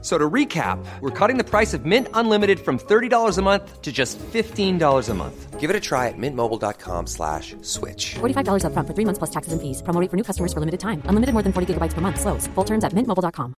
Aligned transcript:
So 0.00 0.16
to 0.16 0.30
recap, 0.30 0.78
we're 1.00 1.10
cutting 1.10 1.38
the 1.38 1.44
price 1.44 1.74
of 1.74 1.84
Mint 1.84 2.06
Unlimited 2.14 2.60
from 2.60 2.78
$30 2.78 3.36
a 3.36 3.42
month 3.42 3.82
to 3.82 3.90
just 3.90 4.16
$15 4.18 5.08
a 5.08 5.14
month. 5.14 5.58
Give 5.58 5.70
it 5.70 5.74
a 5.74 5.80
try 5.80 6.06
at 6.06 6.14
mintmobile.com 6.16 7.08
slash 7.08 7.56
switch. 7.62 8.14
$45 8.20 8.62
upfront 8.62 8.86
for 8.86 8.94
three 8.94 9.04
months 9.04 9.18
plus 9.18 9.30
taxes 9.30 9.52
and 9.52 9.60
fees. 9.60 9.82
Promo 9.82 10.00
rate 10.00 10.08
for 10.08 10.16
new 10.16 10.22
customers 10.22 10.52
for 10.52 10.60
limited 10.60 10.78
time. 10.78 11.02
Unlimited 11.06 11.32
more 11.34 11.42
than 11.42 11.52
40 11.52 11.74
gigabytes 11.74 11.94
per 11.94 12.00
month. 12.00 12.20
Slows. 12.20 12.46
Full 12.54 12.64
terms 12.64 12.84
at 12.84 12.92
mintmobile.com. 12.92 13.54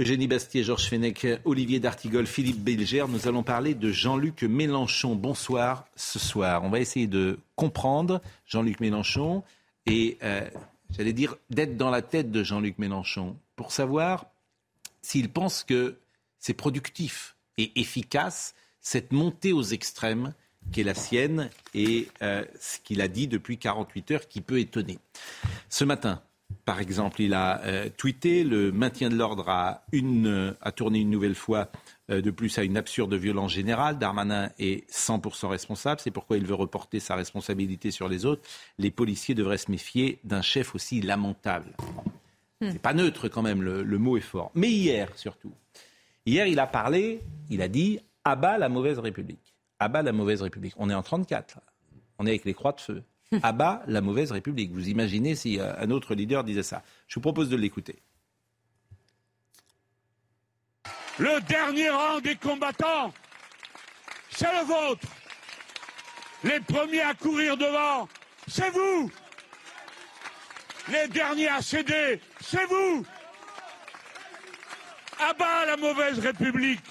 Eugénie 0.00 0.28
Bastier, 0.28 0.62
Georges 0.62 0.88
Fenech, 0.88 1.26
Olivier 1.44 1.80
D'Artigol, 1.80 2.24
Philippe 2.26 2.60
Belger. 2.60 3.04
Nous 3.08 3.26
allons 3.26 3.42
parler 3.42 3.74
de 3.74 3.90
Jean-Luc 3.90 4.44
Mélenchon. 4.44 5.16
Bonsoir 5.16 5.86
ce 5.96 6.20
soir. 6.20 6.62
On 6.62 6.70
va 6.70 6.78
essayer 6.78 7.08
de 7.08 7.38
comprendre 7.56 8.20
Jean-Luc 8.46 8.78
Mélenchon 8.78 9.42
et 9.86 10.16
euh, 10.22 10.48
j'allais 10.90 11.12
dire, 11.12 11.36
d'être 11.50 11.76
dans 11.76 11.90
la 11.90 12.02
tête 12.02 12.30
de 12.30 12.42
Jean-Luc 12.42 12.78
Mélenchon 12.78 13.36
pour 13.56 13.72
savoir 13.72 14.26
s'il 15.02 15.30
pense 15.30 15.64
que 15.64 15.98
c'est 16.38 16.54
productif 16.54 17.36
et 17.56 17.78
efficace 17.80 18.54
cette 18.80 19.12
montée 19.12 19.52
aux 19.52 19.62
extrêmes 19.62 20.34
qui 20.72 20.80
est 20.80 20.84
la 20.84 20.94
sienne 20.94 21.50
et 21.74 22.08
euh, 22.22 22.44
ce 22.60 22.78
qu'il 22.80 23.00
a 23.00 23.08
dit 23.08 23.26
depuis 23.26 23.58
48 23.58 24.10
heures 24.10 24.28
qui 24.28 24.40
peut 24.40 24.58
étonner. 24.58 24.98
Ce 25.68 25.84
matin, 25.84 26.22
par 26.64 26.80
exemple, 26.80 27.22
il 27.22 27.34
a 27.34 27.60
euh, 27.62 27.88
tweeté 27.96 28.44
le 28.44 28.72
maintien 28.72 29.08
de 29.08 29.16
l'ordre 29.16 29.48
a, 29.48 29.84
a 30.60 30.72
tourné 30.72 31.00
une 31.00 31.10
nouvelle 31.10 31.34
fois 31.34 31.70
de 32.08 32.30
plus 32.30 32.58
à 32.58 32.62
une 32.62 32.76
absurde 32.76 33.14
violence 33.14 33.52
générale. 33.52 33.98
Darmanin 33.98 34.50
est 34.58 34.90
100% 34.90 35.48
responsable. 35.48 36.00
C'est 36.00 36.10
pourquoi 36.10 36.36
il 36.36 36.46
veut 36.46 36.54
reporter 36.54 37.00
sa 37.00 37.14
responsabilité 37.14 37.90
sur 37.90 38.08
les 38.08 38.24
autres. 38.24 38.42
Les 38.78 38.90
policiers 38.90 39.34
devraient 39.34 39.58
se 39.58 39.70
méfier 39.70 40.18
d'un 40.24 40.42
chef 40.42 40.74
aussi 40.74 41.00
lamentable. 41.00 41.74
C'est 42.60 42.82
pas 42.82 42.94
neutre 42.94 43.28
quand 43.28 43.42
même, 43.42 43.62
le, 43.62 43.82
le 43.82 43.98
mot 43.98 44.16
est 44.16 44.20
fort. 44.22 44.50
Mais 44.54 44.70
hier 44.70 45.10
surtout. 45.16 45.52
Hier, 46.26 46.46
il 46.46 46.58
a 46.58 46.66
parlé, 46.66 47.22
il 47.48 47.62
a 47.62 47.68
dit 47.68 48.00
abat 48.24 48.58
la 48.58 48.68
mauvaise 48.68 48.98
République. 48.98 49.54
Abat 49.78 50.02
la 50.02 50.12
mauvaise 50.12 50.42
République. 50.42 50.74
On 50.76 50.90
est 50.90 50.94
en 50.94 51.02
34. 51.02 51.56
là. 51.56 51.62
On 52.18 52.26
est 52.26 52.30
avec 52.30 52.44
les 52.44 52.52
croix 52.52 52.72
de 52.72 52.80
feu. 52.80 53.02
Abat 53.42 53.82
la 53.86 54.00
mauvaise 54.00 54.32
République. 54.32 54.72
Vous 54.72 54.88
imaginez 54.88 55.34
si 55.34 55.58
euh, 55.58 55.72
un 55.78 55.90
autre 55.90 56.14
leader 56.14 56.44
disait 56.44 56.62
ça. 56.62 56.82
Je 57.06 57.14
vous 57.14 57.20
propose 57.20 57.48
de 57.48 57.56
l'écouter. 57.56 58.02
Le 61.18 61.40
dernier 61.42 61.90
rang 61.90 62.20
des 62.20 62.36
combattants, 62.36 63.12
c'est 64.30 64.46
le 64.52 64.64
vôtre. 64.66 65.06
Les 66.44 66.60
premiers 66.60 67.02
à 67.02 67.14
courir 67.14 67.56
devant, 67.56 68.08
c'est 68.46 68.70
vous. 68.70 69.10
Les 70.90 71.08
derniers 71.08 71.48
à 71.48 71.60
céder, 71.60 72.20
c'est 72.40 72.64
vous. 72.66 73.04
Abat 75.20 75.66
la 75.66 75.76
mauvaise 75.76 76.18
République. 76.20 76.84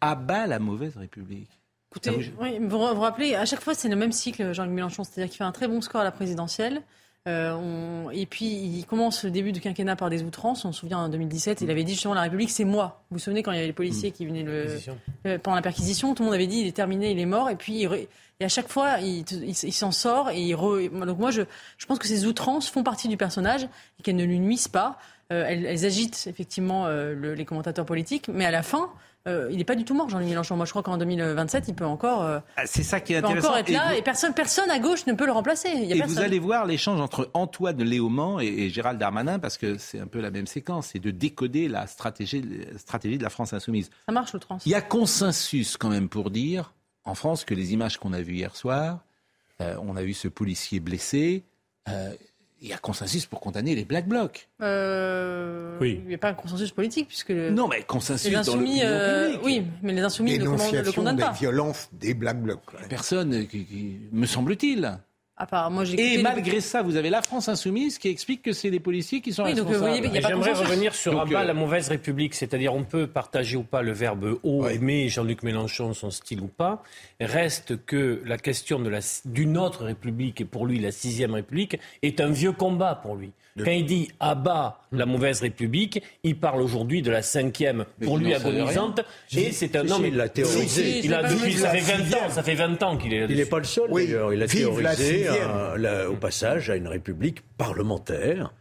Abat 0.00 0.46
la 0.46 0.58
mauvaise 0.58 0.96
République. 0.96 1.48
Écoutez, 1.90 2.10
vous- 2.10 2.42
oui, 2.42 2.58
vous 2.60 2.68
vous 2.68 3.00
rappelez, 3.00 3.34
à 3.34 3.46
chaque 3.46 3.62
fois, 3.62 3.74
c'est 3.74 3.88
le 3.88 3.96
même 3.96 4.12
cycle, 4.12 4.52
Jean-Luc 4.52 4.72
Mélenchon. 4.74 5.02
C'est-à-dire 5.04 5.30
qu'il 5.30 5.38
fait 5.38 5.44
un 5.44 5.52
très 5.52 5.66
bon 5.66 5.80
score 5.80 6.02
à 6.02 6.04
la 6.04 6.12
présidentielle. 6.12 6.82
Euh, 7.26 7.52
on- 7.54 8.10
Et 8.10 8.24
puis, 8.26 8.46
il 8.46 8.84
commence 8.86 9.24
le 9.24 9.30
début 9.30 9.52
du 9.52 9.60
quinquennat 9.60 9.96
par 9.96 10.08
des 10.08 10.22
outrances. 10.22 10.64
On 10.64 10.72
se 10.72 10.80
souvient, 10.80 10.98
en 10.98 11.08
2017, 11.08 11.60
il 11.60 11.70
avait 11.70 11.84
dit 11.84 11.92
justement, 11.92 12.14
la 12.14 12.22
République, 12.22 12.50
c'est 12.50 12.64
moi. 12.64 13.02
Vous 13.10 13.16
vous 13.16 13.18
souvenez 13.22 13.42
quand 13.42 13.52
il 13.52 13.56
y 13.56 13.58
avait 13.58 13.66
les 13.66 13.72
policiers 13.74 14.12
qui 14.12 14.24
venaient 14.24 14.44
le... 14.44 14.78
euh, 15.26 15.38
pendant 15.38 15.56
la 15.56 15.62
perquisition, 15.62 16.14
tout 16.14 16.22
le 16.22 16.26
monde 16.28 16.34
avait 16.34 16.46
dit, 16.46 16.60
il 16.60 16.66
est 16.66 16.72
terminé, 16.76 17.10
il 17.10 17.18
est 17.18 17.26
mort. 17.26 17.50
Et 17.50 17.56
puis, 17.56 17.80
il 17.80 17.86
re- 17.88 18.06
et 18.40 18.44
à 18.44 18.48
chaque 18.48 18.68
fois, 18.68 19.00
il, 19.00 19.24
il- 19.30 19.48
il 19.50 19.72
s'en 19.72 19.90
sort. 19.90 20.30
Et 20.30 20.40
il 20.40 20.54
re- 20.54 20.88
Donc 21.06 21.18
moi, 21.18 21.30
je, 21.30 21.42
je 21.76 21.86
pense 21.86 21.98
que 21.98 22.06
ces 22.06 22.24
outrances 22.24 22.68
font 22.70 22.82
partie 22.82 23.08
du 23.08 23.16
personnage 23.18 23.64
et 23.98 24.02
qu'elles 24.02 24.16
ne 24.16 24.24
lui 24.24 24.38
nuisent 24.38 24.68
pas. 24.68 24.96
Euh, 25.30 25.44
elles, 25.46 25.66
elles 25.66 25.84
agitent 25.84 26.26
effectivement 26.28 26.86
euh, 26.86 27.14
le- 27.14 27.34
les 27.34 27.44
commentateurs 27.44 27.84
politiques. 27.84 28.28
Mais 28.28 28.46
à 28.46 28.50
la 28.50 28.62
fin... 28.62 28.90
euh, 29.26 29.48
il 29.50 29.58
n'est 29.58 29.64
pas 29.64 29.74
du 29.74 29.84
tout 29.84 29.94
mort, 29.94 30.08
Jean-Luc 30.08 30.28
Mélenchon. 30.28 30.56
Moi, 30.56 30.64
je 30.64 30.70
crois 30.70 30.82
qu'en 30.82 30.96
2027, 30.96 31.64
il 31.68 31.74
peut 31.74 31.84
encore, 31.84 32.22
euh, 32.22 32.38
Ah, 32.56 32.62
C'est 32.66 32.82
ça 32.82 33.00
qui 33.00 33.12
est 33.12 33.16
intéressant. 33.16 33.48
encore 33.48 33.58
être 33.58 33.68
Et 33.68 33.72
là 33.72 33.88
vous- 33.92 33.98
et 33.98 34.02
personne, 34.02 34.32
personne 34.32 34.70
à 34.70 34.78
gauche 34.78 35.06
ne 35.06 35.12
peut 35.12 35.26
le 35.26 35.32
remplacer. 35.32 35.68
Il 35.74 35.84
y 35.84 35.92
a 35.92 35.96
Et 35.96 35.98
personne. 35.98 36.16
vous 36.16 36.22
allez 36.22 36.38
voir 36.38 36.64
l'échange 36.64 37.00
entre 37.00 37.30
Antoine 37.34 37.82
Léaumont 37.82 38.40
et, 38.40 38.46
et 38.46 38.70
Gérald 38.70 38.98
Darmanin, 38.98 39.38
parce 39.38 39.58
que 39.58 39.76
c'est 39.76 39.98
un 40.00 40.06
peu 40.06 40.20
la 40.20 40.30
même 40.30 40.46
séquence, 40.46 40.88
c'est 40.92 40.98
de 40.98 41.10
décoder 41.10 41.68
la 41.68 41.86
stratégie, 41.86 42.42
la 42.72 42.78
stratégie 42.78 43.18
de 43.18 43.22
la 43.22 43.30
France 43.30 43.52
insoumise. 43.52 43.90
Ça 44.06 44.12
marche, 44.12 44.32
le 44.32 44.38
trans. 44.38 44.58
Il 44.64 44.72
y 44.72 44.74
a 44.74 44.80
consensus 44.80 45.76
quand 45.76 45.90
même 45.90 46.08
pour 46.08 46.30
dire, 46.30 46.72
en 47.04 47.14
France, 47.14 47.44
que 47.44 47.54
les 47.54 47.72
images 47.74 47.98
qu'on 47.98 48.12
a 48.12 48.20
vues 48.22 48.36
hier 48.36 48.54
soir, 48.56 49.00
euh, 49.60 49.76
on 49.82 49.96
a 49.96 50.02
vu 50.02 50.14
ce 50.14 50.28
policier 50.28 50.78
blessé, 50.80 51.44
il 52.60 52.68
y 52.68 52.72
a 52.72 52.78
consensus 52.78 53.26
pour 53.26 53.40
condamner 53.40 53.74
les 53.74 53.84
Black 53.84 54.06
Blocs. 54.08 54.48
Euh, 54.62 55.76
Oui. 55.80 56.00
Il 56.02 56.08
n'y 56.08 56.14
a 56.14 56.18
pas 56.18 56.30
un 56.30 56.34
consensus 56.34 56.70
politique 56.72 57.08
puisque 57.08 57.28
le- 57.28 57.50
Non, 57.50 57.68
mais 57.68 57.82
consensus 57.82 58.26
les 58.28 58.32
dans 58.34 58.40
insoumis, 58.40 58.80
l'opinion 58.80 58.86
euh, 58.86 59.24
publique. 59.26 59.40
oui, 59.44 59.62
mais 59.82 59.92
les 59.92 60.00
insoumis 60.02 60.38
ne 60.38 60.44
le 60.44 60.92
condamnent 60.92 61.16
des 61.16 61.22
pas. 61.22 61.32
violences 61.32 61.88
des 61.92 62.14
Black 62.14 62.40
Blocs. 62.42 62.60
ouais. 62.74 62.88
Personne, 62.88 63.46
qui- 63.46 63.64
qui- 63.64 63.96
me 64.12 64.26
semble-t-il. 64.26 64.98
À 65.40 65.46
part, 65.46 65.70
moi, 65.70 65.84
j'ai 65.84 66.14
Et 66.14 66.20
malgré 66.20 66.60
ça, 66.60 66.82
vous 66.82 66.96
avez 66.96 67.10
la 67.10 67.22
France 67.22 67.48
insoumise 67.48 67.96
qui 67.98 68.08
explique 68.08 68.42
que 68.42 68.52
c'est 68.52 68.70
les 68.70 68.80
policiers 68.80 69.20
qui 69.20 69.32
sont 69.32 69.44
Oui, 69.44 69.50
donc, 69.54 69.66
vous 69.66 69.70
responsables. 69.70 70.00
voyez, 70.00 70.02
il 70.02 70.04
y 70.06 70.08
a 70.08 70.12
Mais 70.14 70.20
pas 70.20 70.28
J'aimerais 70.30 70.52
revenir 70.52 70.94
sur 70.96 71.12
Donc, 71.12 71.32
euh, 71.32 71.44
la 71.44 71.54
mauvaise 71.54 71.88
République. 71.88 72.34
C'est-à-dire, 72.34 72.74
on 72.74 72.82
peut 72.82 73.06
partager 73.06 73.56
ou 73.56 73.62
pas 73.62 73.82
le 73.82 73.92
verbe 73.92 74.36
haut, 74.42 74.64
Ouais. 74.64 74.74
aimer 74.74 75.08
Jean-Luc 75.08 75.44
Mélenchon, 75.44 75.94
son 75.94 76.10
style 76.10 76.40
ou 76.40 76.48
pas. 76.48 76.82
Reste 77.20 77.84
que 77.86 78.20
la 78.26 78.36
question 78.36 78.80
de 78.80 78.88
la, 78.88 78.98
d'une 79.26 79.56
autre 79.58 79.84
République, 79.84 80.40
et 80.40 80.44
pour 80.44 80.66
lui 80.66 80.80
la 80.80 80.90
sixième 80.90 81.34
République, 81.34 81.78
est 82.02 82.20
un 82.20 82.30
vieux 82.30 82.52
combat 82.52 82.96
pour 83.00 83.14
lui. 83.14 83.30
Quand 83.64 83.72
il 83.72 83.86
dit 83.86 84.08
abat 84.20 84.82
la 84.92 85.04
mauvaise 85.04 85.40
République, 85.40 86.00
il 86.22 86.36
parle 86.36 86.62
aujourd'hui 86.62 87.02
de 87.02 87.10
la 87.10 87.22
cinquième, 87.22 87.86
Mais 87.98 88.06
pour 88.06 88.16
lui 88.16 88.32
agonisante. 88.32 89.00
Et 89.36 89.50
c'est 89.50 89.74
un 89.74 89.84
si, 89.84 90.00
mais- 90.00 90.08
il 90.08 90.16
l'a 90.16 90.28
théorisé. 90.28 90.68
Si, 90.68 90.68
si, 91.02 91.06
Il 91.06 91.12
a 91.12 91.16
c'est 91.16 91.22
pas 91.22 91.28
depuis, 91.34 91.52
vrai. 91.54 91.60
ça 91.62 91.70
fait 91.70 91.92
La 91.98 92.04
20 92.04 92.14
ans, 92.14 92.30
ça 92.30 92.42
fait 92.44 92.54
20 92.54 92.82
ans 92.84 92.96
qu'il 92.96 93.12
est 93.14 93.26
Il 93.28 93.36
n'est 93.36 93.46
pas 93.46 93.58
le 93.58 93.64
seul, 93.64 93.86
Oui, 93.90 94.06
d'ailleurs. 94.06 94.32
Il 94.32 94.42
a 94.42 94.46
théorisé 94.46 95.27
au 96.10 96.16
passage 96.16 96.70
à 96.70 96.76
une 96.76 96.88
république 96.88 97.42
parlementaire 97.56 98.52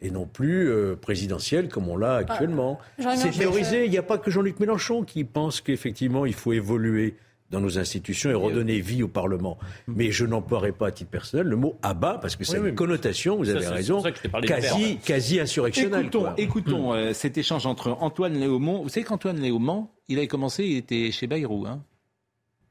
et 0.00 0.10
non 0.10 0.26
plus 0.26 0.68
euh, 0.70 0.96
présidentielle 0.96 1.68
comme 1.68 1.88
on 1.88 1.96
l'a 1.96 2.16
actuellement. 2.16 2.78
Jean-Luc 2.98 3.18
C'est 3.18 3.24
Mélenchon, 3.24 3.38
théorisé. 3.40 3.84
Il 3.84 3.90
n'y 3.90 3.98
a 3.98 4.02
pas 4.02 4.18
que 4.18 4.30
Jean-Luc 4.30 4.60
Mélenchon 4.60 5.02
qui 5.02 5.24
pense 5.24 5.60
qu'effectivement 5.60 6.26
il 6.26 6.34
faut 6.34 6.52
évoluer 6.52 7.16
dans 7.50 7.60
nos 7.60 7.78
institutions 7.78 8.30
et 8.30 8.34
redonner 8.34 8.78
vie 8.80 9.02
au 9.02 9.08
Parlement. 9.08 9.58
Mais 9.86 10.10
je 10.10 10.26
n'emploierai 10.26 10.72
pas 10.72 10.88
à 10.88 10.90
titre 10.90 11.10
personnel 11.10 11.46
le 11.46 11.56
mot 11.56 11.78
abat 11.82 12.18
parce 12.20 12.36
que 12.36 12.44
c'est 12.44 12.58
Oui, 12.58 12.64
oui. 12.64 12.68
une 12.70 12.74
connotation, 12.74 13.36
vous 13.36 13.48
avez 13.48 13.66
raison, 13.66 14.02
quasi, 14.46 14.98
quasi 14.98 15.40
insurrectionnelle. 15.40 16.02
Écoutons, 16.02 16.20
quoi. 16.20 16.34
écoutons 16.36 16.92
euh, 16.92 17.12
cet 17.14 17.38
échange 17.38 17.64
entre 17.64 17.96
Antoine 18.00 18.34
Léaumont. 18.34 18.82
Vous 18.82 18.90
savez 18.90 19.04
qu'Antoine 19.04 19.40
Léaumont, 19.40 19.88
il 20.08 20.18
avait 20.18 20.28
commencé, 20.28 20.64
il 20.64 20.76
était 20.76 21.10
chez 21.10 21.26
Bayrou. 21.26 21.66
Hein 21.66 21.82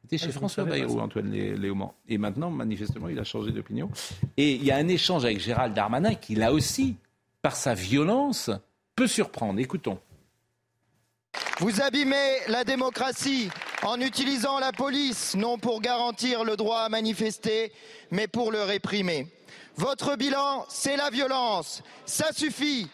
il 0.10 0.16
était 0.16 0.26
chez 0.26 0.32
Ah, 0.34 0.38
François 0.40 0.64
Bayrou. 0.64 1.00
Antoine 1.02 1.30
Lé- 1.32 1.56
Léaumont. 1.58 1.92
Et 2.08 2.18
maintenant, 2.18 2.50
manifestement, 2.50 3.10
il 3.10 3.20
a 3.20 3.24
changé 3.26 3.52
d'opinion. 3.52 3.90
Et 4.38 4.54
il 4.54 4.64
y 4.64 4.72
a 4.72 4.78
un 4.78 4.88
échange 4.88 5.26
avec 5.26 5.40
Gérald 5.40 5.74
Darmanin 5.74 6.16
qui, 6.16 6.36
là 6.36 6.54
aussi, 6.54 6.96
par 7.42 7.56
sa 7.58 7.74
violence, 7.74 8.50
peut 8.96 9.08
surprendre. 9.08 9.60
Écoutons. 9.60 10.00
Vous 11.60 11.82
abîmez 11.82 12.38
la 12.48 12.64
démocratie 12.64 13.50
en 13.84 14.00
utilisant 14.00 14.60
la 14.60 14.72
police, 14.72 15.36
non 15.36 15.58
pour 15.58 15.82
garantir 15.82 16.44
le 16.44 16.56
droit 16.56 16.80
à 16.80 16.90
manifester, 16.90 17.72
mais 18.12 18.28
pour 18.28 18.52
le 18.52 18.62
réprimer. 18.64 19.28
Votre 19.76 20.16
bilan, 20.16 20.66
c'est 20.70 20.96
la 20.98 21.10
violence. 21.10 21.84
Ça 22.06 22.32
suffit. 22.34 22.88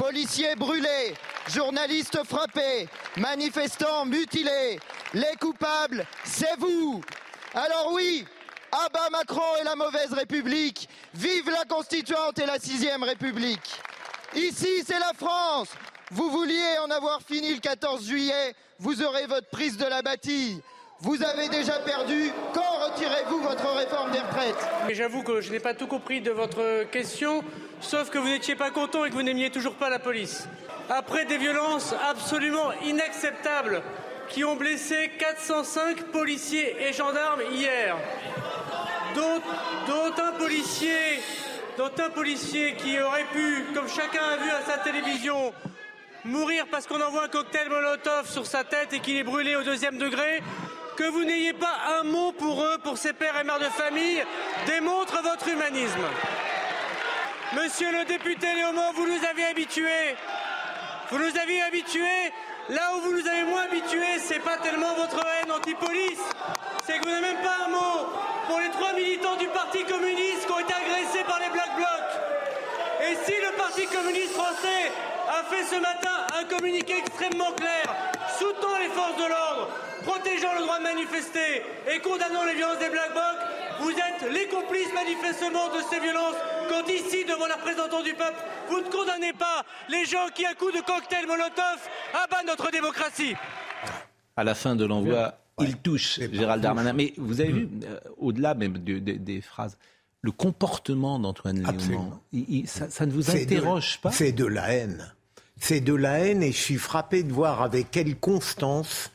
Policiers 0.00 0.56
brûlés, 0.56 1.12
journalistes 1.46 2.24
frappés, 2.24 2.88
manifestants 3.18 4.06
mutilés. 4.06 4.80
Les 5.12 5.36
coupables, 5.38 6.06
c'est 6.24 6.58
vous. 6.58 7.02
Alors 7.52 7.90
oui, 7.92 8.24
abat 8.72 9.10
Macron 9.10 9.56
et 9.60 9.64
la 9.64 9.76
mauvaise 9.76 10.14
République. 10.14 10.88
Vive 11.12 11.50
la 11.50 11.66
Constituante 11.66 12.38
et 12.38 12.46
la 12.46 12.58
sixième 12.58 13.02
République. 13.02 13.78
Ici, 14.34 14.82
c'est 14.86 14.98
la 14.98 15.12
France. 15.12 15.68
Vous 16.10 16.30
vouliez 16.30 16.78
en 16.82 16.90
avoir 16.90 17.20
fini 17.20 17.52
le 17.52 17.60
14 17.60 18.02
juillet, 18.02 18.54
vous 18.78 19.02
aurez 19.02 19.26
votre 19.26 19.50
prise 19.50 19.76
de 19.76 19.84
la 19.84 20.00
bâtille. 20.00 20.62
Vous 21.02 21.22
avez 21.22 21.48
déjà 21.48 21.78
perdu. 21.78 22.30
Quand 22.52 22.90
retirez-vous 22.90 23.40
votre 23.40 23.74
réforme 23.74 24.10
des 24.10 24.18
retraites? 24.18 24.68
Mais 24.86 24.94
J'avoue 24.94 25.22
que 25.22 25.40
je 25.40 25.50
n'ai 25.50 25.58
pas 25.58 25.72
tout 25.72 25.86
compris 25.86 26.20
de 26.20 26.30
votre 26.30 26.84
question, 26.90 27.42
sauf 27.80 28.10
que 28.10 28.18
vous 28.18 28.28
n'étiez 28.28 28.54
pas 28.54 28.70
content 28.70 29.06
et 29.06 29.08
que 29.08 29.14
vous 29.14 29.22
n'aimiez 29.22 29.50
toujours 29.50 29.74
pas 29.74 29.88
la 29.88 29.98
police. 29.98 30.46
Après 30.90 31.24
des 31.24 31.38
violences 31.38 31.94
absolument 32.10 32.72
inacceptables 32.84 33.82
qui 34.28 34.44
ont 34.44 34.56
blessé 34.56 35.10
405 35.18 36.04
policiers 36.12 36.76
et 36.82 36.92
gendarmes 36.92 37.42
hier, 37.50 37.96
dont, 39.14 39.40
dont 39.86 40.22
un 40.22 40.32
policier 40.32 41.20
dont 41.78 41.90
un 42.04 42.10
policier 42.10 42.74
qui 42.74 43.00
aurait 43.00 43.24
pu, 43.32 43.64
comme 43.74 43.88
chacun 43.88 44.22
a 44.22 44.36
vu 44.36 44.50
à 44.50 44.60
sa 44.70 44.76
télévision, 44.78 45.54
mourir 46.24 46.66
parce 46.70 46.86
qu'on 46.86 47.00
envoie 47.00 47.24
un 47.24 47.28
cocktail 47.28 47.70
Molotov 47.70 48.28
sur 48.28 48.44
sa 48.44 48.64
tête 48.64 48.92
et 48.92 49.00
qu'il 49.00 49.16
est 49.16 49.24
brûlé 49.24 49.56
au 49.56 49.62
deuxième 49.62 49.96
degré, 49.96 50.42
que 50.96 51.04
vous 51.04 51.24
n'ayez 51.24 51.52
pas 51.52 51.74
un 52.00 52.04
mot 52.04 52.32
pour 52.32 52.62
eux, 52.62 52.78
pour 52.82 52.98
ces 52.98 53.12
pères 53.12 53.38
et 53.40 53.44
mères 53.44 53.58
de 53.58 53.64
famille, 53.64 54.22
démontre 54.66 55.22
votre 55.22 55.48
humanisme. 55.48 56.06
Monsieur 57.52 57.90
le 57.92 58.04
député 58.04 58.46
Léaumont, 58.54 58.92
vous 58.94 59.06
nous 59.06 59.24
avez 59.28 59.44
habitués. 59.44 60.16
Vous 61.10 61.18
nous 61.18 61.38
avez 61.38 61.62
habitués. 61.62 62.32
Là 62.68 62.92
où 62.94 63.00
vous 63.00 63.12
nous 63.12 63.26
avez 63.26 63.42
moins 63.44 63.62
habitués, 63.62 64.18
c'est 64.18 64.38
pas 64.38 64.58
tellement 64.58 64.94
votre 64.94 65.18
haine 65.18 65.50
anti-police, 65.50 66.20
c'est 66.86 66.98
que 66.98 67.04
vous 67.04 67.10
n'avez 67.10 67.34
même 67.34 67.42
pas 67.42 67.66
un 67.66 67.70
mot 67.70 68.06
pour 68.46 68.60
les 68.60 68.70
trois 68.70 68.92
militants 68.92 69.36
du 69.36 69.48
Parti 69.48 69.82
communiste 69.84 70.46
qui 70.46 70.52
ont 70.52 70.60
été 70.60 70.72
agressés 70.72 71.24
par 71.24 71.40
les 71.40 71.48
Black 71.48 71.74
Blocs. 71.74 72.12
Et 73.02 73.16
si 73.24 73.32
le 73.40 73.56
Parti 73.56 73.86
communiste 73.86 74.34
français 74.34 74.92
a 75.30 75.42
fait 75.44 75.64
ce 75.64 75.80
matin 75.80 76.16
un 76.38 76.44
communiqué 76.44 76.94
extrêmement 76.98 77.52
clair, 77.52 77.86
soutenant 78.38 78.78
les 78.82 78.88
forces 78.90 79.16
de 79.16 79.28
l'ordre, 79.28 79.68
protégeant 80.02 80.54
le 80.58 80.62
droit 80.62 80.78
de 80.78 80.82
manifester 80.84 81.62
et 81.92 81.98
condamnant 82.00 82.44
les 82.44 82.54
violences 82.54 82.78
des 82.78 82.90
Black 82.90 83.12
Blocs, 83.12 83.42
vous 83.80 83.90
êtes 83.92 84.32
les 84.32 84.46
complices 84.48 84.92
manifestement 84.92 85.68
de 85.68 85.80
ces 85.90 86.00
violences 86.00 86.36
quand 86.68 86.86
ici, 86.88 87.24
devant 87.24 87.46
la 87.46 87.54
représentants 87.56 88.02
du 88.02 88.14
peuple, 88.14 88.38
vous 88.68 88.80
ne 88.80 88.88
condamnez 88.90 89.32
pas 89.32 89.64
les 89.88 90.04
gens 90.04 90.26
qui, 90.34 90.44
à 90.46 90.54
coups 90.54 90.74
de 90.74 90.80
cocktail 90.80 91.26
Molotov, 91.26 91.78
abattent 92.24 92.46
notre 92.46 92.70
démocratie. 92.70 93.34
À 94.36 94.44
la 94.44 94.54
fin 94.54 94.74
de 94.76 94.84
l'envoi, 94.84 95.34
il 95.60 95.76
touche 95.76 96.18
Gérald 96.32 96.62
Darmanin. 96.62 96.92
Mais 96.92 97.12
vous 97.16 97.40
avez 97.40 97.52
vu, 97.52 97.68
euh, 97.84 97.98
au-delà 98.18 98.54
même 98.54 98.78
de- 98.78 98.98
de- 98.98 99.12
des 99.18 99.40
phrases, 99.40 99.76
le 100.22 100.32
comportement 100.32 101.18
d'Antoine 101.18 101.60
Léaumont, 101.62 102.20
ça, 102.66 102.88
ça 102.90 103.06
ne 103.06 103.12
vous 103.12 103.22
de- 103.22 103.30
interroge 103.36 103.98
pas? 104.02 104.10
C'est 104.10 104.32
de 104.32 104.44
la 104.46 104.72
haine. 104.72 105.12
C'est 105.60 105.80
de 105.80 105.94
la 105.94 106.18
haine 106.18 106.42
et 106.42 106.52
je 106.52 106.58
suis 106.58 106.78
frappé 106.78 107.22
de 107.22 107.32
voir 107.32 107.62
avec 107.62 107.90
quelle 107.90 108.16
constance 108.16 109.10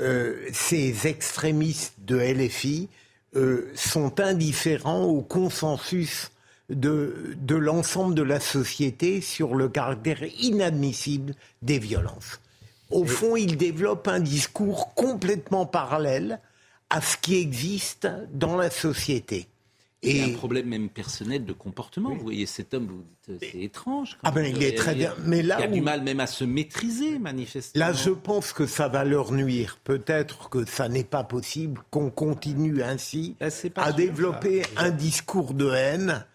euh, 0.00 0.46
ces 0.52 1.06
extrémistes 1.06 1.94
de 1.98 2.18
LFI 2.18 2.88
euh, 3.36 3.70
sont 3.76 4.20
indifférents 4.20 5.04
au 5.04 5.22
consensus 5.22 6.32
de, 6.68 7.36
de 7.36 7.54
l'ensemble 7.54 8.14
de 8.14 8.22
la 8.22 8.40
société 8.40 9.20
sur 9.20 9.54
le 9.54 9.68
caractère 9.68 10.22
inadmissible 10.40 11.34
des 11.62 11.78
violences. 11.78 12.40
Au 12.90 13.04
fond, 13.06 13.36
ils 13.36 13.56
développent 13.56 14.08
un 14.08 14.20
discours 14.20 14.94
complètement 14.94 15.64
parallèle 15.64 16.40
à 16.90 17.00
ce 17.00 17.16
qui 17.16 17.36
existe 17.36 18.08
dans 18.32 18.56
la 18.56 18.70
société. 18.70 19.46
Il 20.04 20.16
y 20.16 20.20
a 20.20 20.26
Et 20.26 20.32
un 20.32 20.36
problème 20.36 20.66
même 20.66 20.88
personnel 20.88 21.44
de 21.44 21.52
comportement. 21.52 22.14
Vous 22.14 22.20
voyez 22.20 22.46
cet 22.46 22.74
homme, 22.74 22.86
vous 22.86 23.04
dites, 23.28 23.50
c'est 23.52 23.62
étrange. 23.62 24.18
Ah 24.22 24.30
ben, 24.30 24.44
il 24.44 24.62
est 24.62 24.76
très 24.76 24.94
bien. 24.94 25.14
Mais 25.24 25.42
là 25.42 25.56
il 25.60 25.64
a 25.64 25.68
du 25.68 25.80
mal 25.80 26.02
même 26.02 26.20
à 26.20 26.26
se 26.26 26.44
maîtriser, 26.44 27.18
manifestement. 27.18 27.84
Là, 27.86 27.92
je 27.92 28.10
pense 28.10 28.52
que 28.52 28.66
ça 28.66 28.88
va 28.88 29.04
leur 29.04 29.32
nuire. 29.32 29.78
Peut-être 29.84 30.50
que 30.50 30.64
ça 30.64 30.88
n'est 30.88 31.04
pas 31.04 31.24
possible 31.24 31.80
qu'on 31.90 32.10
continue 32.10 32.82
ainsi 32.82 33.36
Ben, 33.40 33.50
à 33.76 33.86
sûr, 33.86 33.94
développer 33.94 34.62
un 34.76 34.90
discours 34.90 35.54
de 35.54 35.70
haine 35.70 36.26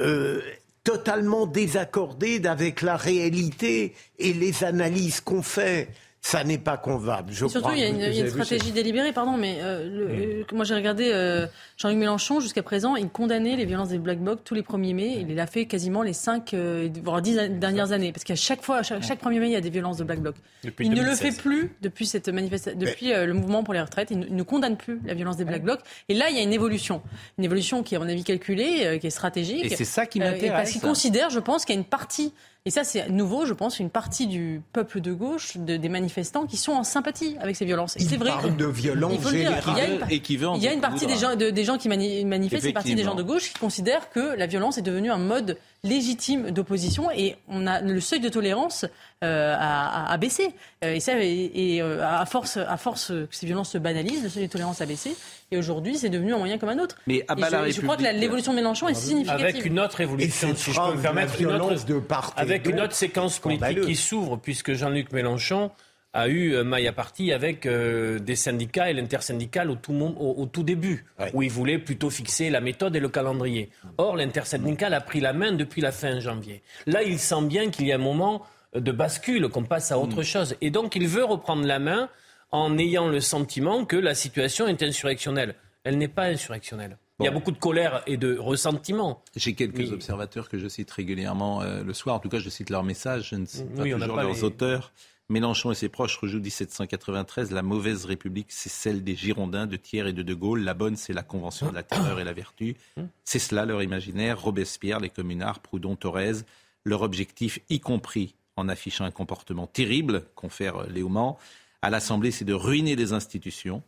euh, 0.00 0.40
totalement 0.84 1.46
désaccordé 1.46 2.40
avec 2.46 2.80
la 2.80 2.96
réalité 2.96 3.94
et 4.18 4.32
les 4.32 4.62
analyses 4.62 5.20
qu'on 5.20 5.42
fait. 5.42 5.88
Ça 6.28 6.42
n'est 6.42 6.58
pas 6.58 6.76
convable, 6.76 7.32
je 7.32 7.46
surtout, 7.46 7.60
crois. 7.60 7.74
il 7.76 7.80
y 7.80 7.84
a 7.84 7.88
une, 7.88 8.00
y 8.00 8.20
a 8.20 8.28
stratégie 8.28 8.72
délibérée, 8.72 9.12
pardon, 9.12 9.36
mais 9.36 9.58
euh, 9.60 9.88
le- 9.88 10.40
euh, 10.40 10.44
moi 10.52 10.64
j'ai 10.64 10.74
regardé 10.74 11.10
euh, 11.12 11.46
Jean-Luc 11.76 11.98
Mélenchon 11.98 12.40
jusqu'à 12.40 12.64
présent, 12.64 12.96
il 12.96 13.08
condamnait 13.08 13.54
les 13.54 13.64
violences 13.64 13.90
des 13.90 13.98
Black 13.98 14.18
Blocs 14.18 14.40
tous 14.44 14.54
les 14.54 14.62
1er 14.62 14.92
mai. 14.92 15.18
Il 15.20 15.32
l'a 15.36 15.46
fait 15.46 15.66
quasiment 15.66 16.02
les 16.02 16.12
5, 16.12 16.52
euh, 16.54 16.88
voire 17.04 17.22
10 17.22 17.38
an- 17.38 17.48
dernières 17.48 17.92
années, 17.92 18.10
parce 18.10 18.24
qu'à 18.24 18.34
chaque 18.34 18.62
fois, 18.62 18.78
à 18.78 18.82
chaque, 18.82 19.04
chaque 19.04 19.22
1er 19.22 19.38
mai, 19.38 19.46
il 19.46 19.52
y 19.52 19.56
a 19.56 19.60
des 19.60 19.70
violences 19.70 19.98
de 19.98 20.04
Black 20.04 20.18
Blocs. 20.18 20.34
Depuis 20.64 20.86
il 20.86 20.90
ne 20.90 20.96
le 20.96 21.02
2016. 21.02 21.20
fait 21.36 21.40
plus 21.42 21.70
depuis 21.80 22.06
cette 22.06 22.28
manifestation, 22.28 22.76
depuis 22.76 23.12
euh, 23.12 23.24
le 23.26 23.32
mouvement 23.34 23.62
pour 23.62 23.74
les 23.74 23.80
retraites. 23.80 24.10
Il 24.10 24.18
ne, 24.18 24.26
il 24.26 24.34
ne 24.34 24.42
condamne 24.42 24.76
plus 24.76 24.98
la 25.06 25.14
violence 25.14 25.36
des 25.36 25.44
Black 25.44 25.62
Blocs. 25.62 25.80
Et 26.08 26.14
là, 26.14 26.28
il 26.30 26.36
y 26.36 26.40
a 26.40 26.42
une 26.42 26.52
évolution, 26.52 27.02
une 27.38 27.44
évolution 27.44 27.84
qui 27.84 27.94
est 27.94 27.98
à 27.98 28.00
mon 28.00 28.08
avis 28.08 28.24
calculée, 28.24 28.80
euh, 28.84 28.98
qui 28.98 29.06
est 29.06 29.10
stratégique. 29.10 29.64
Et 29.66 29.76
c'est 29.76 29.84
ça 29.84 30.06
qui 30.06 30.20
Euh, 30.20 30.24
m'intéresse. 30.32 30.50
parce 30.50 30.70
qu'il 30.72 30.80
considère, 30.80 31.30
je 31.30 31.38
pense, 31.38 31.64
qu'il 31.64 31.76
y 31.76 31.78
a 31.78 31.80
une 31.80 31.86
partie, 31.86 32.32
et 32.66 32.70
ça 32.70 32.84
c'est 32.84 33.08
nouveau, 33.08 33.46
je 33.46 33.54
pense, 33.54 33.78
une 33.80 33.88
partie 33.88 34.26
du 34.26 34.60
peuple 34.74 35.00
de 35.00 35.14
gauche, 35.14 35.56
de- 35.56 35.76
des 35.78 35.88
manifestants, 35.88 36.44
qui 36.44 36.58
sont 36.58 36.72
en 36.72 36.84
sympathie 36.84 37.36
avec 37.40 37.56
ces 37.56 37.64
violences. 37.64 37.96
Et 37.96 38.02
Il 38.02 38.08
c'est 38.10 38.16
vrai. 38.18 38.28
parle 38.30 38.56
de 38.56 38.66
violence 38.66 39.12
Il 39.14 39.20
faut 39.22 39.30
le 39.30 39.36
dire. 39.38 39.52
Il 39.68 39.78
y 39.78 39.80
a 39.80 39.86
une, 39.88 40.00
Et 40.10 40.20
qui 40.20 40.36
veut 40.36 40.48
en 40.48 40.56
il 40.56 40.62
y 40.62 40.68
a 40.68 40.72
une 40.74 40.80
partie 40.82 41.06
des 41.06 41.16
gens, 41.16 41.34
de- 41.36 41.48
des 41.50 41.64
gens 41.64 41.78
qui 41.78 41.88
mani- 41.88 42.24
manifestent, 42.26 42.66
une 42.66 42.72
partie 42.74 42.94
des 42.94 43.04
gens 43.04 43.14
de 43.14 43.22
gauche 43.22 43.52
qui 43.52 43.58
considèrent 43.58 44.10
que 44.10 44.36
la 44.36 44.46
violence 44.46 44.76
est 44.76 44.82
devenue 44.82 45.10
un 45.10 45.18
mode 45.18 45.56
légitime 45.86 46.50
d'opposition 46.50 47.10
et 47.10 47.36
on 47.48 47.66
a 47.66 47.80
le 47.80 48.00
seuil 48.00 48.20
de 48.20 48.28
tolérance 48.28 48.84
euh, 49.24 49.54
a, 49.58 50.08
a- 50.08 50.12
a 50.12 50.16
baissé. 50.18 50.50
Euh, 50.84 50.92
et 50.94 51.00
ça, 51.00 51.12
et, 51.18 51.50
et, 51.54 51.80
euh, 51.82 52.06
à 52.06 52.26
force, 52.26 52.56
à 52.58 52.76
force 52.76 53.08
que 53.08 53.26
ces 53.30 53.46
violences 53.46 53.70
se 53.70 53.78
banalisent, 53.78 54.22
le 54.22 54.28
seuil 54.28 54.46
de 54.46 54.52
tolérance 54.52 54.80
a 54.80 54.86
baissé. 54.86 55.16
Et 55.50 55.56
aujourd'hui, 55.56 55.96
c'est 55.96 56.10
devenu 56.10 56.34
un 56.34 56.38
moyen 56.38 56.58
comme 56.58 56.68
un 56.68 56.78
autre. 56.78 56.96
Mais 57.06 57.24
à 57.28 57.34
bas 57.34 57.46
je, 57.46 57.52
la 57.52 57.70
je 57.70 57.80
crois 57.80 57.96
que 57.96 58.02
l'évolution 58.02 58.52
de 58.52 58.56
Mélenchon 58.56 58.88
est 58.88 58.94
significative. 58.94 59.44
Avec 59.46 59.64
une 59.64 59.80
autre 59.80 60.00
évolution, 60.00 60.54
si 60.54 60.72
je 60.72 60.80
peux 60.80 60.96
me 60.96 61.00
permettre, 61.02 61.40
une 61.40 61.46
autre, 61.52 61.84
de 61.86 61.98
part 62.00 62.32
avec 62.36 62.68
une 62.68 62.80
autre 62.80 62.94
séquence 62.94 63.38
politique 63.38 63.80
qui 63.82 63.94
s'ouvre, 63.96 64.36
puisque 64.36 64.74
Jean-Luc 64.74 65.12
Mélenchon 65.12 65.70
a 66.12 66.28
eu 66.28 66.54
euh, 66.54 66.64
maille 66.64 66.88
à 66.88 66.92
partie 66.92 67.32
avec 67.32 67.66
euh, 67.66 68.18
des 68.18 68.36
syndicats 68.36 68.90
et 68.90 68.94
l'intersyndicale 68.94 69.70
au 69.70 69.74
tout, 69.76 69.92
au, 69.92 70.34
au 70.40 70.46
tout 70.46 70.62
début, 70.62 71.04
Ouais. 71.18 71.30
où 71.34 71.42
il 71.42 71.50
voulait 71.50 71.78
plutôt 71.78 72.08
fixer 72.10 72.48
la 72.50 72.60
méthode 72.60 72.96
et 72.96 73.00
le 73.00 73.08
calendrier. 73.08 73.70
Or, 73.98 74.16
l'intersyndicale 74.16 74.94
a 74.94 75.00
pris 75.00 75.20
la 75.20 75.32
main 75.32 75.52
depuis 75.52 75.82
la 75.82 75.92
fin 75.92 76.18
janvier. 76.20 76.62
Là, 76.86 77.02
il 77.02 77.18
sent 77.18 77.42
bien 77.42 77.70
qu'il 77.70 77.86
y 77.86 77.92
a 77.92 77.96
un 77.96 77.98
moment 77.98 78.42
de 78.74 78.92
bascule, 78.92 79.48
qu'on 79.48 79.64
passe 79.64 79.92
à 79.92 79.98
autre 79.98 80.22
chose. 80.22 80.56
Et 80.60 80.70
donc, 80.70 80.96
il 80.96 81.06
veut 81.06 81.24
reprendre 81.24 81.64
la 81.66 81.78
main 81.78 82.08
en 82.50 82.78
ayant 82.78 83.08
le 83.08 83.20
sentiment 83.20 83.84
que 83.84 83.96
la 83.96 84.14
situation 84.14 84.66
est 84.68 84.82
insurrectionnelle. 84.82 85.54
Elle 85.84 85.98
n'est 85.98 86.08
pas 86.08 86.24
insurrectionnelle. 86.24 86.96
Il 87.20 87.24
y 87.24 87.28
a 87.28 87.30
beaucoup 87.30 87.52
de 87.52 87.58
colère 87.58 88.02
et 88.06 88.16
de 88.18 88.36
ressentiment. 88.36 89.22
J'ai 89.34 89.54
quelques 89.54 89.90
observateurs 89.92 90.48
que 90.50 90.58
je 90.58 90.68
cite 90.68 90.90
régulièrement 90.90 91.62
euh, 91.62 91.82
le 91.82 91.92
soir. 91.94 92.16
En 92.16 92.18
tout 92.18 92.28
cas, 92.28 92.38
je 92.38 92.50
cite 92.50 92.68
leurs 92.68 92.82
messages. 92.84 93.30
Je 93.30 93.36
ne 93.36 93.46
cite 93.46 93.74
pas 93.74 93.82
Oui, 93.82 93.94
on 93.94 93.98
n'a 93.98 94.04
toujours 94.04 94.16
pas 94.16 94.22
leurs 94.24 94.32
les- 94.34 94.44
auteurs. 94.44 94.92
Mélenchon 95.28 95.72
et 95.72 95.74
ses 95.74 95.88
proches 95.88 96.16
rejouent 96.18 96.40
1793. 96.40 97.50
La 97.50 97.62
mauvaise 97.62 98.04
République, 98.04 98.46
c'est 98.50 98.68
celle 98.68 99.02
des 99.02 99.16
Girondins, 99.16 99.66
de 99.66 99.76
Thiers 99.76 100.08
et 100.08 100.12
de 100.12 100.22
De 100.22 100.34
Gaulle. 100.34 100.62
La 100.62 100.74
bonne, 100.74 100.96
c'est 100.96 101.12
la 101.12 101.22
Convention 101.22 101.68
de 101.70 101.74
la 101.74 101.82
terreur 101.82 102.20
et 102.20 102.24
la 102.24 102.32
vertu. 102.32 102.76
C'est 103.24 103.40
cela 103.40 103.64
leur 103.64 103.82
imaginaire. 103.82 104.40
Robespierre, 104.40 105.00
les 105.00 105.10
communards, 105.10 105.60
Proudhon, 105.60 105.96
Thorez. 105.96 106.44
Leur 106.84 107.02
objectif, 107.02 107.58
y 107.68 107.80
compris 107.80 108.36
en 108.56 108.68
affichant 108.68 109.04
un 109.04 109.10
comportement 109.10 109.66
terrible, 109.66 110.22
confère 110.34 110.76
euh, 110.76 110.86
Léaumont, 110.86 111.36
à 111.82 111.90
l'Assemblée, 111.90 112.30
c'est 112.30 112.44
de 112.44 112.54
ruiner 112.54 112.96
les 112.96 113.12
institutions. 113.12 113.82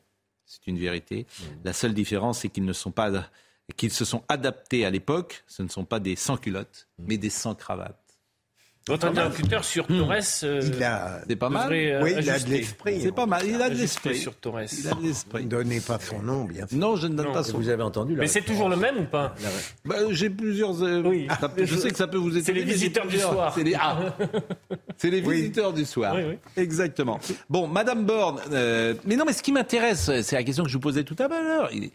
C'est 0.45 0.67
une 0.67 0.79
vérité. 0.79 1.27
La 1.65 1.73
seule 1.73 1.95
différence, 1.95 2.41
c'est 2.41 2.49
qu'ils 2.49 2.65
ne 2.65 2.73
sont 2.73 2.91
pas 2.91 3.29
qu'ils 3.77 3.93
se 3.93 4.05
sont 4.05 4.23
adaptés 4.29 4.85
à 4.87 4.91
l'époque. 4.91 5.45
Ce 5.47 5.63
ne 5.63 5.69
sont 5.69 5.85
pas 5.85 6.01
des 6.01 6.17
sans-culottes, 6.17 6.89
mais 6.99 7.19
des 7.19 7.31
sans-cravates. 7.31 8.08
Votre 8.89 9.07
interlocuteur 9.07 9.65
sur 9.65 9.87
Torres. 9.87 10.13
euh, 10.43 10.61
Il 10.77 10.83
a, 10.83 11.21
C'est 11.29 11.37
pas 11.37 11.49
mal. 11.49 11.65
devrait, 11.65 11.93
euh, 11.93 12.03
oui, 12.03 12.15
il 12.19 12.31
a 12.31 12.39
de 12.39 12.49
l'esprit. 12.51 13.01
C'est 13.01 13.13
pas 13.15 13.27
mal. 13.27 13.43
Il 13.47 13.61
a 13.63 13.71
de 13.71 13.75
l'esprit. 13.77 14.17
sur 14.19 14.35
Torres. 14.37 14.63
Il 14.63 14.89
a 14.89 14.95
de 14.95 15.03
l'esprit. 15.03 15.45
Ne 15.45 15.49
donnez 15.49 15.81
pas 15.81 15.99
son 16.01 16.21
nom, 16.23 16.45
bien 16.45 16.67
sûr. 16.67 16.77
Non, 16.79 16.97
je 16.97 17.07
ne 17.07 17.15
donne 17.15 17.27
Non, 17.27 17.33
pas 17.33 17.45
son. 17.45 17.59
Vous 17.59 17.69
avez 17.69 17.83
entendu 17.83 18.15
la 18.17 18.23
Mais 18.23 18.27
c'est 18.27 18.41
toujours 18.43 18.69
le 18.69 18.77
même 18.77 18.97
ou 18.99 19.05
pas 19.05 19.35
Bah, 19.85 19.97
J'ai 20.11 20.31
plusieurs. 20.31 20.83
euh, 20.83 21.03
Oui. 21.05 21.29
ça 21.41 21.51
je 21.57 21.77
sais 21.77 21.91
que 21.91 21.97
ça 21.97 22.07
peut 22.09 22.17
vous 22.17 22.31
étonner. 22.37 22.43
C'est 22.45 22.53
les 22.53 22.65
visiteurs 22.65 23.07
du 23.07 23.19
soir. 23.19 23.53
C'est 23.55 23.65
les, 23.65 23.75
ah. 23.75 23.99
C'est 24.97 25.11
les 25.11 25.21
Oui. 25.21 25.37
visiteurs 25.43 25.73
du 25.73 25.85
soir. 25.85 26.15
Oui, 26.17 26.23
oui. 26.31 26.39
Exactement. 26.57 27.21
Bon, 27.49 27.69
Madame 27.69 28.05
Borne. 28.05 28.41
euh, 28.53 28.95
mais 29.05 29.17
non, 29.17 29.25
mais 29.27 29.33
ce 29.33 29.43
qui 29.43 29.53
m'intéresse, 29.53 30.11
c'est 30.23 30.37
la 30.37 30.43
question 30.43 30.65
que 30.65 30.69
je 30.71 30.75
vous 30.75 30.81
posais 30.81 31.05
tout 31.05 31.17
à 31.19 31.29
l'heure. 31.29 31.69
Il- 31.73 31.91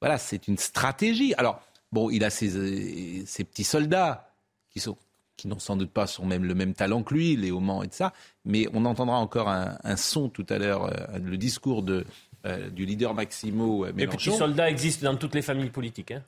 Voilà, 0.00 0.18
c'est 0.18 0.48
une 0.48 0.58
stratégie. 0.58 1.32
Alors, 1.38 1.62
bon, 1.90 2.10
il 2.10 2.22
a 2.24 2.30
ses, 2.30 2.56
euh, 2.56 3.22
ses 3.26 3.42
petits 3.44 3.64
soldats 3.64 4.28
qui 4.70 4.78
sont 4.80 4.96
qui 5.36 5.48
n'ont 5.48 5.58
sans 5.58 5.76
doute 5.76 5.90
pas 5.90 6.06
son 6.06 6.24
même, 6.26 6.44
le 6.44 6.54
même 6.54 6.74
talent 6.74 7.02
que 7.02 7.14
lui, 7.14 7.36
les 7.36 7.50
Mans 7.50 7.82
et 7.82 7.88
tout 7.88 7.94
ça, 7.96 8.12
mais 8.44 8.66
on 8.72 8.84
entendra 8.84 9.16
encore 9.18 9.48
un, 9.48 9.76
un 9.82 9.96
son 9.96 10.28
tout 10.28 10.46
à 10.48 10.58
l'heure, 10.58 10.84
euh, 10.86 11.18
le 11.22 11.36
discours 11.36 11.82
de, 11.82 12.04
euh, 12.46 12.70
du 12.70 12.84
leader 12.86 13.14
Maximo 13.14 13.84
euh, 13.86 13.92
Les 13.96 14.06
petits 14.06 14.30
soldats 14.32 14.70
existent 14.70 15.10
dans 15.10 15.16
toutes 15.18 15.34
les 15.34 15.42
familles 15.42 15.70
politiques. 15.70 16.12
hein. 16.12 16.22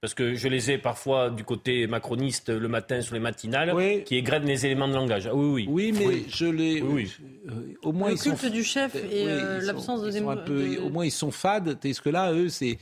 Parce 0.00 0.14
que 0.14 0.34
je 0.34 0.48
les 0.48 0.72
ai 0.72 0.78
parfois 0.78 1.30
du 1.30 1.44
côté 1.44 1.86
macroniste 1.86 2.48
le 2.48 2.66
matin 2.66 3.00
sur 3.02 3.14
les 3.14 3.20
matinales, 3.20 3.72
Oui. 3.72 4.02
qui 4.02 4.16
égrènent 4.16 4.44
les 4.46 4.66
éléments 4.66 4.88
de 4.88 4.94
langage. 4.94 5.28
Ah 5.28 5.34
oui, 5.34 5.46
oui. 5.68 5.92
Oui, 5.92 5.92
mais 5.96 6.24
je 6.28 6.46
l'ai. 6.46 6.82
Oui, 6.82 7.08
euh, 7.48 7.52
au 7.84 7.92
moins 7.92 8.08
Le 8.08 8.14
ils 8.16 8.18
sont. 8.18 8.34
culte 8.34 8.50
du 8.52 8.64
chef 8.64 8.96
et 8.96 8.98
Oui, 8.98 9.12
euh, 9.28 9.60
l'absence 9.60 10.00
sont- 10.00 10.04
de, 10.06 10.10
sont 10.10 10.36
peu- 10.44 10.74
de- 10.74 10.80
Au 10.80 10.90
moins 10.90 11.04
ils 11.04 11.12
sont 11.12 11.30
fades. 11.30 11.78
Tandis 11.78 12.00
que 12.00 12.08
là, 12.10 12.32
eux, 12.32 12.48
c'est 12.48 12.78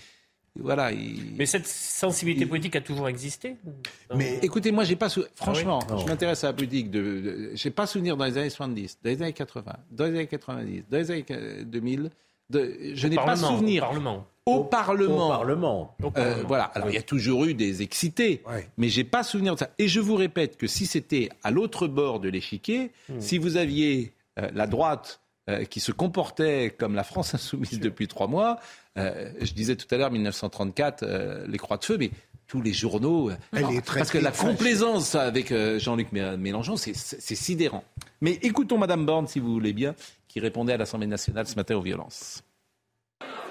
voilà. 0.58 0.90
Mais 1.36 1.46
cette 1.46 1.66
sensibilité 1.66 2.44
politique 2.46 2.74
a 2.76 2.80
toujours 2.80 3.08
existé. 3.08 3.56
Mais 4.14 4.38
Écoutez, 4.42 4.72
moi, 4.72 4.84
j'ai 4.84 4.96
pas 4.96 5.08
sou- 5.08 5.24
franchement, 5.34 5.78
Ah 5.88 5.94
oui 5.94 6.02
je 6.02 6.06
m'intéresse 6.06 6.42
à 6.44 6.48
la 6.48 6.52
politique. 6.52 6.90
De, 6.90 7.00
de- 7.00 7.50
j'ai 7.54 7.70
pas 7.70 7.86
souvenir 7.86 8.16
dans 8.16 8.24
les 8.24 8.36
années 8.36 8.50
70, 8.50 8.98
dans 9.02 9.10
les 9.10 9.22
années 9.22 9.32
80, 9.32 9.72
dans 9.90 10.04
les 10.04 10.10
années 10.10 10.26
90, 10.26 10.84
dans 10.90 10.98
les 10.98 11.10
années 11.10 11.24
euh, 11.30 11.64
2000, 11.64 12.10
de- 12.50 12.76
je 12.94 13.06
n'ai 13.06 13.16
pas 13.16 13.36
souvenir 13.36 13.84
au 13.84 13.86
Parlement. 13.86 14.26
au 14.46 14.64
Parlement. 14.64 15.26
Au 15.26 15.30
Parlement. 15.30 15.96
Au 16.02 16.06
Euh, 16.06 16.10
Parlement. 16.10 16.48
voilà. 16.48 16.64
Alors 16.64 16.88
il 16.90 16.94
y 16.94 16.98
a 16.98 17.02
toujours 17.02 17.44
eu 17.44 17.54
des 17.54 17.82
excités, 17.82 18.42
Ouais. 18.48 18.68
mais 18.76 18.88
j'ai 18.88 19.04
pas 19.04 19.22
souvenir 19.22 19.54
de 19.54 19.60
ça. 19.60 19.70
Et 19.78 19.86
je 19.86 20.00
vous 20.00 20.16
répète 20.16 20.56
que 20.56 20.66
si 20.66 20.86
c'était 20.86 21.28
à 21.44 21.52
l'autre 21.52 21.86
bord 21.86 22.18
de 22.18 22.28
l'échiquier, 22.28 22.90
si 23.20 23.38
vous 23.38 23.56
aviez 23.56 24.12
euh, 24.38 24.48
la 24.54 24.66
droite 24.66 25.19
euh, 25.48 25.64
qui 25.64 25.80
se 25.80 25.92
comportait 25.92 26.74
comme 26.78 26.94
la 26.94 27.04
France 27.04 27.34
insoumise 27.34 27.80
depuis 27.80 28.08
trois 28.08 28.26
mois, 28.26 28.58
euh, 28.98 29.32
je 29.40 29.52
disais 29.52 29.76
tout 29.76 29.86
à 29.94 29.96
l'heure 29.98 30.10
1934, 30.10 31.02
euh, 31.02 31.46
les 31.48 31.58
croix 31.58 31.76
de 31.76 31.84
feu, 31.84 31.96
mais 31.98 32.10
tous 32.46 32.60
les 32.60 32.72
journaux, 32.72 33.30
Elle 33.52 33.62
non, 33.62 33.70
est 33.70 33.80
traitée 33.80 34.00
parce 34.00 34.10
que 34.10 34.18
la 34.18 34.32
complaisance 34.32 35.14
avec 35.14 35.52
euh, 35.52 35.78
Jean-Luc 35.78 36.12
Mé- 36.12 36.36
Mélenchon, 36.36 36.76
c'est 36.76 36.94
sidérant. 36.94 37.84
Mais 38.20 38.32
écoutons 38.42 38.76
Madame 38.76 39.06
Borne, 39.06 39.28
si 39.28 39.38
vous 39.38 39.52
voulez 39.52 39.72
bien, 39.72 39.94
qui 40.28 40.40
répondait 40.40 40.72
à 40.72 40.76
l'Assemblée 40.76 41.06
nationale 41.06 41.46
ce 41.46 41.54
matin 41.54 41.76
aux 41.76 41.80
violences. 41.82 42.42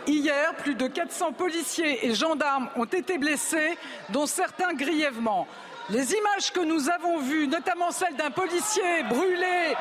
Hier, 0.07 0.55
plus 0.57 0.75
de 0.75 0.87
400 0.87 1.33
policiers 1.33 2.05
et 2.07 2.15
gendarmes 2.15 2.69
ont 2.75 2.85
été 2.85 3.17
blessés, 3.17 3.77
dont 4.09 4.25
certains 4.25 4.73
grièvement. 4.73 5.47
Les 5.91 6.13
images 6.13 6.51
que 6.53 6.59
nous 6.65 6.89
avons 6.89 7.19
vues, 7.19 7.47
notamment 7.47 7.91
celle 7.91 8.15
d'un 8.15 8.31
policier 8.31 9.03
brûlé 9.07 9.73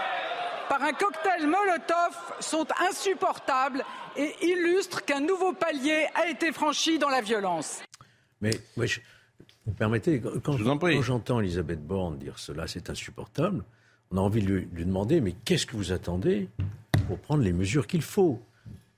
par 0.68 0.82
un 0.82 0.92
cocktail 0.92 1.46
Molotov, 1.46 2.14
sont 2.40 2.66
insupportables 2.90 3.84
et 4.16 4.34
illustrent 4.42 5.04
qu'un 5.04 5.20
nouveau 5.20 5.52
palier 5.52 6.06
a 6.14 6.28
été 6.28 6.52
franchi 6.52 6.98
dans 6.98 7.08
la 7.08 7.20
violence. 7.20 7.80
Mais 8.40 8.52
je- 8.76 9.00
vous 9.66 9.72
permettez, 9.72 10.20
quand, 10.42 10.56
Je 10.56 11.02
j'entends 11.02 11.40
Elisabeth 11.40 11.84
Borne 11.84 12.18
dire 12.18 12.38
cela, 12.38 12.66
c'est 12.66 12.88
insupportable. 12.90 13.64
On 14.10 14.16
a 14.16 14.20
envie 14.20 14.42
de 14.42 14.46
lui, 14.48 14.68
lui 14.72 14.84
demander, 14.86 15.20
mais 15.20 15.34
qu'est-ce 15.44 15.66
que 15.66 15.76
vous 15.76 15.92
attendez 15.92 16.48
pour 17.06 17.18
prendre 17.18 17.42
les 17.42 17.52
mesures 17.52 17.86
qu'il 17.86 18.02
faut? 18.02 18.40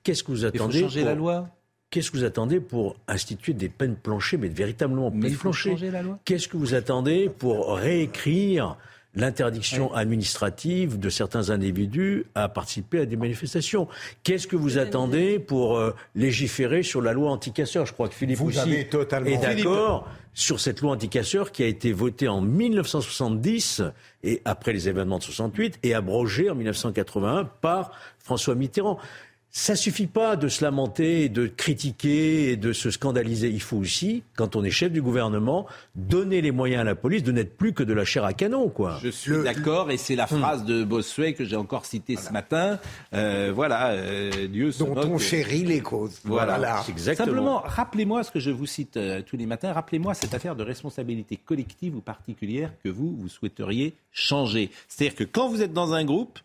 Qu'est-ce 0.04 0.22
que 0.22 0.30
vous 0.30 0.44
Il 0.44 0.50
faut 0.50 0.64
attendez 0.64 0.80
changer 0.80 1.00
pour- 1.00 1.08
la 1.08 1.14
loi. 1.14 1.48
Qu'est-ce 1.90 2.12
que 2.12 2.18
vous 2.18 2.24
attendez 2.24 2.60
pour 2.60 2.94
instituer 3.08 3.52
des 3.52 3.68
peines 3.68 3.96
planchées, 3.96 4.36
mais 4.36 4.46
véritablement 4.46 5.10
peines 5.10 5.36
planchées? 5.36 5.70
changer 5.72 5.90
la 5.90 6.02
loi. 6.02 6.20
Qu'est-ce 6.24 6.46
que 6.46 6.56
vous 6.56 6.74
attendez 6.74 7.28
pour 7.28 7.74
réécrire 7.76 8.76
l'interdiction 9.14 9.92
administrative 9.92 10.98
de 10.98 11.08
certains 11.08 11.50
individus 11.50 12.26
à 12.34 12.48
participer 12.48 13.00
à 13.00 13.06
des 13.06 13.16
manifestations. 13.16 13.88
Qu'est-ce 14.22 14.46
que 14.46 14.56
vous 14.56 14.78
attendez 14.78 15.38
pour 15.38 15.76
euh, 15.76 15.94
légiférer 16.14 16.82
sur 16.82 17.02
la 17.02 17.12
loi 17.12 17.30
anticasseur 17.30 17.86
Je 17.86 17.92
crois 17.92 18.08
que 18.08 18.14
Philippe 18.14 18.38
Vous 18.38 18.48
aussi 18.48 18.58
avez 18.58 18.88
totalement 18.88 19.28
est 19.28 19.38
d'accord 19.38 20.08
sur 20.32 20.60
cette 20.60 20.80
loi 20.80 20.92
anticasseur 20.92 21.50
qui 21.50 21.64
a 21.64 21.66
été 21.66 21.92
votée 21.92 22.28
en 22.28 22.40
1970 22.40 23.82
et 24.22 24.40
après 24.44 24.72
les 24.72 24.88
événements 24.88 25.18
de 25.18 25.24
68 25.24 25.80
et 25.82 25.94
abrogée 25.94 26.50
en 26.50 26.54
1981 26.54 27.50
par 27.60 27.90
François 28.18 28.54
Mitterrand. 28.54 28.98
Ça 29.52 29.74
suffit 29.74 30.06
pas 30.06 30.36
de 30.36 30.48
se 30.48 30.64
lamenter, 30.64 31.24
et 31.24 31.28
de 31.28 31.46
critiquer 31.46 32.52
et 32.52 32.56
de 32.56 32.72
se 32.72 32.90
scandaliser. 32.90 33.48
Il 33.48 33.60
faut 33.60 33.78
aussi, 33.78 34.22
quand 34.36 34.54
on 34.54 34.62
est 34.62 34.70
chef 34.70 34.92
du 34.92 35.02
gouvernement, 35.02 35.66
donner 35.96 36.40
les 36.40 36.52
moyens 36.52 36.82
à 36.82 36.84
la 36.84 36.94
police 36.94 37.24
de 37.24 37.32
n'être 37.32 37.56
plus 37.56 37.72
que 37.72 37.82
de 37.82 37.92
la 37.92 38.04
chair 38.04 38.24
à 38.24 38.32
canon, 38.32 38.68
quoi. 38.68 38.98
Je 39.02 39.08
suis 39.08 39.42
d'accord, 39.42 39.90
et 39.90 39.96
c'est 39.96 40.14
la 40.14 40.28
phrase 40.28 40.64
de 40.64 40.84
Bossuet 40.84 41.34
que 41.34 41.44
j'ai 41.44 41.56
encore 41.56 41.84
citée 41.84 42.16
ce 42.16 42.32
matin. 42.32 42.78
Euh, 43.12 43.50
voilà, 43.54 43.88
euh, 43.90 44.46
Dieu 44.46 44.70
se 44.70 44.84
dont 44.84 44.94
moque. 44.94 45.06
on 45.06 45.18
chérit 45.18 45.64
les 45.64 45.80
causes. 45.80 46.20
Voilà. 46.24 46.84
Exactement. 46.88 47.26
Simplement, 47.26 47.62
rappelez-moi 47.64 48.22
ce 48.22 48.30
que 48.30 48.40
je 48.40 48.50
vous 48.50 48.66
cite 48.66 48.96
euh, 48.96 49.22
tous 49.22 49.36
les 49.36 49.46
matins. 49.46 49.72
Rappelez-moi 49.72 50.14
cette 50.14 50.34
affaire 50.34 50.54
de 50.54 50.62
responsabilité 50.62 51.36
collective 51.36 51.96
ou 51.96 52.00
particulière 52.00 52.70
que 52.84 52.88
vous, 52.88 53.16
vous 53.16 53.28
souhaiteriez 53.28 53.94
changer. 54.12 54.70
C'est-à-dire 54.88 55.16
que 55.16 55.24
quand 55.24 55.48
vous 55.48 55.62
êtes 55.62 55.72
dans 55.72 55.92
un 55.92 56.04
groupe, 56.04 56.38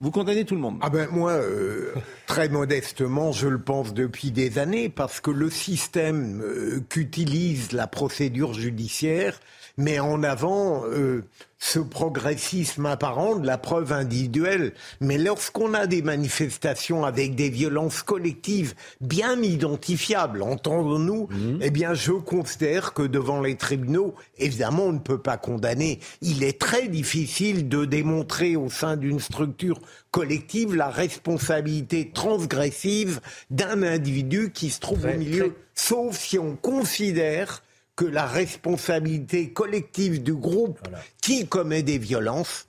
vous 0.00 0.10
condamnez 0.10 0.44
tout 0.44 0.54
le 0.54 0.60
monde. 0.60 0.78
Ah 0.82 0.90
ben 0.90 1.08
moi, 1.10 1.32
euh, 1.32 1.94
très 2.26 2.48
modestement, 2.48 3.32
je 3.32 3.48
le 3.48 3.60
pense 3.60 3.94
depuis 3.94 4.30
des 4.30 4.58
années, 4.58 4.88
parce 4.88 5.20
que 5.20 5.30
le 5.30 5.48
système 5.50 6.42
euh, 6.42 6.80
qu'utilise 6.88 7.72
la 7.72 7.86
procédure 7.86 8.52
judiciaire 8.52 9.40
met 9.78 9.98
en 10.00 10.22
avant 10.22 10.84
euh, 10.86 11.22
ce 11.58 11.78
progressisme 11.78 12.86
apparent 12.86 13.36
de 13.36 13.46
la 13.46 13.58
preuve 13.58 13.92
individuelle. 13.92 14.72
Mais 15.00 15.18
lorsqu'on 15.18 15.74
a 15.74 15.86
des 15.86 16.00
manifestations 16.02 17.04
avec 17.04 17.34
des 17.34 17.50
violences 17.50 18.02
collectives 18.02 18.74
bien 19.00 19.40
identifiables, 19.42 20.42
entendons-nous, 20.42 21.28
eh 21.60 21.70
bien 21.70 21.94
je 21.94 22.12
considère 22.12 22.94
que 22.94 23.02
devant 23.02 23.40
les 23.40 23.56
tribunaux, 23.56 24.14
évidemment, 24.38 24.84
on 24.84 24.92
ne 24.92 24.98
peut 24.98 25.18
pas 25.20 25.36
condamner. 25.36 26.00
Il 26.22 26.42
est 26.42 26.58
très 26.58 26.88
difficile 26.88 27.68
de 27.68 27.84
démontrer 27.84 28.56
au 28.56 28.70
sein 28.70 28.96
d'une 28.96 29.20
structure 29.20 29.80
collective 30.10 30.74
la 30.74 30.88
responsabilité 30.88 32.10
transgressive 32.14 33.20
d'un 33.50 33.82
individu 33.82 34.50
qui 34.52 34.70
se 34.70 34.80
trouve 34.80 35.04
au 35.04 35.18
milieu, 35.18 35.38
très- 35.48 35.52
sauf 35.74 36.16
si 36.18 36.38
on 36.38 36.56
considère 36.56 37.62
que 37.96 38.04
la 38.04 38.26
responsabilité 38.26 39.50
collective 39.52 40.22
du 40.22 40.34
groupe 40.34 40.78
qui 41.22 41.46
commet 41.46 41.82
des 41.82 41.98
violences 41.98 42.66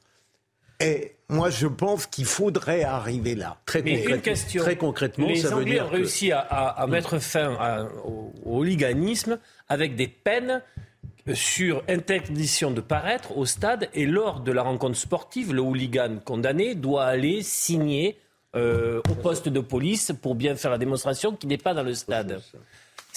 est, 0.80 1.16
moi 1.28 1.50
je 1.50 1.68
pense 1.68 2.06
qu'il 2.06 2.26
faudrait 2.26 2.84
arriver 2.84 3.36
là. 3.36 3.58
Très, 3.66 3.82
Mais 3.82 3.92
une 3.92 3.98
concrètement- 3.98 4.22
question. 4.24 4.64
très 4.64 4.76
concrètement, 4.78 5.28
les 5.28 5.36
ça 5.38 5.50
veut 5.50 5.56
Anglais 5.56 5.74
dire 5.74 5.86
ont 5.86 5.90
que- 5.90 5.96
réussi 5.96 6.32
à, 6.32 6.40
à- 6.40 6.82
à 6.82 6.88
mettre 6.88 7.20
fin 7.20 7.56
à- 7.60 7.84
au, 8.06 8.32
au 8.46 8.58
hooliganisme 8.60 9.38
avec 9.68 9.96
des 9.96 10.08
peines 10.08 10.62
sur 11.34 11.84
interdiction 11.90 12.72
de 12.72 12.80
paraître 12.80 13.38
au 13.38 13.46
stade 13.46 13.90
et 13.94 14.06
lors 14.06 14.40
de 14.40 14.52
la 14.54 14.62
rencontre 14.64 14.96
sportive, 14.98 15.54
le 15.54 15.62
hooligan 15.62 16.20
condamné 16.24 16.74
doit 16.74 17.04
aller 17.06 17.42
signer 17.44 18.18
euh, 18.56 19.02
au 19.12 19.14
poste 19.16 19.50
de 19.50 19.60
police 19.60 20.14
pour 20.22 20.36
bien 20.36 20.56
faire 20.56 20.72
la 20.72 20.78
démonstration 20.78 21.36
qu'il 21.36 21.50
n'est 21.50 21.58
pas 21.58 21.74
dans 21.74 21.84
le 21.84 21.94
stade. 21.94 22.42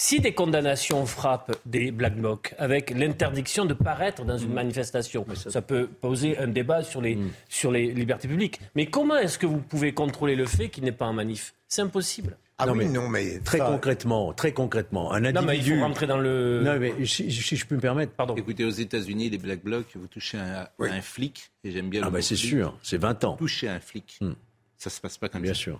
Si 0.03 0.19
des 0.19 0.33
condamnations 0.33 1.05
frappent 1.05 1.55
des 1.67 1.91
black 1.91 2.15
blocs 2.15 2.55
avec 2.57 2.89
l'interdiction 2.89 3.65
de 3.65 3.75
paraître 3.75 4.25
dans 4.25 4.35
une 4.39 4.51
manifestation, 4.51 5.23
ça... 5.35 5.61
peut 5.61 5.85
poser 5.87 6.39
un 6.39 6.47
débat 6.47 6.81
sur 6.81 7.01
les, 7.01 7.19
sur 7.49 7.71
les 7.71 7.91
libertés 7.91 8.27
publiques. 8.27 8.59
Mais 8.73 8.87
comment 8.87 9.15
est-ce 9.17 9.37
que 9.37 9.45
vous 9.45 9.59
pouvez 9.59 9.93
contrôler 9.93 10.35
le 10.35 10.47
fait 10.47 10.69
qu'il 10.69 10.85
n'est 10.85 10.91
pas 10.91 11.05
en 11.05 11.13
manif? 11.13 11.53
C'est 11.67 11.83
impossible. 11.83 12.35
Ah 12.57 12.65
Non, 12.65 12.71
oui, 12.73 12.79
mais 12.79 12.85
non, 12.91 13.09
mais 13.09 13.39
Très 13.41 13.59
ça- 13.59 13.67
concrètement, 13.67 14.33
très 14.33 14.53
concrètement, 14.53 15.13
un 15.13 15.19
Non, 15.19 15.43
mais 15.43 15.53
il 15.57 15.59
individu. 15.59 15.75
faut 15.77 15.85
rentrer 15.85 16.07
dans 16.07 16.17
le. 16.17 16.61
Non, 16.63 16.79
mais 16.79 17.05
si, 17.05 17.31
si 17.31 17.55
je 17.55 17.65
peux 17.67 17.75
me 17.75 17.79
permettre, 17.81 18.13
Pardon. 18.13 18.35
Écoutez, 18.35 18.65
aux 18.65 18.69
États-Unis, 18.71 19.29
les 19.29 19.37
Black 19.37 19.63
Blocs, 19.63 19.85
vous 19.93 20.07
touchez 20.07 20.39
un, 20.39 20.67
un 20.79 21.01
flic, 21.01 21.51
et 21.63 21.69
j'aime 21.71 21.89
bien 21.91 22.01
le 22.01 22.07
Ah, 22.07 22.09
bah 22.09 22.17
mot 22.17 22.21
c'est 22.23 22.35
sûr, 22.35 22.75
c'est 22.81 22.97
20 22.97 23.23
ans. 23.23 23.35
Toucher 23.35 23.69
un 23.69 23.79
flic, 23.79 24.17
Hmm. 24.19 24.31
ça 24.79 24.89
se 24.89 24.99
passe 24.99 25.19
pas 25.19 25.29
comme 25.29 25.43
Bien 25.43 25.53
ça. 25.53 25.59
sûr. 25.59 25.79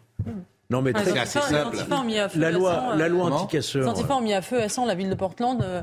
Non, 0.72 0.82
mais 0.82 0.92
Ah, 0.96 1.02
très, 1.02 1.12
les 1.14 1.20
assez 1.20 1.40
simple. 1.40 1.76
Antifa 1.78 1.96
ont 2.00 2.04
mis 2.04 2.18
à 2.18 2.30
feu 2.30 2.40
la 2.40 2.48
à 2.48 2.52
loi, 2.52 2.74
sang, 2.76 2.96
la 2.96 3.06
euh, 3.06 3.08
loi 3.10 3.24
Comment 3.26 3.36
Les 3.36 3.42
anticasseur. 3.44 3.88
Antifa 3.90 4.16
ont 4.16 4.22
mis 4.22 4.34
à 4.34 4.42
feu 4.42 4.62
à 4.62 4.70
sang 4.70 4.86
la 4.86 4.96
ville 4.96 5.10
de 5.10 5.16
Portland. 5.16 5.62
euh, 5.62 5.82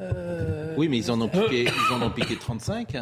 euh, 0.00 0.74
Oui, 0.76 0.88
mais 0.88 0.98
ils 0.98 1.10
en 1.10 1.20
ont 1.20 1.28
piqué, 1.28 1.64
ils 1.90 1.92
en 1.94 2.02
ont 2.02 2.10
piqué 2.10 2.36
35. 2.36 2.96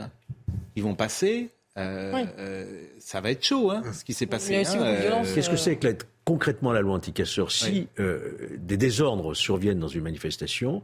Ils 0.77 0.83
vont 0.83 0.95
passer. 0.95 1.51
euh, 1.79 2.13
Oui. 2.15 2.23
euh, 2.39 2.65
ça 2.99 3.21
va 3.21 3.31
être 3.31 3.45
chaud, 3.45 3.71
hein, 3.71 3.83
ce 3.93 4.05
qui 4.05 4.13
s'est 4.15 4.27
passé. 4.27 4.51
Il 4.53 4.55
y 4.55 4.59
a 4.59 4.61
aussi 4.63 4.77
hein, 4.77 4.81
beaucoup 4.81 4.91
de 4.97 5.01
violence. 5.01 5.33
Qu'est-ce 5.33 5.51
que 5.51 5.57
c'est 5.57 5.77
que 5.77 5.87
la- 5.89 5.95
concrètement 6.25 6.73
la 6.73 6.81
loi 6.81 6.95
anticasseur 6.97 7.51
Si 7.53 7.71
Oui. 7.71 7.89
euh, 8.01 8.57
des 8.59 8.77
désordres 8.77 9.35
surviennent 9.35 9.79
dans 9.79 9.89
une 9.89 10.03
manifestation, 10.03 10.83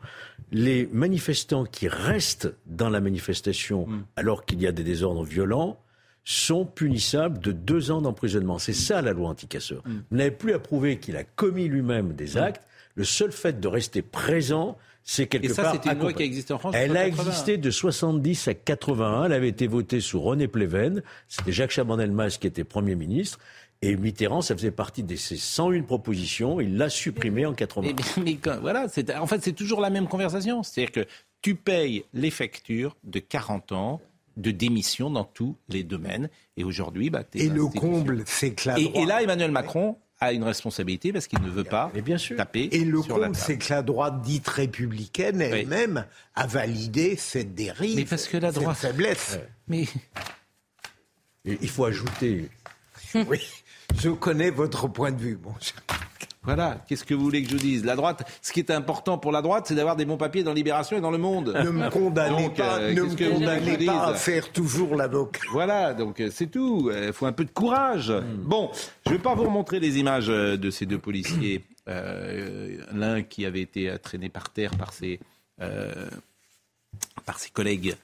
les 0.52 0.88
manifestants 0.92 1.64
qui 1.64 1.88
restent 1.88 2.54
dans 2.66 2.88
la 2.90 3.00
manifestation 3.00 3.86
Mm. 3.86 4.04
alors 4.16 4.44
qu'il 4.44 4.60
y 4.62 4.66
a 4.68 4.72
des 4.72 4.84
désordres 4.84 5.24
violents 5.24 5.78
sont 6.24 6.64
punissables 6.64 7.38
de 7.38 7.52
deux 7.52 7.90
ans 7.90 8.00
d'emprisonnement. 8.00 8.58
C'est 8.58 8.72
ça 8.72 9.02
la 9.02 9.12
loi 9.12 9.28
anticasseur. 9.28 9.82
Mm. 9.86 9.92
Vous 10.10 10.16
n'avez 10.16 10.30
plus 10.30 10.54
à 10.54 10.58
prouver 10.58 10.98
qu'il 10.98 11.16
a 11.16 11.24
commis 11.24 11.68
lui-même 11.68 12.14
des 12.14 12.36
actes. 12.38 12.62
Le 12.96 13.04
seul 13.04 13.32
fait 13.32 13.60
de 13.60 13.68
rester 13.68 14.02
présent, 14.02 14.78
c'est 15.02 15.26
quelque 15.26 15.46
Et 15.46 15.48
ça, 15.48 15.62
part. 15.64 15.72
c'était 15.74 15.90
une 15.92 15.98
loi 15.98 16.12
qui 16.12 16.22
a 16.22 16.26
existé 16.26 16.54
en 16.54 16.58
France 16.58 16.74
Elle 16.78 16.96
a 16.96 17.04
80. 17.10 17.24
existé 17.24 17.58
de 17.58 17.70
70 17.70 18.48
à 18.48 18.54
81. 18.54 19.24
Elle 19.26 19.32
avait 19.32 19.48
été 19.48 19.66
votée 19.66 20.00
sous 20.00 20.20
René 20.20 20.48
Pleven. 20.48 21.02
C'était 21.28 21.52
Jacques 21.52 21.72
Chaban-Delmas 21.72 22.38
qui 22.40 22.46
était 22.46 22.64
Premier 22.64 22.94
ministre. 22.94 23.38
Et 23.82 23.96
Mitterrand, 23.96 24.40
ça 24.40 24.56
faisait 24.56 24.70
partie 24.70 25.02
de 25.02 25.14
ses 25.16 25.36
101 25.36 25.82
propositions. 25.82 26.58
Il 26.58 26.78
l'a 26.78 26.88
supprimée 26.88 27.44
en 27.44 27.52
80. 27.52 27.88
Mais, 28.16 28.22
mais- 28.24 28.36
quand- 28.36 28.58
voilà, 28.62 28.86
en 29.20 29.26
fait, 29.26 29.42
c'est 29.44 29.52
toujours 29.52 29.82
la 29.82 29.90
même 29.90 30.06
conversation. 30.08 30.62
C'est-à-dire 30.62 30.92
que 30.92 31.04
tu 31.42 31.54
payes 31.54 32.04
les 32.14 32.30
factures 32.30 32.96
de 33.04 33.18
40 33.18 33.72
ans 33.72 34.00
de 34.36 34.50
démission 34.50 35.10
dans 35.10 35.24
tous 35.24 35.56
les 35.68 35.82
domaines. 35.84 36.28
Et 36.56 36.64
aujourd'hui, 36.64 37.10
bah, 37.10 37.22
Et 37.34 37.48
le 37.48 37.66
comble, 37.66 38.24
c'est 38.26 38.52
que 38.52 38.68
la 38.68 38.78
Et, 38.78 38.84
droite- 38.84 39.02
et 39.02 39.06
là, 39.06 39.22
Emmanuel 39.22 39.50
Macron 39.50 39.96
a 40.20 40.32
une 40.32 40.44
responsabilité 40.44 41.12
parce 41.12 41.26
qu'il 41.26 41.40
ne 41.42 41.50
veut 41.50 41.64
pas 41.64 41.90
Et 41.94 42.00
bien 42.02 42.18
sûr. 42.18 42.36
taper 42.36 42.68
Et 42.72 42.84
le 42.84 43.02
sur 43.02 43.16
comble, 43.20 43.34
c'est 43.36 43.58
que 43.58 43.72
la 43.72 43.82
droite 43.82 44.22
dite 44.22 44.48
républicaine 44.48 45.40
elle-même 45.40 46.06
a 46.34 46.46
validé 46.46 47.16
cette 47.16 47.54
dérive. 47.54 47.96
Mais 47.96 48.04
parce 48.04 48.26
que 48.28 48.36
la 48.38 48.52
cette 48.52 48.62
droite- 48.62 48.76
faiblesse. 48.78 49.38
Mais 49.68 49.86
il 51.44 51.68
faut 51.68 51.84
ajouter. 51.84 52.48
Oui, 53.14 53.40
je 54.00 54.08
connais 54.10 54.50
votre 54.50 54.88
point 54.88 55.12
de 55.12 55.20
vue. 55.20 55.36
Bon, 55.36 55.52
je- 55.60 55.70
Voilà, 56.44 56.78
qu'est-ce 56.86 57.04
que 57.04 57.14
vous 57.14 57.22
voulez 57.22 57.42
que 57.42 57.50
je 57.50 57.56
dise? 57.56 57.84
La 57.84 57.96
droite, 57.96 58.22
ce 58.42 58.52
qui 58.52 58.60
est 58.60 58.70
important 58.70 59.18
pour 59.18 59.32
la 59.32 59.42
droite, 59.42 59.64
c'est 59.66 59.74
d'avoir 59.74 59.96
des 59.96 60.04
bons 60.04 60.16
papiers 60.16 60.42
dans 60.42 60.52
Libération 60.52 60.96
et 60.96 61.00
dans 61.00 61.10
Le 61.10 61.18
Monde. 61.18 61.54
Ne 61.64 61.70
me 61.70 61.90
condamnez 61.90 62.42
Donc, 62.44 62.56
pas, 62.56 62.78
euh, 62.78 62.92
ne 62.92 63.02
me 63.02 63.14
que 63.14 63.30
condamnez 63.32 63.86
pas 63.86 64.08
à 64.08 64.14
faire 64.14 64.52
toujours 64.52 64.94
l'avocat. 64.94 65.40
Voilà, 65.52 65.94
donc 65.94 66.20
euh, 66.20 66.28
c'est 66.30 66.48
tout. 66.48 66.90
Il 66.94 67.12
faut 67.12 67.26
un 67.26 67.32
peu 67.32 67.44
de 67.44 67.50
courage. 67.50 68.12
Bon, 68.38 68.70
je 69.06 69.10
ne 69.12 69.16
vais 69.16 69.22
pas 69.22 69.34
vous 69.34 69.44
remontrer 69.44 69.80
les 69.80 69.98
images 69.98 70.28
euh, 70.28 70.56
de 70.56 70.70
ces 70.70 70.86
deux 70.86 70.98
policiers. 70.98 71.64
Euh, 71.86 72.78
L'un 72.92 73.22
qui 73.22 73.44
avait 73.44 73.60
été 73.60 73.90
euh, 73.90 73.98
traîné 73.98 74.30
par 74.30 74.48
terre 74.48 74.70
par 74.76 74.94
ses, 74.94 75.20
euh, 75.60 75.92
par 77.26 77.38
ses 77.38 77.50
collègues, 77.50 77.94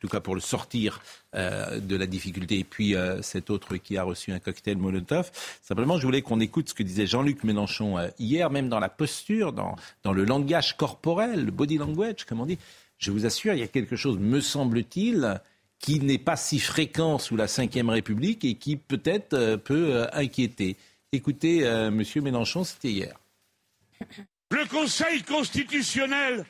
tout 0.00 0.08
cas 0.08 0.20
pour 0.20 0.34
le 0.34 0.40
sortir 0.40 1.00
euh, 1.36 1.78
de 1.78 1.94
la 1.94 2.06
difficulté, 2.06 2.58
et 2.58 2.64
puis 2.64 2.94
euh, 2.94 3.22
cet 3.22 3.50
autre 3.50 3.76
qui 3.76 3.96
a 3.98 4.02
reçu 4.02 4.32
un 4.32 4.38
cocktail 4.38 4.78
Molotov. 4.78 5.30
Simplement, 5.62 5.98
je 5.98 6.06
voulais 6.06 6.22
qu'on 6.22 6.40
écoute 6.40 6.70
ce 6.70 6.74
que 6.74 6.82
disait 6.82 7.06
Jean-Luc 7.06 7.44
Mélenchon 7.44 7.98
euh, 7.98 8.08
hier, 8.18 8.50
même 8.50 8.68
dans 8.68 8.80
la 8.80 8.88
posture, 8.88 9.52
dans, 9.52 9.76
dans 10.02 10.12
le 10.12 10.24
langage 10.24 10.76
corporel, 10.76 11.44
le 11.44 11.50
body 11.52 11.76
language, 11.76 12.24
comme 12.24 12.40
on 12.40 12.46
dit. 12.46 12.58
Je 12.98 13.10
vous 13.10 13.26
assure, 13.26 13.54
il 13.54 13.60
y 13.60 13.62
a 13.62 13.68
quelque 13.68 13.96
chose, 13.96 14.18
me 14.18 14.40
semble-t-il, 14.40 15.40
qui 15.78 16.00
n'est 16.00 16.18
pas 16.18 16.36
si 16.36 16.58
fréquent 16.58 17.18
sous 17.18 17.36
la 17.36 17.46
Ve 17.46 17.88
République 17.88 18.44
et 18.44 18.54
qui 18.56 18.76
peut-être 18.76 19.56
peut 19.56 20.06
inquiéter. 20.12 20.76
Écoutez, 21.10 21.62
Monsieur 21.90 22.20
Mélenchon, 22.20 22.62
c'était 22.64 22.90
hier. 22.90 23.14
Le 24.50 24.68
Conseil 24.68 25.22
constitutionnel 25.22 26.44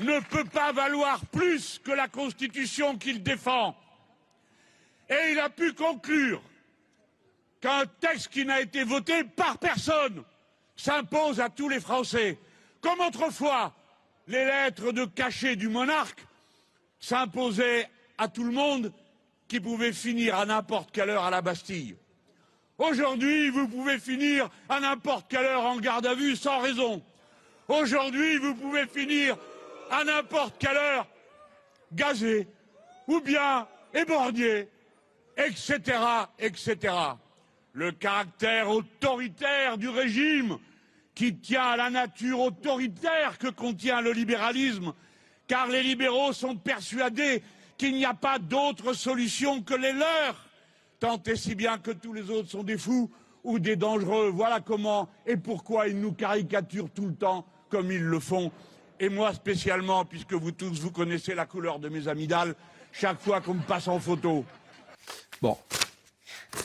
ne 0.00 0.20
peut 0.20 0.44
pas 0.44 0.72
valoir 0.72 1.24
plus 1.26 1.80
que 1.84 1.92
la 1.92 2.08
Constitution 2.08 2.96
qu'il 2.96 3.22
défend. 3.22 3.76
Et 5.08 5.32
il 5.32 5.38
a 5.40 5.50
pu 5.50 5.72
conclure 5.74 6.42
qu'un 7.60 7.84
texte 8.00 8.28
qui 8.28 8.44
n'a 8.44 8.60
été 8.60 8.84
voté 8.84 9.24
par 9.24 9.58
personne 9.58 10.24
s'impose 10.76 11.40
à 11.40 11.48
tous 11.48 11.68
les 11.68 11.80
Français. 11.80 12.38
Comme 12.80 13.00
autrefois, 13.00 13.74
les 14.26 14.44
lettres 14.44 14.92
de 14.92 15.04
cachet 15.04 15.56
du 15.56 15.68
monarque 15.68 16.24
s'imposaient 16.98 17.88
à 18.18 18.28
tout 18.28 18.44
le 18.44 18.52
monde 18.52 18.92
qui 19.48 19.60
pouvait 19.60 19.92
finir 19.92 20.36
à 20.36 20.46
n'importe 20.46 20.90
quelle 20.92 21.10
heure 21.10 21.24
à 21.24 21.30
la 21.30 21.42
Bastille. 21.42 21.96
Aujourd'hui, 22.78 23.50
vous 23.50 23.68
pouvez 23.68 23.98
finir 23.98 24.48
à 24.68 24.80
n'importe 24.80 25.30
quelle 25.30 25.44
heure 25.44 25.66
en 25.66 25.76
garde 25.76 26.06
à 26.06 26.14
vue 26.14 26.34
sans 26.34 26.60
raison. 26.60 27.02
Aujourd'hui, 27.68 28.38
vous 28.38 28.54
pouvez 28.54 28.86
finir 28.86 29.36
à 29.92 30.04
n'importe 30.04 30.56
quelle 30.58 30.76
heure 30.76 31.06
gazé 31.92 32.48
ou 33.06 33.20
bien 33.20 33.68
éborgné, 33.94 34.68
etc., 35.36 35.98
etc. 36.38 36.94
Le 37.74 37.92
caractère 37.92 38.70
autoritaire 38.70 39.76
du 39.76 39.88
régime 39.88 40.58
qui 41.14 41.36
tient 41.36 41.64
à 41.64 41.76
la 41.76 41.90
nature 41.90 42.40
autoritaire 42.40 43.38
que 43.38 43.48
contient 43.48 44.00
le 44.00 44.12
libéralisme, 44.12 44.94
car 45.46 45.68
les 45.68 45.82
libéraux 45.82 46.32
sont 46.32 46.56
persuadés 46.56 47.42
qu'il 47.76 47.92
n'y 47.92 48.06
a 48.06 48.14
pas 48.14 48.38
d'autre 48.38 48.94
solution 48.94 49.60
que 49.60 49.74
les 49.74 49.92
leurs, 49.92 50.46
tant 51.00 51.22
et 51.26 51.36
si 51.36 51.54
bien 51.54 51.76
que 51.76 51.90
tous 51.90 52.14
les 52.14 52.30
autres 52.30 52.48
sont 52.48 52.62
des 52.62 52.78
fous 52.78 53.10
ou 53.44 53.58
des 53.58 53.76
dangereux. 53.76 54.30
Voilà 54.30 54.60
comment 54.60 55.10
et 55.26 55.36
pourquoi 55.36 55.88
ils 55.88 56.00
nous 56.00 56.12
caricaturent 56.12 56.90
tout 56.90 57.08
le 57.08 57.14
temps 57.14 57.46
comme 57.68 57.90
ils 57.92 58.02
le 58.02 58.20
font. 58.20 58.50
Et 59.02 59.08
moi 59.08 59.34
spécialement, 59.34 60.04
puisque 60.04 60.32
vous 60.32 60.52
tous, 60.52 60.78
vous 60.80 60.92
connaissez 60.92 61.34
la 61.34 61.44
couleur 61.44 61.78
de 61.80 61.88
mes 61.88 62.06
amygdales, 62.08 62.54
chaque 62.92 63.20
fois 63.20 63.40
qu'on 63.40 63.54
me 63.54 63.62
passe 63.62 63.88
en 63.88 63.98
photo. 63.98 64.44
Bon, 65.42 65.58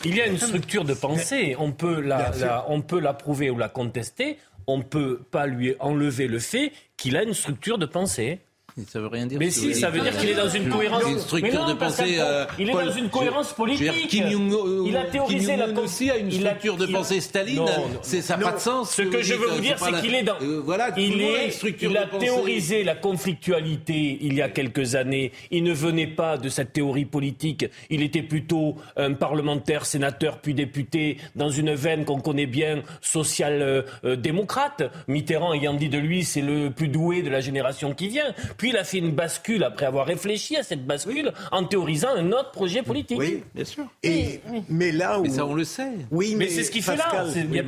Il 0.05 0.15
y 0.15 0.21
a 0.21 0.27
une 0.27 0.37
structure 0.37 0.85
de 0.85 0.93
pensée. 0.93 1.55
On 1.57 1.71
peut 1.71 1.99
la, 1.99 2.29
la- 2.37 2.65
on 2.69 2.81
peut 2.81 2.99
l'approuver 2.99 3.49
ou 3.49 3.57
la 3.57 3.69
contester. 3.69 4.37
On 4.67 4.77
ne 4.77 4.83
peut 4.83 5.19
pas 5.31 5.47
lui 5.47 5.75
enlever 5.79 6.27
le 6.27 6.37
fait 6.39 6.71
qu'il 6.95 7.17
a 7.17 7.23
une 7.23 7.33
structure 7.33 7.77
de 7.79 7.85
pensée. 7.87 8.39
Ça 8.87 8.99
veut 8.99 9.07
rien 9.07 9.25
dire. 9.25 9.39
Mais 9.39 9.49
si, 9.49 9.73
ça 9.73 9.89
veut 9.89 10.01
dire 10.01 10.15
qu'il 10.17 10.29
est 10.29 10.35
dans 10.35 10.49
une 10.49 10.69
cohérence. 10.69 11.03
Une 11.07 11.19
structure 11.19 11.65
de 11.65 11.73
pensée. 11.73 12.17
Euh, 12.19 12.45
il 12.59 12.69
est 12.69 12.73
dans 12.73 12.91
une 12.91 13.09
cohérence 13.09 13.53
politique. 13.53 13.87
Jong- 14.31 14.85
il 14.85 14.95
a 14.95 15.05
théorisé 15.05 15.55
la 15.55 15.67
aussi 15.79 16.09
a 16.09 16.17
une 16.17 16.31
il 16.31 16.45
a- 16.45 16.49
structure 16.51 16.77
de 16.77 16.85
pensée 16.87 17.21
Staline. 17.21 17.65
Ça 18.01 18.37
n'a 18.37 18.45
pas 18.45 18.51
de 18.53 18.59
sens. 18.59 18.91
Ce 18.95 19.01
que 19.01 19.21
je 19.21 19.33
veux 19.35 19.47
vous 19.47 19.59
dire, 19.61 19.77
c'est 19.79 20.01
qu'il 20.01 20.13
est 20.15 20.23
dans. 20.23 20.35
Euh, 20.41 20.61
voilà, 20.63 20.91
il 20.97 21.21
est, 21.21 21.49
il 21.81 21.97
a 21.97 22.05
théorisé 22.05 22.83
la 22.83 22.95
conflictualité 22.95 24.17
il 24.21 24.33
y 24.33 24.41
a 24.41 24.49
quelques 24.49 24.95
années. 24.95 25.31
Il 25.51 25.63
ne 25.63 25.73
venait 25.73 26.07
pas 26.07 26.37
de 26.37 26.49
cette 26.49 26.73
théorie 26.73 27.05
politique. 27.05 27.65
Il 27.89 28.01
était 28.01 28.21
plutôt 28.23 28.75
un 28.95 29.13
parlementaire, 29.13 29.85
sénateur, 29.85 30.39
puis 30.39 30.53
député, 30.53 31.17
dans 31.35 31.49
une 31.49 31.73
veine 31.73 32.05
qu'on 32.05 32.19
connaît 32.19 32.45
bien, 32.45 32.83
social-démocrate. 33.01 34.83
Mitterrand 35.07 35.53
ayant 35.53 35.73
dit 35.73 35.89
de 35.89 35.97
lui, 35.97 36.23
c'est 36.23 36.41
le 36.41 36.69
plus 36.69 36.87
doué 36.87 37.21
de 37.21 37.29
la 37.29 37.39
génération 37.41 37.93
qui 37.93 38.07
vient. 38.09 38.33
Puis 38.57 38.66
il 38.69 38.77
a 38.77 38.83
fait 38.83 38.97
une 38.99 39.11
bascule 39.11 39.63
après 39.63 39.85
avoir 39.85 40.05
réfléchi 40.05 40.55
à 40.55 40.63
cette 40.63 40.85
bascule 40.85 41.31
en 41.51 41.63
théorisant 41.65 42.09
un 42.15 42.31
autre 42.31 42.51
projet 42.51 42.83
politique. 42.83 43.17
Oui, 43.19 43.43
bien 43.53 43.65
sûr. 43.65 43.85
Et, 44.03 44.41
mais 44.69 44.91
là 44.91 45.19
où... 45.19 45.23
Mais 45.23 45.29
ça, 45.29 45.45
on 45.45 45.53
le 45.53 45.63
sait. 45.63 45.91
Oui, 46.11 46.35
Mais 46.37 46.45
mais, 46.45 46.51
c'est 46.51 46.63
ce 46.63 46.71
qu'il 46.71 46.83
fait 46.83 46.95
là, 46.95 47.25
c'est- 47.31 47.45
oui, 47.45 47.59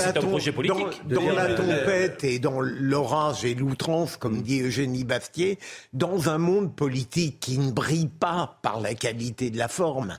un 0.00 0.12
projet 0.12 0.52
politique. 0.52 1.06
Dans, 1.06 1.32
la 1.32 1.44
euh, 1.44 1.56
tempête 1.56 2.24
et 2.24 2.38
dans 2.38 2.60
l'orage 2.60 3.44
et 3.44 3.54
l'outrance, 3.54 4.16
comme 4.16 4.42
dit 4.42 4.60
Eugénie 4.60 5.04
Bastier, 5.04 5.58
dans 5.92 6.28
un 6.28 6.38
monde 6.38 6.74
politique 6.74 7.40
qui 7.40 7.58
ne 7.58 7.70
brille 7.70 8.08
pas 8.08 8.58
par 8.62 8.80
la 8.80 8.94
qualité 8.94 9.50
de 9.50 9.58
la 9.58 9.68
forme, 9.68 10.16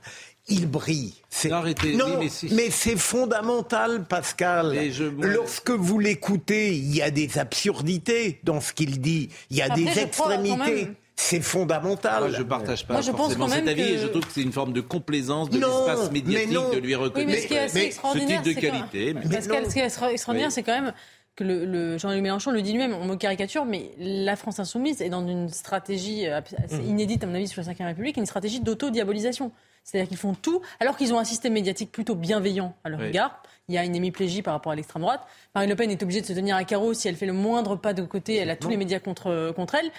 il 0.48 0.66
brille. 0.66 1.14
C'est- 1.30 1.50
Arrêtez. 1.52 1.94
Non, 1.96 2.18
Oui, 2.18 2.30
mais 2.52 2.70
c'est 2.70 2.96
fondamental, 2.96 4.04
Pascal. 4.04 4.90
Je- 4.90 5.04
Lorsque 5.04 5.70
vous 5.70 5.98
l'écoutez, 5.98 6.74
il 6.74 6.94
y 6.94 7.02
a 7.02 7.10
des 7.10 7.38
absurdités 7.38 8.40
dans 8.44 8.60
ce 8.60 8.72
qu'il 8.72 9.00
dit. 9.00 9.28
Il 9.50 9.56
y 9.56 9.62
a 9.62 9.66
Après, 9.66 9.82
des 9.82 9.98
extrémités. 10.00 10.56
même- 10.84 10.94
C'est 11.20 11.40
fondamental. 11.40 12.20
Moi, 12.20 12.30
je 12.30 12.42
partage 12.44 12.86
pas 12.86 12.92
Moi, 12.94 13.02
je 13.02 13.10
pense 13.10 13.18
forcément 13.22 13.46
quand 13.46 13.50
cet 13.52 13.64
même 13.64 13.72
avis 13.76 13.82
que- 13.82 13.94
et 13.94 13.98
je 13.98 14.06
trouve 14.06 14.24
que 14.24 14.32
c'est 14.32 14.40
une 14.42 14.52
forme 14.52 14.72
de 14.72 14.80
complaisance 14.80 15.50
de 15.50 15.58
Non, 15.58 15.66
l'espace 15.86 16.12
médiatique 16.12 16.52
de 16.52 16.78
lui 16.78 16.88
Oui, 16.90 16.94
reconnaître 16.94 17.30
mais 17.32 17.40
ce 17.40 17.46
qui 17.48 17.54
est 17.54 17.58
assez 17.58 17.74
mais 17.74 17.80
ce 17.80 17.86
extraordinaire, 17.86 18.38
ce 18.38 18.48
type 18.48 18.54
de 18.56 18.60
c'est 18.60 18.66
qualité. 18.70 19.14
Mais- 19.14 19.36
Pascal, 19.36 19.62
non. 19.64 19.68
ce 19.68 19.74
qui 19.74 19.80
est 19.80 19.84
extra- 19.84 20.12
extraordinaire, 20.12 20.48
Oui. 20.48 20.52
c'est 20.54 20.62
quand 20.62 20.80
même 20.80 20.92
que 21.34 21.42
le, 21.42 21.64
le- 21.64 21.98
Jean-Luc 21.98 22.22
Mélenchon 22.22 22.52
le 22.52 22.62
dit 22.62 22.70
lui-même, 22.70 22.94
on 22.94 23.04
me 23.04 23.16
caricature, 23.16 23.64
mais 23.64 23.90
la 23.98 24.36
France 24.36 24.60
insoumise 24.60 25.02
est 25.02 25.08
dans 25.08 25.26
une 25.26 25.48
stratégie 25.48 26.26
euh, 26.28 26.40
assez 26.64 26.76
Mmh. 26.78 26.86
inédite, 26.88 27.24
à 27.24 27.26
mon 27.26 27.34
avis, 27.34 27.48
sur 27.48 27.62
la 27.64 27.72
Ve 27.72 27.76
République, 27.80 28.16
une 28.16 28.26
stratégie 28.26 28.60
d'auto-diabolisation. 28.60 29.50
C'est-à-dire 29.90 30.08
qu'ils 30.08 30.18
font 30.18 30.34
tout, 30.34 30.60
alors 30.80 30.98
qu'ils 30.98 31.14
ont 31.14 31.18
un 31.18 31.24
système 31.24 31.54
médiatique 31.54 31.90
plutôt 31.90 32.14
bienveillant 32.14 32.74
à 32.84 32.90
leur 32.90 33.00
Oui. 33.00 33.06
égard. 33.06 33.42
Il 33.70 33.74
y 33.74 33.78
a 33.78 33.84
une 33.84 33.94
hémiplégie 33.94 34.40
par 34.42 34.54
rapport 34.54 34.72
à 34.72 34.74
l'extrême 34.76 35.02
droite. 35.02 35.20
Marine 35.54 35.68
Le 35.70 35.76
Pen 35.76 35.90
est 35.90 36.02
obligée 36.02 36.20
de 36.22 36.26
se 36.26 36.32
tenir 36.32 36.56
à 36.56 36.64
carreau. 36.64 36.94
Si 36.94 37.06
elle 37.08 37.16
fait 37.16 37.26
le 37.26 37.34
moindre 37.34 37.76
pas 37.76 37.92
de 37.92 38.02
côté, 38.02 38.36
elle 38.36 38.48
a 38.50 38.56
tous 38.56 38.68
les 38.70 38.78
médias 38.78 38.98
contre, 38.98 39.52
contre 39.54 39.74
elle. 39.74 39.90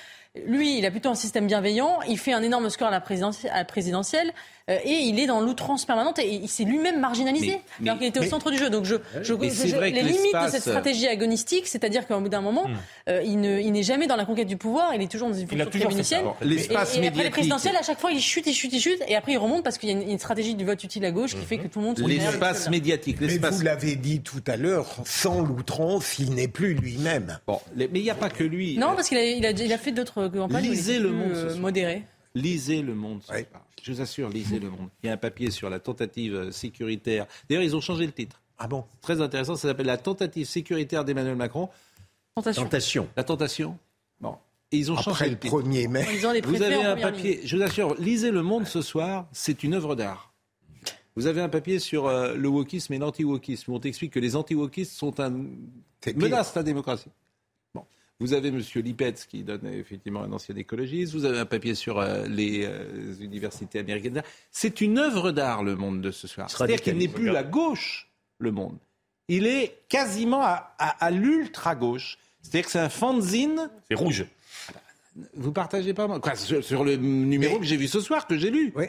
Lui, 0.46 0.78
il 0.78 0.86
a 0.86 0.92
plutôt 0.92 1.10
un 1.10 1.16
système 1.16 1.46
bienveillant. 1.48 2.00
Il 2.08 2.18
fait 2.18 2.34
un 2.34 2.42
énorme 2.42 2.70
score 2.72 2.88
à 2.88 2.92
la, 2.92 3.00
présidenti- 3.00 3.48
à 3.48 3.58
la 3.58 3.66
présidentielle. 3.66 4.32
euh, 4.70 4.78
et 4.84 4.92
il 4.92 5.20
est 5.20 5.26
dans 5.26 5.42
l'outrance 5.42 5.86
permanente. 5.86 6.20
Et 6.20 6.30
il 6.32 6.48
s'est 6.48 6.64
lui-même 6.64 7.00
marginalisé. 7.00 7.48
Mais- 7.48 7.62
mais- 7.80 7.90
alors 7.90 8.00
qu'il 8.00 8.08
était 8.08 8.20
au 8.20 8.24
mais- 8.24 8.30
centre 8.30 8.52
du 8.52 8.58
jeu. 8.58 8.70
Donc 8.70 8.86
je, 8.86 8.96
je, 9.16 9.24
je- 9.24 9.34
que 9.34 9.84
les 9.84 10.02
limites 10.04 10.34
de 10.46 10.50
cette 10.50 10.62
stratégie 10.62 11.08
agonistique, 11.08 11.66
c'est-à-dire 11.68 12.08
qu'au 12.08 12.20
bout 12.22 12.30
d'un 12.30 12.42
moment, 12.42 12.68
Hmm. 12.68 12.76
euh, 13.10 13.22
il 13.24 13.40
ne- 13.42 13.60
il 13.60 13.72
n'est 13.72 13.82
jamais 13.84 14.06
dans 14.08 14.16
la 14.16 14.26
conquête 14.26 14.48
du 14.48 14.58
pouvoir. 14.58 14.94
Il 14.96 15.02
est 15.02 15.08
toujours 15.12 15.30
dans 15.30 15.36
une 15.36 15.48
Il 15.52 15.62
a 15.62 15.66
fonction 15.66 15.72
toujours 15.80 15.92
fait 15.98 16.04
ça. 16.04 16.16
tribunicienne. 16.18 16.22
Alors, 16.22 16.38
Et, 16.42 16.46
L'espace 16.46 16.74
et 16.74 16.80
après 16.92 17.02
les 17.02 17.10
médiatique. 17.10 17.32
présidentielles, 17.34 17.76
à 17.78 17.82
chaque 17.84 18.00
fois, 18.00 18.12
il 18.12 18.20
chute, 18.22 18.46
il 18.48 18.54
chute, 18.54 18.72
il 18.74 18.80
chute. 18.80 19.02
Et 19.08 19.16
après, 19.16 19.32
il 19.34 19.38
remonte 19.38 19.64
parce 19.64 19.78
qu'il 19.80 19.90
y 19.90 19.92
a 19.92 19.96
une, 19.96 20.08
une 20.10 20.20
stratégie 20.20 20.54
du 20.56 20.66
vote 20.66 20.84
utile 20.84 21.04
à 21.06 21.12
gauche 21.12 21.36
qui 21.36 21.46
fait 21.46 21.58
que 21.58 21.68
tout 21.68 21.80
le 21.80 21.86
monde 21.86 21.98
se 21.98 22.04
retrouve 22.04 22.18
L'espace 22.20 22.70
médiatique, 22.70 23.18
Mais 23.20 23.28
l'espace. 23.28 23.56
vous 23.58 23.62
l'avez 23.64 23.96
dit 23.96 24.22
tout 24.22 24.44
à 24.46 24.58
l'heure, 24.58 24.86
sans 25.06 25.42
l'outrance, 25.42 26.20
il 26.20 26.34
n'est 26.36 26.48
plus 26.48 26.74
lui-même. 26.76 27.40
Bon, 27.48 27.60
les- 27.76 27.88
mais 27.88 28.00
il 28.00 28.04
n'y 28.04 28.10
a 28.12 28.16
pas 28.16 28.30
que 28.30 28.44
lui. 28.44 28.78
Non, 28.78 28.92
Euh, 28.92 28.96
parce 28.96 29.08
qu'il 29.10 29.18
a, 29.18 29.26
il 29.26 29.46
a, 29.46 29.52
il 29.52 29.74
a 29.74 29.78
fait 29.78 29.92
d'autres 29.92 30.28
campagnes. 30.28 30.64
Lisez 30.70 31.00
Le 31.00 31.12
Monde 31.12 31.32
euh, 31.34 31.56
modéré. 31.58 32.04
Lisez 32.36 32.82
Le 32.82 32.94
Monde. 32.94 33.22
ce 33.24 33.32
Ouais. 33.32 33.48
soir. 33.50 33.66
Je 33.82 33.92
vous 33.94 34.02
assure, 34.02 34.30
lisez 34.30 34.60
Le 34.60 34.70
Monde. 34.70 34.90
Il 35.02 35.08
y 35.08 35.10
a 35.10 35.14
un 35.14 35.18
papier 35.18 35.50
sur 35.52 35.70
la 35.70 35.80
tentative 35.80 36.36
euh, 36.36 36.52
sécuritaire. 36.52 37.26
D'ailleurs, 37.50 37.64
ils 37.64 37.76
ont 37.76 37.82
changé 37.82 38.06
le 38.06 38.12
titre. 38.12 38.42
Ah 38.58 38.68
bon? 38.68 38.84
Très 39.02 39.22
intéressant. 39.22 39.56
Ça 39.56 39.70
s'appelle 39.70 39.86
la 39.86 39.98
tentative 39.98 40.46
sécuritaire 40.46 41.06
d'Emmanuel 41.06 41.36
Macron. 41.38 41.70
Tentation. 42.36 42.64
Tentation. 42.64 43.08
La 43.16 43.24
tentation. 43.24 43.78
Bon. 44.20 44.36
Et 44.72 44.78
ils 44.78 44.92
ont 44.92 44.96
changé 44.98 45.10
Après 45.12 45.26
le 45.26 45.32
le 45.32 45.40
titre. 45.40 45.62
1er 45.62 45.88
mai. 45.88 46.06
Les 46.34 46.42
Vous 46.42 46.62
avez 46.62 46.76
un 46.84 46.96
papier, 46.96 47.38
ligne. 47.38 47.48
je 47.48 47.58
vous 47.58 47.64
assure, 47.64 47.96
lisez 48.00 48.30
Le 48.32 48.44
Monde 48.44 48.68
ce 48.68 48.82
soir, 48.82 49.28
c'est 49.32 49.64
une 49.64 49.74
œuvre 49.74 49.96
d'art. 49.96 50.32
Vous 51.16 51.26
avez 51.26 51.42
un 51.42 51.50
papier 51.50 51.80
sur 51.80 52.08
euh, 52.08 52.36
le 52.36 52.48
wokisme 52.48 52.94
et 52.94 52.98
l'anti-wokisme, 53.00 53.72
où 53.72 53.76
on 53.76 53.80
t'explique 53.80 54.14
que 54.14 54.20
les 54.20 54.36
anti-wokistes 54.36 54.94
sont 54.94 55.20
un 55.20 55.32
menace 56.16 56.56
à 56.56 56.60
la 56.60 56.64
démocratie. 56.64 57.10
Bon. 57.74 57.84
Vous 58.20 58.34
avez 58.34 58.50
M. 58.50 58.62
Lipetz 58.76 59.26
qui 59.26 59.44
donne 59.44 59.66
effectivement 59.66 60.22
un 60.22 60.32
ancien 60.32 60.56
écologiste. 60.56 61.14
Vous 61.14 61.26
avez 61.26 61.40
un 61.40 61.46
papier 61.46 61.74
sur 61.76 62.00
euh, 62.00 62.26
les 62.28 62.62
euh, 62.64 63.14
universités 63.22 63.80
américaines. 63.80 64.22
C'est 64.52 64.82
une 64.82 64.98
œuvre 65.00 65.32
d'art, 65.32 65.64
le 65.64 65.76
monde 65.76 66.00
de 66.02 66.12
ce 66.12 66.28
soir. 66.28 66.50
C'est-à-dire 66.50 66.80
qu'il 66.82 66.96
n'est 66.98 67.08
plus 67.08 67.32
la 67.32 67.44
gauche, 67.44 68.08
le 68.38 68.52
monde. 68.52 68.78
Il 69.28 69.46
est 69.48 69.80
quasiment 69.90 70.42
à, 70.44 70.74
à- 70.78 71.06
à 71.06 71.12
l'ultra-gauche. 71.12 72.18
C'est-à-dire 72.44 72.66
que 72.66 72.72
c'est 72.72 72.80
un 72.80 72.90
fanzine. 72.90 73.70
C'est 73.90 73.96
rouge. 73.96 74.26
Vous 75.36 75.52
partagez 75.52 75.94
pas 75.94 76.08
moi 76.08 76.20
Quoi, 76.20 76.36
sur, 76.36 76.64
sur 76.64 76.84
le 76.84 76.96
numéro 76.96 77.54
Mais- 77.56 77.60
que 77.60 77.66
j'ai 77.66 77.78
vu 77.78 77.88
ce 77.88 78.00
soir, 78.00 78.28
que 78.28 78.38
j'ai 78.38 78.50
lu. 78.52 78.72
Oui. 78.76 78.86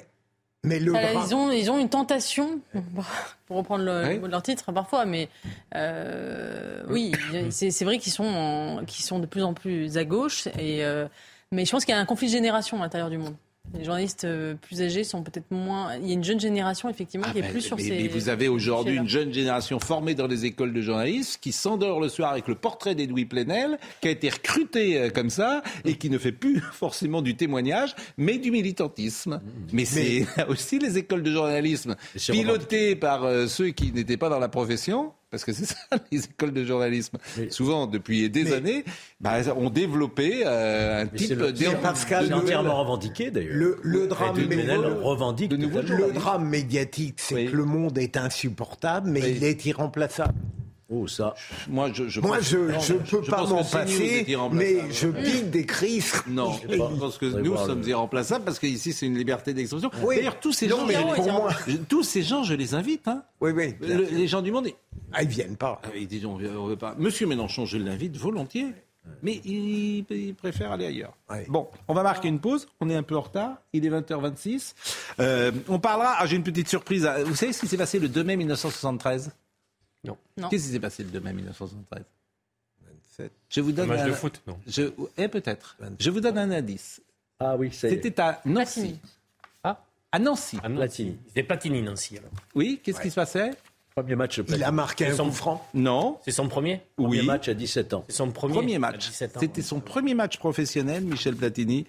Mais 0.63 0.79
le 0.79 0.95
Ah, 0.95 1.13
ils, 1.27 1.35
ont, 1.35 1.51
ils 1.51 1.71
ont 1.71 1.79
une 1.79 1.89
tentation, 1.89 2.61
pour 3.47 3.57
reprendre 3.57 3.83
le, 3.85 3.91
Ouais. 4.03 4.15
le 4.15 4.21
mot 4.21 4.27
de 4.27 4.33
leur 4.33 4.43
titre 4.43 4.73
parfois, 4.73 5.07
mais 5.07 5.29
euh, 5.75 6.83
oui, 6.89 7.13
c'est 7.51 7.85
vrai 7.85 7.99
qu'ils 7.99 8.13
sont, 8.13 8.25
en- 8.25 8.87
sont 8.89 9.19
de 9.21 9.27
plus 9.27 9.43
en 9.43 9.55
plus 9.55 9.97
à 9.97 10.05
gauche, 10.05 10.47
et, 10.59 10.85
euh, 10.85 11.07
mais 11.51 11.65
je 11.65 11.71
pense 11.71 11.85
qu'il 11.87 11.95
y 11.95 11.97
a 11.97 12.01
un 12.01 12.05
conflit 12.05 12.27
de 12.27 12.33
génération 12.33 12.77
à 12.79 12.81
l'intérieur 12.81 13.09
du 13.11 13.17
monde. 13.19 13.35
Les 13.73 13.85
journalistes 13.85 14.25
euh, 14.25 14.55
plus 14.55 14.83
âgés 14.83 15.05
sont 15.05 15.23
peut-être 15.23 15.51
moins. 15.51 15.95
Il 15.97 16.09
y 16.09 16.11
a 16.11 16.15
une 16.15 16.25
jeune 16.25 16.41
génération, 16.41 16.89
effectivement, 16.89 17.27
Ah 17.29 17.33
qui 17.33 17.39
est 17.39 17.43
ben, 17.43 17.51
plus 17.53 17.61
sur 17.61 17.77
mais, 17.77 17.83
ces. 17.85 17.91
mais 17.91 18.09
vous 18.09 18.29
avez 18.29 18.49
aujourd'hui 18.49 18.97
une 18.97 19.09
jeune 19.09 19.33
génération 19.33 19.79
formée 19.79 20.15
dans 20.15 20.27
les 20.27 20.45
écoles 20.45 20.73
de 20.73 20.81
journalisme 20.81 21.39
qui 21.41 21.53
s'endort 21.53 22.01
le 22.01 22.09
soir 22.09 22.33
avec 22.33 22.49
le 22.49 22.57
portrait 22.57 22.95
d'Edoui 22.95 23.27
Plenel, 23.27 23.79
qui 24.01 24.09
a 24.09 24.11
été 24.11 24.29
recruté 24.29 24.99
euh, 24.99 25.11
comme 25.11 25.31
ça 25.31 25.63
et 25.85 25.95
qui 25.97 26.11
ne 26.11 26.19
fait 26.19 26.33
plus 26.33 26.61
forcément 26.73 27.23
du 27.23 27.37
témoignage, 27.37 27.95
mais 28.17 28.39
du 28.39 28.51
militantisme. 28.51 29.41
Mais 29.73 29.85
c'est 29.85 30.27
aussi 30.49 30.79
les 30.79 30.99
écoles 30.99 31.23
de 31.23 31.31
journalisme 31.33 31.97
pilotées 32.17 32.97
par 32.97 33.25
euh, 33.25 33.47
ceux 33.47 33.71
qui 33.71 33.93
n'étaient 33.93 34.17
pas 34.17 34.29
dans 34.29 34.41
la 34.41 34.49
profession. 34.49 35.13
Parce 35.31 35.45
que 35.45 35.53
c'est 35.53 35.65
ça, 35.67 35.77
les 36.13 36.25
écoles 36.25 36.53
de 36.53 36.65
journalisme, 36.65 37.17
souvent 37.51 37.87
depuis 37.87 38.29
des 38.31 38.45
Mais- 38.45 38.53
années, 38.53 38.85
bah, 39.21 39.35
ont 39.57 39.71
développé 39.71 40.43
euh, 40.45 41.03
un 41.03 41.07
type 41.07 41.29
c'est 41.29 41.35
entièrement 42.35 42.81
revendiqué 42.81 43.31
d'ailleurs. 43.31 43.55
Le, 43.55 43.79
le 43.83 44.07
drame, 44.09 44.37
revendique 45.03 45.51
de 45.51 45.57
le 45.57 46.13
médiatique, 46.49 47.15
c'est 47.19 47.35
Oui. 47.37 47.47
que 47.51 47.57
le 47.57 47.65
monde 47.65 47.97
est 47.99 48.17
insupportable, 48.17 49.09
mais 49.09 49.23
Oui. 49.23 49.35
il 49.37 49.45
est 49.45 49.65
irremplaçable. 49.67 50.35
Oh 50.93 51.07
ça. 51.07 51.35
Moi, 51.69 51.91
je, 51.93 52.09
je 52.09 52.21
Moi, 52.21 52.39
pense- 52.39 52.49
je 52.49 52.57
non, 52.59 52.65
ne 52.67 52.99
peux 53.09 53.23
je 53.25 53.31
pas 53.31 53.47
m'en 53.47 53.63
passer, 53.63 54.27
mais 54.53 54.81
je 54.91 55.07
pique 55.07 55.51
des 55.51 55.65
crises. 55.65 56.15
Non, 56.27 56.53
Je 56.69 56.77
pense 56.99 57.17
que 57.17 57.27
nous 57.27 57.53
voir 57.53 57.65
sommes 57.67 57.83
le- 57.83 57.89
irremplaçables 57.89 58.45
parce 58.45 58.59
qu'ici 58.59 58.93
c'est 58.93 59.07
une 59.07 59.17
liberté 59.17 59.55
d'expression. 59.55 59.91
Oui. 60.03 60.17
D'ailleurs, 60.17 60.41
tous 60.41 60.53
ces 60.53 60.67
Non, 60.67 60.79
gens, 60.79 60.87
mais 60.87 60.95
je 60.95 60.99
les- 60.99 61.15
pour 61.15 61.27
moi- 61.33 61.51
tous 61.89 62.03
ces 62.03 62.23
gens, 62.23 62.43
je 62.43 62.55
les 62.55 62.75
invite. 62.75 63.07
Hein. 63.07 63.23
Oui, 63.41 63.53
oui. 63.53 63.75
Le- 63.81 64.03
les 64.03 64.27
gens 64.27 64.43
du 64.43 64.51
monde, 64.51 64.67
ils, 64.67 64.75
Ah, 65.13 65.23
ils 65.23 65.29
viennent 65.29 65.57
pas. 65.57 65.81
ah, 65.85 65.89
ils 65.97 66.09
disent 66.09 66.27
on 66.27 66.35
veut, 66.37 66.51
on 66.59 66.67
veut 66.67 66.77
pas. 66.77 66.97
Monsieur 66.99 67.27
Mélenchon, 67.29 67.67
je 67.67 67.79
l'invite 67.79 68.17
volontiers, 68.17 68.67
mais 69.23 69.41
il, 69.45 70.05
il 70.11 70.35
préfère 70.35 70.73
aller 70.73 70.87
ailleurs. 70.87 71.13
Ouais. 71.31 71.47
Bon, 71.49 71.69
on 71.87 71.95
va 71.95 72.03
marquer 72.03 72.27
une 72.27 72.41
pause. 72.41 72.67
On 72.81 72.91
est 72.91 72.97
un 72.97 73.05
peu 73.05 73.17
en 73.17 73.21
retard. 73.21 73.59
Il 73.73 73.87
est 73.87 73.91
20h26. 73.91 74.75
Euh, 75.21 75.53
on 75.69 75.79
parlera. 75.79 76.17
Ah, 76.19 76.27
j'ai 76.27 76.35
une 76.35 76.43
petite 76.43 76.69
surprise. 76.69 77.09
Vous 77.27 77.37
savez 77.37 77.53
ce 77.53 77.61
qui 77.61 77.69
s'est 77.69 77.77
passé 77.77 78.01
le 78.01 78.09
2 78.09 78.25
mai 78.25 78.35
1973 78.37 79.31
Non. 80.05 80.17
Non. 80.37 80.49
Qu'est-ce 80.49 80.67
qui 80.67 80.73
s'est 80.73 80.81
passé 80.81 81.05
le 81.05 81.11
2 81.11 81.21
mai 81.21 81.33
1973 81.33 82.05
Je 83.51 83.61
vous 83.61 83.71
Un 83.71 83.73
donne 83.73 83.89
match 83.89 84.01
un, 84.01 84.07
de 84.09 84.13
foot, 84.13 84.41
non. 84.47 84.59
Je, 84.67 84.91
eh, 85.19 85.29
peut-être. 85.29 85.77
Je 85.99 86.11
vous 86.11 86.21
donne 86.21 86.39
un 86.39 86.51
indice. 86.51 87.03
Ah 87.39 87.57
oui, 87.57 87.71
c'est 87.73 87.91
C'était 87.91 88.19
à 88.21 88.41
Nancy. 88.45 88.81
Platini. 88.81 89.01
Ah, 89.63 89.85
à 90.13 90.19
Nancy. 90.19 90.57
Non, 90.57 90.77
Platini. 90.77 91.19
C'est 91.35 91.43
Platini, 91.43 91.83
Nancy. 91.83 92.19
alors. 92.19 92.31
Oui, 92.55 92.81
qu'est-ce 92.83 93.01
qui 93.01 93.11
se 93.11 93.15
passait? 93.15 93.51
Premier 94.03 94.17
match. 94.17 94.39
de 94.41 94.45
Il 94.55 94.63
a 94.65 94.73
marqué 94.73 95.07
un 95.07 95.17
coup 95.17 95.31
franc. 95.33 95.67
Non. 95.75 96.19
C'est 96.25 96.31
son 96.31 96.49
premier 96.49 96.81
Premier 96.97 97.21
Oui. 97.21 97.27
match 97.27 97.49
à 97.49 97.55
17 97.55 97.95
ans. 97.95 98.05
C'est 98.09 98.17
son 98.17 98.31
premier, 98.31 98.55
Premier 98.55 98.79
match. 98.79 99.09
17 99.09 99.37
ans. 99.37 99.41
C'était 99.41 99.63
son 99.63 99.81
premier 99.81 100.15
match 100.15 100.39
professionnel, 100.39 101.05
Michel 101.05 101.37
Platini. 101.37 101.87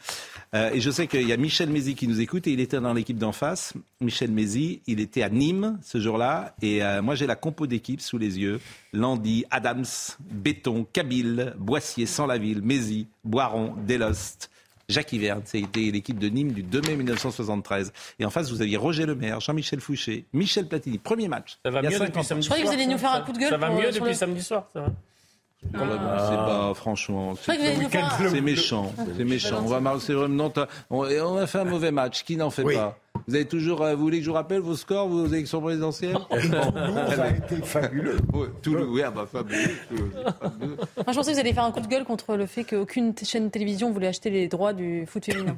Euh, 0.54 0.71
et 0.74 0.82
je 0.82 0.89
sais 0.91 1.08
qu'il 1.08 1.28
y 1.28 1.32
a 1.34 1.38
Michel 1.38 1.69
Mézi 1.69 1.95
qui 1.95 2.08
nous 2.08 2.19
écoute 2.21 2.47
et 2.47 2.52
il 2.52 2.60
était 2.60 2.80
dans 2.80 2.93
l'équipe 2.93 3.17
d'en 3.17 3.32
face. 3.32 3.74
Michel 4.02 4.32
Mézi, 4.32 4.82
il 4.88 5.00
était 5.00 5.24
à 5.24 5.30
Nîmes 5.30 5.80
ce 5.82 6.00
jour-là. 6.00 6.56
Et 6.62 6.84
euh, 6.84 7.02
moi, 7.02 7.15
j'ai 7.15 7.28
la 7.28 7.36
compo 7.36 7.67
d'équipe 7.67 8.02
sous 8.02 8.17
les 8.17 8.38
yeux. 8.39 8.60
Landy, 8.93 9.45
Adams, 9.52 9.86
Béton, 10.19 10.86
Kabil, 10.91 11.54
Boissier, 11.58 12.06
Sans-la-Ville, 12.06 12.62
Mézi, 12.62 13.08
Boiron, 13.24 13.74
Delost. 13.88 14.50
Jacques 14.91 15.12
Hiverne, 15.13 15.41
c'était 15.45 15.80
l'équipe 15.91 16.19
de 16.19 16.27
Nîmes 16.30 16.51
du 16.51 16.62
2 16.63 16.82
mai 16.82 16.95
1973. 16.95 17.91
Et 18.19 18.25
en 18.25 18.30
face, 18.30 18.51
vous 18.51 18.62
aviez 18.62 18.77
Roger 18.77 19.06
Lemaire, 19.06 19.39
Jean-Michel 19.39 19.80
Fouché, 19.80 20.25
Michel 20.34 20.67
Platini. 20.67 20.97
Premier 20.97 21.27
match. 21.27 21.58
Ça 21.65 21.71
va 21.71 21.80
Il 21.82 21.84
y 21.84 21.88
a 21.88 21.89
mieux 21.91 21.97
50 21.97 22.08
depuis 22.13 22.23
samedi 22.25 22.43
Je 22.43 22.49
croyais 22.49 22.63
que 22.63 22.67
soir, 22.67 22.75
vous 22.77 22.82
alliez 22.84 22.91
nous 22.93 22.99
ça. 22.99 23.08
faire 23.08 23.17
un 23.17 23.21
coup 23.21 23.32
de 23.32 23.38
gueule 23.39 23.49
Ça 23.49 23.58
va 23.58 23.67
pour, 23.67 23.75
mieux 23.77 23.88
euh, 23.88 23.91
depuis 23.91 24.08
le- 24.10 24.13
samedi 24.13 24.43
soir, 24.43 24.67
ça 24.73 24.82
va 24.82 24.88
Oh 25.73 25.77
là 25.77 25.86
là, 25.95 26.27
C'est 26.27 26.36
pas, 26.36 26.73
franchement. 26.73 27.36
C'est 27.36 28.41
méchant, 28.41 28.91
c'est 29.15 29.23
méchant. 29.23 29.62
On 29.63 29.67
va 29.67 29.80
mar- 29.80 30.01
c'est 30.01 30.13
vraiment, 30.13 30.49
t'as- 30.49 30.67
on, 30.89 31.06
et 31.06 31.21
on 31.21 31.38
a 31.38 31.45
fait 31.45 31.60
un 31.60 31.65
mauvais 31.65 31.91
match. 31.91 32.23
Qui 32.23 32.36
n'en 32.36 32.49
fait 32.49 32.63
Oui. 32.63 32.73
pas? 32.75 32.97
Vous 33.28 33.36
avez 33.36 33.46
toujours, 33.48 33.82
euh, 33.84 33.96
vous 33.96 34.02
voulez 34.04 34.18
que 34.20 34.24
je 34.26 34.30
vous 34.30 34.36
rappelle 34.36 34.60
vos 34.62 34.76
scores, 34.76 35.08
vos 35.08 35.28
élections 35.28 35.62
présidentielles 35.62 36.18
Toulouse 36.30 37.20
a 37.20 37.30
été 37.38 37.56
fabuleux. 37.64 38.18
Ouais, 38.34 38.48
Toulouse, 38.62 38.88
oui, 38.92 39.02
ah 39.04 39.12
bah 39.12 39.26
fabuleux. 39.32 39.70
Toulouse, 39.90 40.12
fabuleux. 40.42 40.76
Moi, 40.76 40.86
je 41.10 41.14
pensais 41.14 41.32
que 41.32 41.36
vous 41.36 41.40
alliez 41.40 41.54
faire 41.54 41.64
un 41.64 41.72
coup 41.72 41.80
de 41.82 41.88
gueule 41.88 42.04
contre 42.06 42.36
le 42.36 42.46
fait 42.46 42.64
qu'aucune 42.64 43.14
chaîne 43.24 43.46
de 43.46 43.50
télévision 43.52 43.92
voulait 43.92 44.08
acheter 44.08 44.30
les 44.30 44.48
droits 44.48 44.74
du 44.74 45.06
foot 45.06 45.26
féminin. 45.26 45.58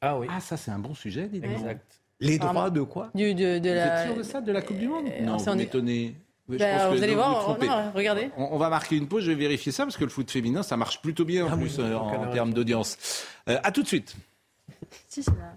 Ah 0.00 0.18
oui. 0.18 0.26
Ah, 0.30 0.40
ça 0.40 0.56
c'est 0.56 0.70
un 0.70 0.78
bon 0.78 0.94
sujet, 0.94 1.26
dites 1.28 1.42
donc. 1.42 1.52
Exact. 1.52 2.00
Les 2.20 2.38
Pardon. 2.38 2.54
droits 2.54 2.70
de 2.70 2.80
quoi 2.82 3.10
Du, 3.14 3.34
de, 3.34 3.58
de 3.58 3.68
Vous 3.68 3.74
la... 3.74 4.00
êtes 4.02 4.06
sûr 4.08 4.16
de 4.16 4.22
ça, 4.22 4.40
de 4.40 4.52
la 4.52 4.62
Coupe 4.62 4.78
du 4.78 4.88
Monde 4.88 5.04
Euh, 5.08 5.22
Non, 5.24 5.36
vous 5.36 5.48
en- 5.48 5.56
m'étonnez. 5.56 6.14
Bah, 6.48 6.88
vous 6.90 7.02
allez 7.02 7.14
voir, 7.16 7.58
vous 7.58 7.66
non, 7.66 7.90
regardez. 7.92 8.30
On, 8.36 8.50
on 8.52 8.56
va 8.58 8.68
marquer 8.68 8.96
une 8.96 9.08
pause, 9.08 9.24
je 9.24 9.30
vais 9.32 9.36
vérifier 9.36 9.72
ça 9.72 9.82
parce 9.84 9.96
que 9.96 10.04
le 10.04 10.10
foot 10.10 10.30
féminin, 10.30 10.62
ça 10.62 10.76
marche 10.76 11.02
plutôt 11.02 11.24
bien 11.24 11.44
en 11.44 11.58
plus 11.58 11.78
euh, 11.80 11.94
en, 11.96 12.06
en 12.06 12.30
termes 12.30 12.54
d'audience. 12.54 13.26
Euh, 13.48 13.58
à 13.64 13.72
tout 13.72 13.82
de 13.82 13.88
suite. 13.88 14.14
Si, 15.08 15.24
c'est 15.24 15.32
là. 15.32 15.55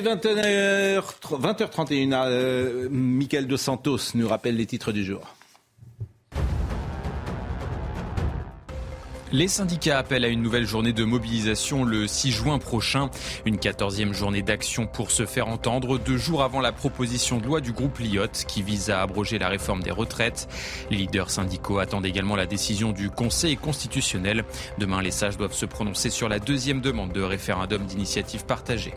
21h, 0.00 1.02
20h31, 1.22 2.12
euh, 2.12 2.88
Michael 2.88 3.48
Dos 3.48 3.56
Santos 3.56 3.98
nous 4.14 4.28
rappelle 4.28 4.56
les 4.56 4.64
titres 4.66 4.92
du 4.92 5.04
jour. 5.04 5.34
Les 9.30 9.46
syndicats 9.46 9.98
appellent 9.98 10.24
à 10.24 10.28
une 10.28 10.40
nouvelle 10.40 10.66
journée 10.66 10.94
de 10.94 11.04
mobilisation 11.04 11.84
le 11.84 12.06
6 12.06 12.32
juin 12.32 12.58
prochain. 12.58 13.10
Une 13.44 13.58
quatorzième 13.58 14.14
journée 14.14 14.40
d'action 14.40 14.86
pour 14.86 15.10
se 15.10 15.26
faire 15.26 15.48
entendre, 15.48 15.98
deux 15.98 16.16
jours 16.16 16.42
avant 16.42 16.62
la 16.62 16.72
proposition 16.72 17.36
de 17.36 17.44
loi 17.44 17.60
du 17.60 17.72
groupe 17.72 17.98
Lyotte 17.98 18.46
qui 18.48 18.62
vise 18.62 18.88
à 18.88 19.02
abroger 19.02 19.38
la 19.38 19.50
réforme 19.50 19.82
des 19.82 19.90
retraites. 19.90 20.48
Les 20.90 20.96
leaders 20.96 21.28
syndicaux 21.28 21.78
attendent 21.78 22.06
également 22.06 22.36
la 22.36 22.46
décision 22.46 22.92
du 22.92 23.10
Conseil 23.10 23.58
constitutionnel. 23.58 24.46
Demain, 24.78 25.02
les 25.02 25.10
sages 25.10 25.36
doivent 25.36 25.52
se 25.52 25.66
prononcer 25.66 26.08
sur 26.08 26.30
la 26.30 26.38
deuxième 26.38 26.80
demande 26.80 27.12
de 27.12 27.20
référendum 27.20 27.84
d'initiative 27.84 28.46
partagée. 28.46 28.94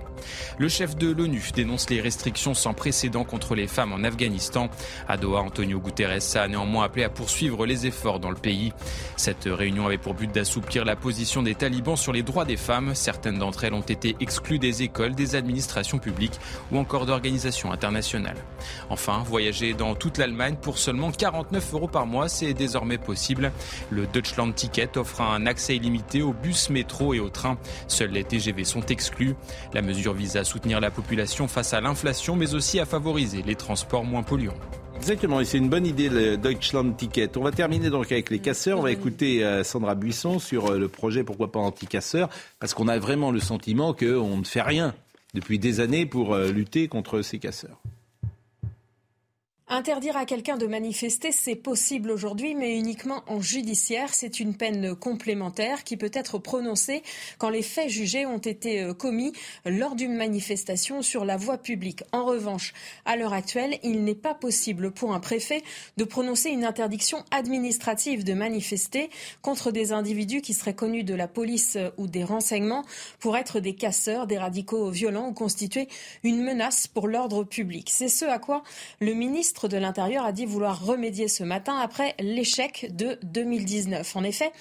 Le 0.58 0.70
chef 0.70 0.96
de 0.96 1.12
l'ONU 1.12 1.44
dénonce 1.54 1.89
les 1.89 2.00
restrictions 2.00 2.54
sans 2.54 2.74
précédent 2.74 3.26
contre 3.26 3.54
les 3.54 3.67
femmes 3.67 3.91
en 3.91 4.06
Afghanistan. 4.06 4.70
À 5.10 5.17
Doha, 5.17 5.41
Antonio 5.41 5.80
Guterres 5.80 6.36
a 6.36 6.48
néanmoins 6.48 6.86
appelé 6.86 7.04
à 7.04 7.10
poursuivre 7.10 7.65
les 7.65 7.86
efforts 7.86 8.22
dans 8.22 8.30
le 8.30 8.38
pays. 8.38 8.72
Cette 9.17 9.44
réunion 9.46 9.88
avait 9.88 9.98
pour 9.98 10.13
but 10.13 10.20
d'assouplir 10.27 10.86
la 10.86 10.95
position 10.95 11.43
des 11.43 11.55
talibans 11.55 11.95
sur 11.95 12.13
les 12.13 12.23
droits 12.23 12.45
des 12.45 12.57
femmes. 12.57 12.95
Certaines 12.95 13.39
d'entre 13.39 13.63
elles 13.63 13.73
ont 13.73 13.81
été 13.81 14.15
exclues 14.19 14.60
des 14.60 14.84
écoles, 14.84 15.15
des 15.15 15.36
administrations 15.36 15.99
publiques 15.99 16.39
ou 16.71 16.77
encore 16.77 17.05
d'organisations 17.05 17.71
internationales. 17.71 18.38
Enfin, 18.89 19.23
voyager 19.25 19.73
dans 19.73 19.95
toute 19.95 20.17
l'Allemagne 20.17 20.55
pour 20.62 20.77
seulement 20.77 21.12
49 21.12 21.73
euros 21.73 21.88
par 21.88 22.05
mois, 22.05 22.29
c'est 22.29 22.53
désormais 22.53 22.97
possible. 22.97 23.51
Le 23.89 24.07
Deutschland 24.07 24.51
Ticket 24.51 24.97
offre 24.97 25.21
un 25.21 25.45
accès 25.45 25.75
illimité 25.75 26.21
aux 26.21 26.34
bus, 26.34 26.69
métro 26.69 27.13
et 27.13 27.19
aux 27.19 27.29
trains. 27.29 27.57
Seuls 27.88 28.12
les 28.12 28.23
TGV 28.23 28.63
sont 28.63 28.86
exclus. 28.88 29.36
La 29.73 29.81
mesure 29.81 30.13
vise 30.13 30.38
à 30.38 30.43
soutenir 30.43 30.79
la 30.79 30.91
population 30.91 31.47
face 31.47 31.73
à 31.73 31.81
l'inflation, 31.81 32.36
mais 32.36 32.53
aussi 32.53 32.79
à 32.79 32.86
favoriser 32.86 33.41
les 33.43 33.55
transports 33.55 34.03
moins 34.03 34.23
polluants. 34.23 34.57
Exactement, 35.02 35.42
et 35.42 35.46
c'est 35.46 35.58
une 35.58 35.68
bonne 35.68 35.88
idée 35.88 36.10
le 36.10 36.38
Deutschland 36.38 36.92
Ticket. 36.96 37.36
On 37.36 37.42
va 37.42 37.52
terminer 37.52 37.90
donc 37.90 38.12
avec 38.12 38.30
les 38.30 38.38
casseurs. 38.38 38.78
On 38.78 38.84
va 38.84 38.92
écouter 38.92 39.44
euh, 39.44 39.64
Sandra 39.64 39.96
Buisson 39.96 40.38
sur 40.38 40.68
euh, 40.68 40.78
le 40.78 40.90
projet 40.90 41.24
Pourquoi 41.24 41.52
pas 41.52 41.60
anti-casseurs, 41.60 42.30
parce 42.60 42.76
qu'on 42.76 42.88
a 42.88 43.00
vraiment 43.00 43.32
le 43.32 43.40
sentiment 43.40 43.96
qu'on 43.96 44.38
ne 44.38 44.44
fait 44.44 44.62
rien 44.62 44.94
depuis 45.34 45.58
des 45.58 45.80
années 45.80 46.06
pour 46.06 46.36
euh, 46.36 46.52
lutter 46.52 46.88
contre 46.88 47.24
ces 47.24 47.40
casseurs. 47.40 47.82
Interdire 49.73 50.17
à 50.17 50.25
quelqu'un 50.25 50.57
de 50.57 50.67
manifester, 50.67 51.31
c'est 51.31 51.55
possible 51.55 52.12
aujourd'hui, 52.12 52.55
mais 52.55 52.77
uniquement 52.77 53.23
en 53.27 53.39
judiciaire. 53.39 54.13
C'est 54.13 54.41
une 54.41 54.53
peine 54.53 54.95
complémentaire 54.95 55.86
qui 55.86 55.95
peut 55.95 56.12
être 56.13 56.39
prononcée 56.39 57.03
quand 57.38 57.47
les 57.47 57.62
faits 57.62 57.88
jugés 57.88 58.25
ont 58.25 58.38
été 58.38 58.81
euh, 58.81 58.93
commis 58.93 59.31
lors 59.65 59.95
d'une 59.95 60.13
manifestation 60.13 61.01
sur 61.01 61.23
la 61.23 61.38
voie 61.38 61.57
publique. 61.57 62.03
En 62.12 62.25
revanche, 62.25 62.73
à 63.05 63.15
l'heure 63.15 63.31
actuelle, 63.31 63.79
il 63.81 64.03
n'est 64.03 64.13
pas 64.13 64.34
possible 64.34 64.91
pour 64.91 65.13
un 65.13 65.21
préfet 65.21 65.63
de 65.95 66.03
prononcer 66.03 66.49
une 66.49 66.65
interdiction 66.65 67.23
administrative 67.31 68.25
de 68.25 68.34
manifester 68.34 69.10
contre 69.41 69.71
des 69.71 69.93
individus 69.93 70.41
qui 70.41 70.53
seraient 70.53 70.75
connus 70.75 71.05
de 71.05 71.15
la 71.15 71.29
police 71.29 71.77
euh, 71.77 71.91
ou 71.95 72.07
des 72.07 72.25
renseignements 72.25 72.84
pour 73.21 73.38
être 73.38 73.62
des 73.62 73.75
casseurs, 73.75 74.27
des 74.27 74.38
radicaux 74.38 74.89
violents 74.89 75.29
ou 75.29 75.34
constituer 75.34 75.88
une 76.25 76.43
menace 76.43 76.88
pour 76.88 77.07
l'ordre 77.07 77.45
public. 77.45 77.89
C'est 77.89 78.10
ce 78.10 78.25
à 78.25 78.38
quoi 78.38 78.63
le 78.99 79.13
ministre 79.13 79.61
de 79.67 79.78
l'Intérieur 79.78 80.26
a 80.26 80.32
dit 80.32 80.45
vouloir 80.45 80.86
remédier 80.86 81.28
ce 81.28 81.43
matin 81.43 81.78
après 81.78 82.15
l'échec 82.19 82.91
de 82.95 83.17
2019. 83.24 84.15
En 84.15 84.24
effet, 84.24 84.52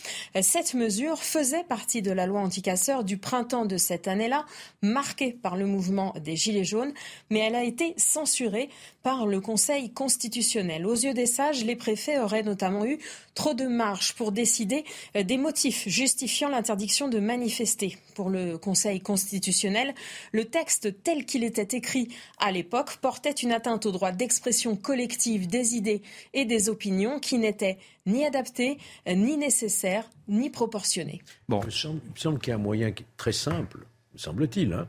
cette 0.41 0.75
mesure 0.75 1.19
faisait 1.19 1.65
partie 1.65 2.03
de 2.03 2.13
la 2.13 2.27
loi 2.27 2.41
anticasseur 2.41 3.05
du 3.05 3.19
printemps 3.19 3.65
de 3.65 3.77
cette 3.77 4.09
année-là, 4.09 4.45
marquée 4.83 5.33
par 5.33 5.57
le 5.57 5.67
mouvement 5.67 6.15
des 6.21 6.37
Gilets 6.37 6.65
jaunes, 6.65 6.93
mais 7.31 7.41
elle 7.41 7.55
a 7.55 7.65
été 7.65 7.95
censurée 7.97 8.69
par 9.03 9.27
le 9.27 9.41
Conseil 9.41 9.91
constitutionnel. 9.91 10.87
Aux 10.87 10.95
yeux 10.95 11.15
des 11.15 11.27
sages, 11.27 11.65
les 11.65 11.77
préfets 11.77 12.19
auraient 12.19 12.43
notamment 12.43 12.85
eu 12.85 12.99
Trop 13.35 13.55
de 13.55 13.67
marge 13.67 14.15
pour 14.15 14.33
décider 14.33 14.85
euh, 15.17 15.23
des 15.23 15.39
motifs 15.39 15.89
justifiant 15.89 16.49
l'interdiction 16.49 17.09
de 17.09 17.21
manifester. 17.21 17.97
Pour 18.15 18.29
le 18.29 18.59
Conseil 18.59 19.01
constitutionnel, 19.01 19.95
le 20.33 20.45
texte 20.45 21.03
tel 21.03 21.25
qu'il 21.25 21.45
était 21.45 21.77
écrit 21.77 22.09
à 22.39 22.53
l'époque 22.53 22.97
portait 22.97 23.31
une 23.31 23.53
atteinte 23.53 23.87
au 23.87 23.93
droit 23.93 24.13
d'expression 24.13 24.77
collective 24.77 25.47
des 25.47 25.75
idées 25.77 26.03
et 26.35 26.45
des 26.45 26.69
opinions 26.69 27.19
qui 27.21 27.39
n'était 27.39 27.79
ni 28.05 28.27
adapté, 28.27 28.79
ni 29.07 29.37
nécessaire, 29.37 30.11
ni 30.29 30.51
proportionné. 30.51 31.23
Bon, 31.49 31.61
il 31.63 31.67
me 31.67 31.71
semble, 31.71 32.01
semble 32.17 32.39
qu'il 32.41 32.51
y 32.51 32.53
a 32.53 32.57
un 32.57 32.59
moyen 32.59 32.93
très 33.17 33.33
simple, 33.33 33.87
me 34.13 34.19
semble-t-il, 34.19 34.73
hein, 34.73 34.89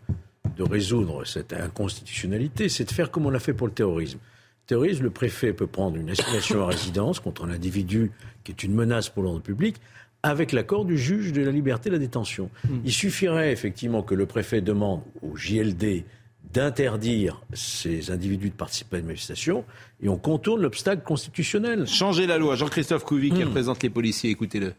de 0.58 0.64
résoudre 0.64 1.26
cette 1.26 1.54
inconstitutionnalité, 1.54 2.70
c'est 2.70 2.86
de 2.86 2.92
faire 2.92 3.12
comme 3.12 3.26
on 3.26 3.30
l'a 3.30 3.40
fait 3.40 3.54
pour 3.54 3.68
le 3.68 3.74
terrorisme. 3.74 4.20
Le 4.20 4.68
terrorisme, 4.68 5.04
le 5.04 5.10
préfet 5.10 5.54
peut 5.54 5.68
prendre 5.68 5.98
une 5.98 6.10
assignation 6.10 6.64
à 6.64 6.68
résidence 6.68 7.20
contre 7.20 7.46
un 7.46 7.50
individu 7.50 8.12
qui 8.44 8.52
est 8.52 8.64
une 8.64 8.74
menace 8.74 9.10
pour 9.10 9.24
l'ordre 9.24 9.42
public 9.42 9.78
avec 10.24 10.52
l'accord 10.52 10.86
du 10.86 10.98
juge 10.98 11.32
de 11.34 11.42
la 11.42 11.52
liberté 11.52 11.90
de 11.90 11.96
la 11.96 12.00
détention. 12.00 12.50
Hmm. 12.64 12.80
Il 12.86 12.92
suffirait 12.92 13.52
effectivement 13.52 14.04
que 14.04 14.14
le 14.14 14.26
préfet 14.26 14.62
demande 14.62 15.02
au 15.22 15.36
JLD 15.36 16.04
d'interdire 16.54 17.42
ces 17.54 18.12
individus 18.12 18.50
de 18.50 18.56
participer 18.56 18.98
à 18.98 19.00
une 19.00 19.06
manifestation 19.06 19.64
et 20.02 20.10
on 20.10 20.18
contourne 20.18 20.62
l'obstacle 20.62 21.04
constitutionnel. 21.04 21.88
Changer 21.88 22.28
la 22.28 22.38
loi. 22.38 22.56
Jean-Christophe 22.56 23.04
Couvi 23.04 23.32
qui 23.32 23.44
hmm. 23.44 23.48
représente 23.48 23.82
les 23.84 23.90
policiers, 23.90 24.30
écoutez-le. 24.30 24.74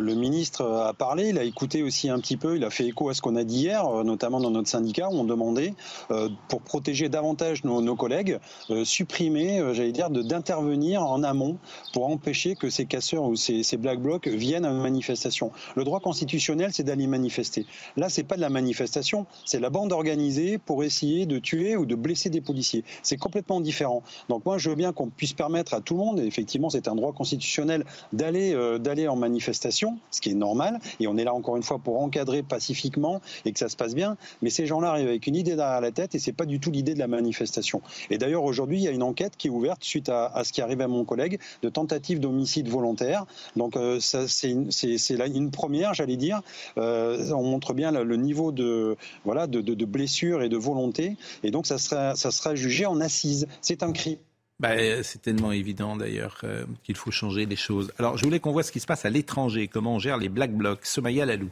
Le 0.00 0.14
ministre 0.14 0.64
a 0.64 0.94
parlé, 0.94 1.30
il 1.30 1.38
a 1.40 1.42
écouté 1.42 1.82
aussi 1.82 2.08
un 2.08 2.20
petit 2.20 2.36
peu, 2.36 2.54
il 2.54 2.62
a 2.62 2.70
fait 2.70 2.86
écho 2.86 3.08
à 3.08 3.14
ce 3.14 3.20
qu'on 3.20 3.34
a 3.34 3.42
dit 3.42 3.62
hier, 3.62 3.84
euh, 3.84 4.04
notamment 4.04 4.38
dans 4.38 4.52
notre 4.52 4.68
syndicat, 4.68 5.08
où 5.08 5.14
on 5.14 5.24
demandait, 5.24 5.74
euh, 6.12 6.28
pour 6.46 6.62
protéger 6.62 7.08
davantage 7.08 7.64
nos, 7.64 7.96
collègues, 7.96 8.38
euh, 8.70 8.84
supprimer, 8.84 9.60
j'allais 9.72 9.90
dire, 9.90 10.08
d'intervenir 10.08 11.02
en 11.02 11.24
amont 11.24 11.58
pour 11.92 12.06
empêcher 12.06 12.54
que 12.54 12.70
ces 12.70 12.86
casseurs 12.86 13.24
ou 13.24 13.34
ces, 13.34 13.64
black 13.76 14.00
blocs 14.00 14.28
viennent 14.28 14.64
à 14.64 14.70
une 14.70 14.80
manifestation. 14.80 15.50
Le 15.74 15.82
droit 15.82 15.98
constitutionnel, 15.98 16.70
c'est 16.72 16.84
d'aller 16.84 17.08
manifester. 17.08 17.66
Là, 17.96 18.08
c'est 18.08 18.22
pas 18.22 18.36
de 18.36 18.40
la 18.40 18.50
manifestation, 18.50 19.26
c'est 19.44 19.58
la 19.58 19.68
bande 19.68 19.90
organisée 19.90 20.58
pour 20.58 20.84
essayer 20.84 21.26
de 21.26 21.40
tuer 21.40 21.74
ou 21.74 21.86
de 21.86 21.96
blesser 21.96 22.30
des 22.30 22.40
policiers. 22.40 22.84
C'est 23.02 23.16
complètement 23.16 23.60
différent. 23.60 24.04
Donc 24.28 24.44
moi, 24.44 24.58
je 24.58 24.70
veux 24.70 24.76
bien 24.76 24.92
qu'on 24.92 25.08
puisse 25.08 25.32
permettre 25.32 25.74
à 25.74 25.80
tout 25.80 25.94
le 25.94 26.04
monde, 26.04 26.20
et 26.20 26.24
effectivement, 26.24 26.70
c'est 26.70 26.86
un 26.86 26.94
droit 26.94 27.12
constitutionnel 27.12 27.84
d'aller 28.12 28.56
d'aller 28.78 29.08
en 29.08 29.16
manifestation 29.16 29.87
ce 30.10 30.20
qui 30.20 30.30
est 30.30 30.34
normal, 30.34 30.80
et 31.00 31.06
on 31.06 31.16
est 31.16 31.24
là 31.24 31.34
encore 31.34 31.56
une 31.56 31.62
fois 31.62 31.78
pour 31.78 32.00
encadrer 32.00 32.42
pacifiquement 32.42 33.20
et 33.44 33.52
que 33.52 33.58
ça 33.58 33.68
se 33.68 33.76
passe 33.76 33.94
bien, 33.94 34.16
mais 34.42 34.50
ces 34.50 34.66
gens-là 34.66 34.90
arrivent 34.90 35.08
avec 35.08 35.26
une 35.26 35.36
idée 35.36 35.56
derrière 35.56 35.80
la 35.80 35.92
tête 35.92 36.14
et 36.14 36.18
c'est 36.18 36.32
pas 36.32 36.46
du 36.46 36.60
tout 36.60 36.70
l'idée 36.70 36.94
de 36.94 36.98
la 36.98 37.08
manifestation. 37.08 37.82
Et 38.10 38.18
d'ailleurs 38.18 38.44
aujourd'hui 38.44 38.78
il 38.78 38.82
y 38.82 38.88
a 38.88 38.90
une 38.90 39.02
enquête 39.02 39.36
qui 39.36 39.48
est 39.48 39.50
ouverte 39.50 39.84
suite 39.84 40.08
à, 40.08 40.42
ce 40.44 40.52
qui 40.52 40.60
arrive 40.60 40.80
à 40.80 40.88
mon 40.88 41.04
collègue 41.04 41.38
de 41.62 41.68
tentative 41.68 42.20
d'homicide 42.20 42.68
volontaire. 42.68 43.26
Donc 43.56 43.76
euh, 43.76 43.98
c'est 44.00 44.50
une, 44.50 45.50
première, 45.50 45.94
j'allais 45.94 46.16
dire. 46.16 46.42
Euh, 46.76 47.30
on 47.32 47.42
montre 47.42 47.74
bien 47.74 47.90
le, 47.90 48.16
niveau 48.16 48.52
de 48.52 48.96
voilà 49.24 49.46
de, 49.46 49.60
de, 49.60 49.74
de 49.74 49.84
blessure 49.84 50.42
et 50.42 50.48
de 50.48 50.56
volonté, 50.56 51.16
et 51.42 51.50
donc 51.50 51.66
ça 51.66 51.78
sera 51.78 52.16
ça 52.16 52.30
sera 52.30 52.54
jugé 52.54 52.86
en 52.86 53.00
assise. 53.00 53.46
C'est 53.60 53.82
un 53.82 53.92
crime. 53.92 54.18
Bah, 54.60 55.04
c'est 55.04 55.22
tellement 55.22 55.52
évident 55.52 55.96
d'ailleurs 55.96 56.40
euh, 56.42 56.64
qu'il 56.82 56.96
faut 56.96 57.12
changer 57.12 57.46
les 57.46 57.54
choses. 57.54 57.92
Alors 57.98 58.16
je 58.16 58.24
voulais 58.24 58.40
qu'on 58.40 58.50
voit 58.50 58.64
ce 58.64 58.72
qui 58.72 58.80
se 58.80 58.86
passe 58.86 59.04
à 59.04 59.10
l'étranger, 59.10 59.68
comment 59.68 59.94
on 59.94 59.98
gère 60.00 60.16
les 60.16 60.28
black 60.28 60.52
blocs. 60.52 60.84
Somaya 60.84 61.24
Lalou. 61.26 61.50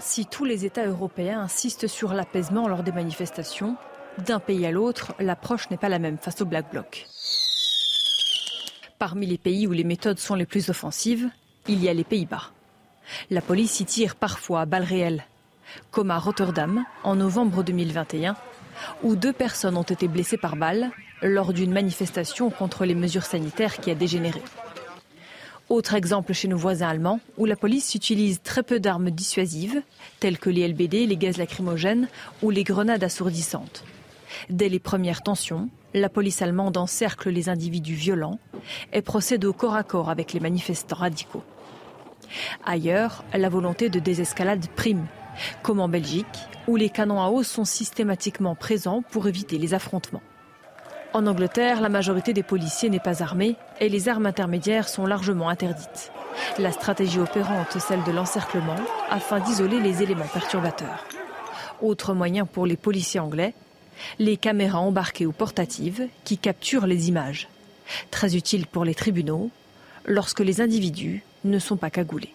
Si 0.00 0.26
tous 0.26 0.44
les 0.44 0.64
États 0.64 0.86
européens 0.86 1.40
insistent 1.40 1.88
sur 1.88 2.14
l'apaisement 2.14 2.68
lors 2.68 2.84
des 2.84 2.92
manifestations, 2.92 3.76
d'un 4.24 4.38
pays 4.38 4.66
à 4.66 4.70
l'autre, 4.70 5.14
l'approche 5.18 5.70
n'est 5.70 5.76
pas 5.76 5.88
la 5.88 5.98
même 5.98 6.18
face 6.18 6.40
aux 6.40 6.46
black 6.46 6.70
blocs. 6.70 7.06
Parmi 8.98 9.26
les 9.26 9.38
pays 9.38 9.66
où 9.66 9.72
les 9.72 9.82
méthodes 9.82 10.20
sont 10.20 10.36
les 10.36 10.46
plus 10.46 10.70
offensives, 10.70 11.28
il 11.66 11.82
y 11.82 11.88
a 11.88 11.94
les 11.94 12.04
Pays-Bas. 12.04 12.52
La 13.30 13.40
police 13.40 13.80
y 13.80 13.84
tire 13.84 14.14
parfois 14.14 14.60
à 14.60 14.66
balles 14.66 14.84
réelles 14.84 15.24
comme 15.90 16.10
à 16.10 16.18
Rotterdam 16.18 16.84
en 17.02 17.16
novembre 17.16 17.62
2021, 17.62 18.36
où 19.02 19.16
deux 19.16 19.32
personnes 19.32 19.76
ont 19.76 19.82
été 19.82 20.08
blessées 20.08 20.36
par 20.36 20.56
balle 20.56 20.90
lors 21.22 21.52
d'une 21.52 21.72
manifestation 21.72 22.50
contre 22.50 22.84
les 22.84 22.94
mesures 22.94 23.24
sanitaires 23.24 23.78
qui 23.78 23.90
a 23.90 23.94
dégénéré. 23.94 24.42
Autre 25.70 25.94
exemple 25.94 26.34
chez 26.34 26.46
nos 26.46 26.58
voisins 26.58 26.88
allemands, 26.88 27.20
où 27.38 27.46
la 27.46 27.56
police 27.56 27.94
utilise 27.94 28.42
très 28.42 28.62
peu 28.62 28.80
d'armes 28.80 29.10
dissuasives, 29.10 29.80
telles 30.20 30.38
que 30.38 30.50
les 30.50 30.68
LBD, 30.68 31.06
les 31.06 31.16
gaz 31.16 31.38
lacrymogènes 31.38 32.08
ou 32.42 32.50
les 32.50 32.64
grenades 32.64 33.02
assourdissantes. 33.02 33.84
Dès 34.50 34.68
les 34.68 34.78
premières 34.78 35.22
tensions, 35.22 35.70
la 35.94 36.10
police 36.10 36.42
allemande 36.42 36.76
encercle 36.76 37.30
les 37.30 37.48
individus 37.48 37.94
violents 37.94 38.38
et 38.92 39.00
procède 39.00 39.44
au 39.44 39.52
corps 39.54 39.76
à 39.76 39.84
corps 39.84 40.10
avec 40.10 40.32
les 40.34 40.40
manifestants 40.40 40.96
radicaux. 40.96 41.44
Ailleurs, 42.66 43.24
la 43.32 43.48
volonté 43.48 43.88
de 43.88 44.00
désescalade 44.00 44.66
prime 44.76 45.06
comme 45.62 45.80
en 45.80 45.88
Belgique, 45.88 46.26
où 46.66 46.76
les 46.76 46.90
canons 46.90 47.20
à 47.20 47.28
eau 47.28 47.42
sont 47.42 47.64
systématiquement 47.64 48.54
présents 48.54 49.02
pour 49.10 49.26
éviter 49.28 49.58
les 49.58 49.74
affrontements. 49.74 50.22
En 51.12 51.28
Angleterre, 51.28 51.80
la 51.80 51.88
majorité 51.88 52.32
des 52.32 52.42
policiers 52.42 52.90
n'est 52.90 52.98
pas 52.98 53.22
armée 53.22 53.54
et 53.80 53.88
les 53.88 54.08
armes 54.08 54.26
intermédiaires 54.26 54.88
sont 54.88 55.06
largement 55.06 55.48
interdites. 55.48 56.10
La 56.58 56.72
stratégie 56.72 57.20
opérante, 57.20 57.78
celle 57.78 58.02
de 58.02 58.10
l'encerclement, 58.10 58.74
afin 59.10 59.38
d'isoler 59.38 59.78
les 59.78 60.02
éléments 60.02 60.26
perturbateurs. 60.26 61.06
Autre 61.80 62.14
moyen 62.14 62.46
pour 62.46 62.66
les 62.66 62.76
policiers 62.76 63.20
anglais, 63.20 63.54
les 64.18 64.36
caméras 64.36 64.80
embarquées 64.80 65.26
ou 65.26 65.32
portatives 65.32 66.08
qui 66.24 66.36
capturent 66.36 66.88
les 66.88 67.08
images. 67.08 67.48
Très 68.10 68.34
utile 68.34 68.66
pour 68.66 68.84
les 68.84 68.96
tribunaux 68.96 69.50
lorsque 70.04 70.40
les 70.40 70.60
individus 70.60 71.22
ne 71.44 71.60
sont 71.60 71.76
pas 71.76 71.90
cagoulés. 71.90 72.33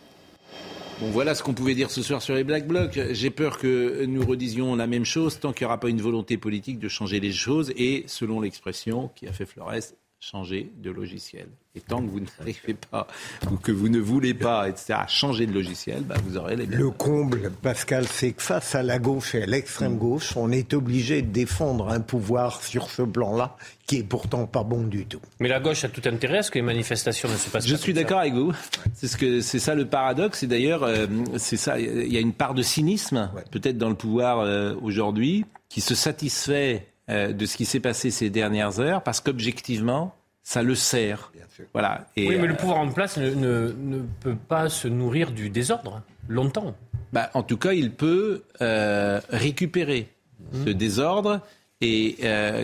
Bon, 0.99 1.07
voilà 1.11 1.33
ce 1.33 1.43
qu'on 1.43 1.53
pouvait 1.53 1.75
dire 1.75 1.89
ce 1.91 2.01
soir 2.01 2.21
sur 2.21 2.35
les 2.35 2.43
Black 2.43 2.67
Blocs. 2.67 2.99
J'ai 3.11 3.29
peur 3.29 3.57
que 3.57 4.03
nous 4.03 4.25
redisions 4.25 4.75
la 4.75 4.85
même 4.85 5.05
chose 5.05 5.39
tant 5.39 5.53
qu'il 5.53 5.65
n'y 5.65 5.69
aura 5.69 5.79
pas 5.79 5.87
une 5.87 6.01
volonté 6.01 6.37
politique 6.37 6.77
de 6.77 6.89
changer 6.89 7.21
les 7.21 7.31
choses 7.31 7.71
et, 7.77 8.03
selon 8.07 8.41
l'expression 8.41 9.09
qui 9.15 9.25
a 9.25 9.31
fait 9.31 9.45
Flores, 9.45 9.93
changer 10.19 10.69
de 10.77 10.91
logiciel. 10.91 11.47
Et 11.75 11.81
tant 11.81 12.01
que 12.01 12.09
vous 12.09 12.19
n'arrivez 12.19 12.73
pas, 12.73 13.07
ou 13.49 13.55
que 13.55 13.71
vous 13.71 13.87
ne 13.89 13.99
voulez 13.99 14.33
pas, 14.33 14.67
etc., 14.67 14.99
changer 15.07 15.45
de 15.45 15.53
logiciel, 15.53 16.01
bah, 16.01 16.15
vous 16.25 16.35
aurez 16.35 16.55
les 16.55 16.65
mêmes. 16.65 16.77
Le 16.77 16.89
comble, 16.89 17.51
Pascal, 17.61 18.05
c'est 18.05 18.33
que 18.33 18.41
face 18.41 18.75
à 18.75 18.83
la 18.83 18.99
gauche 18.99 19.35
et 19.35 19.43
à 19.43 19.45
l'extrême 19.45 19.97
gauche, 19.97 20.35
on 20.35 20.51
est 20.51 20.73
obligé 20.73 21.21
de 21.21 21.31
défendre 21.31 21.89
un 21.89 22.01
pouvoir 22.01 22.61
sur 22.61 22.89
ce 22.89 23.03
plan-là 23.03 23.55
qui 23.87 23.97
est 23.97 24.03
pourtant 24.03 24.45
pas 24.45 24.63
bon 24.63 24.83
du 24.83 25.05
tout. 25.05 25.21
Mais 25.39 25.47
la 25.47 25.59
gauche 25.59 25.83
a 25.85 25.89
tout 25.89 26.01
intérêt 26.05 26.39
à 26.39 26.43
ce 26.43 26.51
que 26.51 26.59
les 26.59 26.65
manifestations 26.65 27.29
ne 27.29 27.37
se 27.37 27.49
passent 27.49 27.65
Je 27.65 27.71
pas. 27.71 27.77
Je 27.77 27.81
suis 27.81 27.93
d'accord 27.93 28.19
avec 28.19 28.33
vous. 28.33 28.53
C'est 28.93 29.07
ce 29.07 29.15
que 29.15 29.41
c'est 29.41 29.59
ça 29.59 29.73
le 29.73 29.85
paradoxe. 29.85 30.43
Et 30.43 30.47
d'ailleurs, 30.47 30.83
euh, 30.83 31.07
c'est 31.37 31.57
ça. 31.57 31.79
Il 31.79 32.11
y 32.11 32.17
a 32.17 32.19
une 32.19 32.33
part 32.33 32.53
de 32.53 32.61
cynisme, 32.61 33.31
peut-être 33.51 33.77
dans 33.77 33.89
le 33.89 33.95
pouvoir 33.95 34.41
euh, 34.41 34.75
aujourd'hui, 34.81 35.45
qui 35.69 35.81
se 35.81 35.95
satisfait 35.95 36.88
euh, 37.09 37.33
de 37.33 37.45
ce 37.45 37.57
qui 37.57 37.65
s'est 37.65 37.79
passé 37.79 38.11
ces 38.11 38.29
dernières 38.29 38.79
heures, 38.79 39.01
parce 39.01 39.19
qu'objectivement, 39.19 40.15
ça 40.43 40.61
le 40.61 40.75
sert. 40.75 41.31
Voilà. 41.73 42.07
Et, 42.15 42.27
oui, 42.27 42.37
mais 42.39 42.47
le 42.47 42.53
euh, 42.53 42.57
pouvoir 42.57 42.79
en 42.79 42.89
place 42.89 43.17
ne, 43.17 43.31
ne, 43.31 44.01
peut 44.21 44.35
pas 44.35 44.69
se 44.69 44.87
nourrir 44.87 45.31
du 45.31 45.49
désordre 45.49 46.01
longtemps. 46.27 46.75
Bah, 47.11 47.29
en 47.33 47.43
tout 47.43 47.57
cas, 47.57 47.73
il 47.73 47.91
peut 47.91 48.43
euh, 48.61 49.19
récupérer 49.29 50.09
ce 50.53 50.69
mmh. 50.69 50.73
désordre. 50.73 51.41
Et 51.81 52.17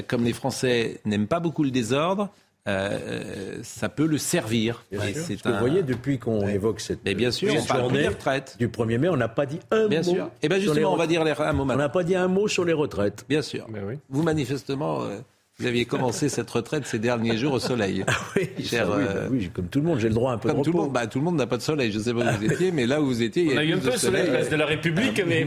comme 0.09 0.25
les 0.25 0.33
Français 0.33 0.99
n'aiment 1.05 1.27
pas 1.27 1.39
beaucoup 1.39 1.63
le 1.63 1.71
désordre, 1.71 2.29
euh, 2.67 3.59
ça 3.61 3.89
peut 3.89 4.07
le 4.07 4.17
servir. 4.17 4.83
C'est 5.13 5.45
Vous 5.45 5.57
voyez, 5.59 5.83
depuis 5.83 6.17
qu'on 6.17 6.47
évoque 6.47 6.79
cette, 6.79 6.99
Mais 7.05 7.13
bien 7.13 7.31
sûr, 7.31 7.53
on 7.53 7.75
journée 7.75 8.07
retraite. 8.07 8.55
du 8.57 8.67
1er 8.67 8.97
mai, 8.97 9.09
on 9.09 9.17
n'a 9.17 9.27
pas 9.27 9.45
dit 9.45 9.59
un 9.71 9.87
bien 9.87 10.01
mot. 10.01 10.13
Sûr. 10.13 10.25
Et 10.25 10.29
eh 10.43 10.49
bien 10.49 10.59
justement, 10.59 10.93
on 10.93 10.97
va 10.97 11.07
dire 11.07 11.21
un 11.21 11.53
mot 11.53 11.63
On 11.63 11.75
n'a 11.75 11.89
pas 11.89 12.03
dit 12.03 12.15
un 12.15 12.27
mot 12.27 12.47
sur 12.47 12.65
les 12.65 12.73
retraites. 12.73 13.25
Bien 13.29 13.41
sûr. 13.41 13.67
Oui. 13.69 13.99
Vous, 14.09 14.23
manifestement, 14.23 15.03
euh, 15.03 15.17
vous 15.59 15.67
aviez 15.67 15.85
commencé 15.85 16.27
cette 16.27 16.49
retraite 16.49 16.87
ces 16.87 16.97
derniers 16.97 17.37
jours 17.37 17.53
au 17.53 17.59
soleil. 17.59 18.03
Ah 18.15 18.17
oui, 18.35 18.65
cher, 18.65 18.89
euh, 18.89 19.27
oui, 19.31 19.49
comme 19.53 19.67
tout 19.67 19.79
le 19.79 19.85
monde, 19.85 19.99
j'ai 19.99 20.09
le 20.09 20.15
droit 20.15 20.31
un 20.31 20.37
peu 20.37 20.51
de 20.51 20.61
tout 20.61 20.71
le 20.71 20.77
monde, 20.77 20.91
bah, 20.91 21.07
tout 21.07 21.19
le 21.19 21.25
monde 21.25 21.37
n'a 21.37 21.47
pas 21.47 21.57
de 21.57 21.61
soleil. 21.61 21.91
Je 21.91 21.99
ne 21.99 22.03
sais 22.03 22.13
pas 22.13 22.19
où 22.19 22.23
vous 22.23 22.47
ah 22.49 22.53
étiez, 22.53 22.71
mais 22.71 22.85
là 22.85 23.01
où 23.01 23.05
vous 23.05 23.21
étiez, 23.21 23.43
il 23.43 23.53
y 23.53 23.57
a, 23.57 23.59
a 23.59 23.63
eu 23.63 23.73
un 23.73 23.77
peu 23.77 23.91
de 23.91 23.97
soleil, 23.97 24.27
place 24.27 24.49
de 24.49 24.55
la 24.55 24.65
République, 24.65 25.21
ah, 25.21 25.27
mais 25.27 25.45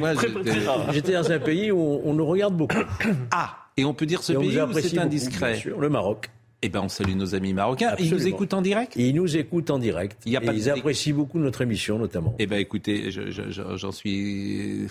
J'étais 0.93 1.13
dans 1.13 1.31
un 1.31 1.39
pays 1.39 1.71
où 1.71 2.01
on, 2.05 2.15
nous 2.15 2.27
regarde 2.27 2.57
beaucoup. 2.57 2.79
Ah, 3.31 3.57
et 3.77 3.85
on 3.85 3.95
peut 3.95 4.07
dire 4.07 4.23
ce 4.23 4.33
pays 4.33 4.61
où 4.61 4.73
c'est 4.73 4.99
indiscret. 4.99 5.53
Bien 5.53 5.61
sûr, 5.61 5.81
le 5.81 5.89
Maroc. 5.89 6.31
Eh 6.61 6.69
bien, 6.69 6.83
on 6.83 6.89
salue 6.89 7.15
nos 7.15 7.37
amis 7.37 7.55
marocains. 7.55 7.95
Ils 8.01 8.11
nous 8.11 8.27
écoutent 8.27 8.53
en 8.53 8.63
direct? 8.63 8.95
Ils 8.97 9.15
nous 9.15 9.37
écoutent 9.37 9.71
en 9.71 9.79
direct. 9.79 10.21
Il 10.27 10.33
y 10.33 10.37
a 10.37 10.41
pas 10.41 10.53
ils 10.53 10.69
apprécient 10.69 11.15
beaucoup 11.15 11.39
notre 11.39 11.63
émission, 11.63 11.99
notamment. 11.99 12.35
Eh 12.41 12.47
bien, 12.47 12.59
écoutez, 12.59 13.11
j'en 13.11 13.93
suis 13.93 14.89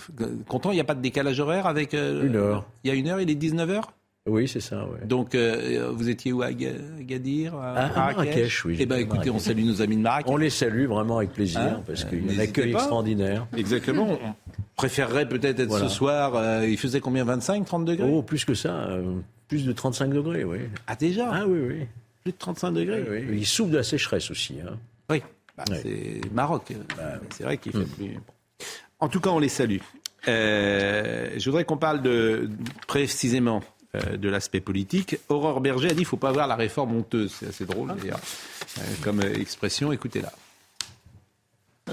content. 0.48 0.70
Il 0.70 0.76
n'y 0.76 0.80
a 0.80 0.84
pas 0.84 0.94
de 0.94 1.02
décalage 1.02 1.40
horaire 1.40 1.66
avec... 1.66 1.92
Euh, 1.92 2.26
une 2.26 2.36
heure. 2.36 2.66
Il 2.84 2.88
y 2.88 2.90
a 2.90 2.94
une 2.94 3.08
heure, 3.08 3.20
il 3.20 3.30
est 3.30 3.34
19h 3.34 3.82
oui, 4.30 4.46
c'est 4.46 4.60
ça. 4.60 4.84
Ouais. 4.84 5.06
Donc, 5.06 5.34
euh, 5.34 5.90
vous 5.94 6.10
étiez 6.10 6.32
où 6.32 6.42
à 6.42 6.52
Gadir 6.52 7.54
À, 7.54 7.88
Marrakech, 7.88 8.64
oui. 8.66 8.76
Eh 8.78 8.84
bien, 8.84 8.98
écoutez, 8.98 9.30
on 9.30 9.38
salue 9.38 9.64
nos 9.64 9.80
amis 9.80 9.96
de 9.96 10.02
Marrakech. 10.02 10.30
On 10.30 10.36
les 10.36 10.50
salue 10.50 10.84
vraiment 10.84 11.16
avec 11.16 11.32
plaisir, 11.32 11.60
hein? 11.60 11.82
parce 11.86 12.04
qu'il 12.04 12.26
y 12.26 12.30
a 12.30 12.38
un 12.38 12.44
accueil 12.44 12.72
extraordinaire. 12.72 13.46
Exactement. 13.56 14.18
On 14.22 14.34
préférerait 14.76 15.26
peut-être 15.26 15.60
être, 15.60 15.78
ce 15.78 15.88
soir, 15.88 16.34
euh, 16.34 16.66
il 16.68 16.76
faisait 16.76 17.00
combien? 17.00 17.24
25, 17.24 17.64
30 17.64 17.84
degrés? 17.86 18.10
Oh, 18.12 18.22
plus 18.22 18.44
que 18.44 18.52
ça. 18.52 18.88
Plus 19.48 19.64
de 19.64 19.72
35 19.72 20.12
degrés, 20.12 20.44
oui. 20.44 20.58
Ah, 20.86 20.94
déjà 20.96 21.30
Ah 21.32 21.46
oui, 21.46 21.58
oui. 21.60 21.86
Plus 22.22 22.32
de 22.32 22.38
35 22.38 22.70
degrés 22.72 23.02
Oui, 23.08 23.24
oui. 23.30 23.38
Il 23.40 23.46
souffre 23.46 23.70
de 23.70 23.76
la 23.78 23.82
sécheresse 23.82 24.30
aussi. 24.30 24.56
hein. 24.60 24.76
Oui, 25.10 25.22
Bah, 25.56 25.64
c'est 25.82 26.20
Maroc. 26.32 26.72
Bah, 26.96 27.14
c'est 27.30 27.44
vrai 27.44 27.56
qu'il 27.58 27.72
fait 27.72 27.78
Hmm. 27.78 27.86
plus. 27.88 28.18
En 29.00 29.08
tout 29.08 29.20
cas, 29.20 29.30
on 29.30 29.38
les 29.38 29.48
salue. 29.48 29.78
Euh, 30.26 31.30
je 31.36 31.44
voudrais 31.48 31.64
qu'on 31.64 31.76
parle 31.78 32.02
de, 32.02 32.50
précisément 32.86 33.62
euh, 33.94 34.16
de 34.16 34.28
l'aspect 34.28 34.60
politique. 34.60 35.16
Aurore 35.28 35.60
Berger 35.60 35.86
a 35.86 35.90
dit 35.90 35.94
qu'il 35.96 36.02
ne 36.02 36.08
faut 36.08 36.16
pas 36.16 36.28
avoir 36.30 36.46
la 36.46 36.56
réforme 36.56 36.94
honteuse. 36.96 37.32
C'est 37.38 37.46
assez 37.48 37.64
drôle, 37.64 37.94
d'ailleurs, 37.96 38.20
euh, 38.78 38.82
comme 39.02 39.20
euh, 39.20 39.34
expression. 39.34 39.92
Écoutez-la. 39.92 40.32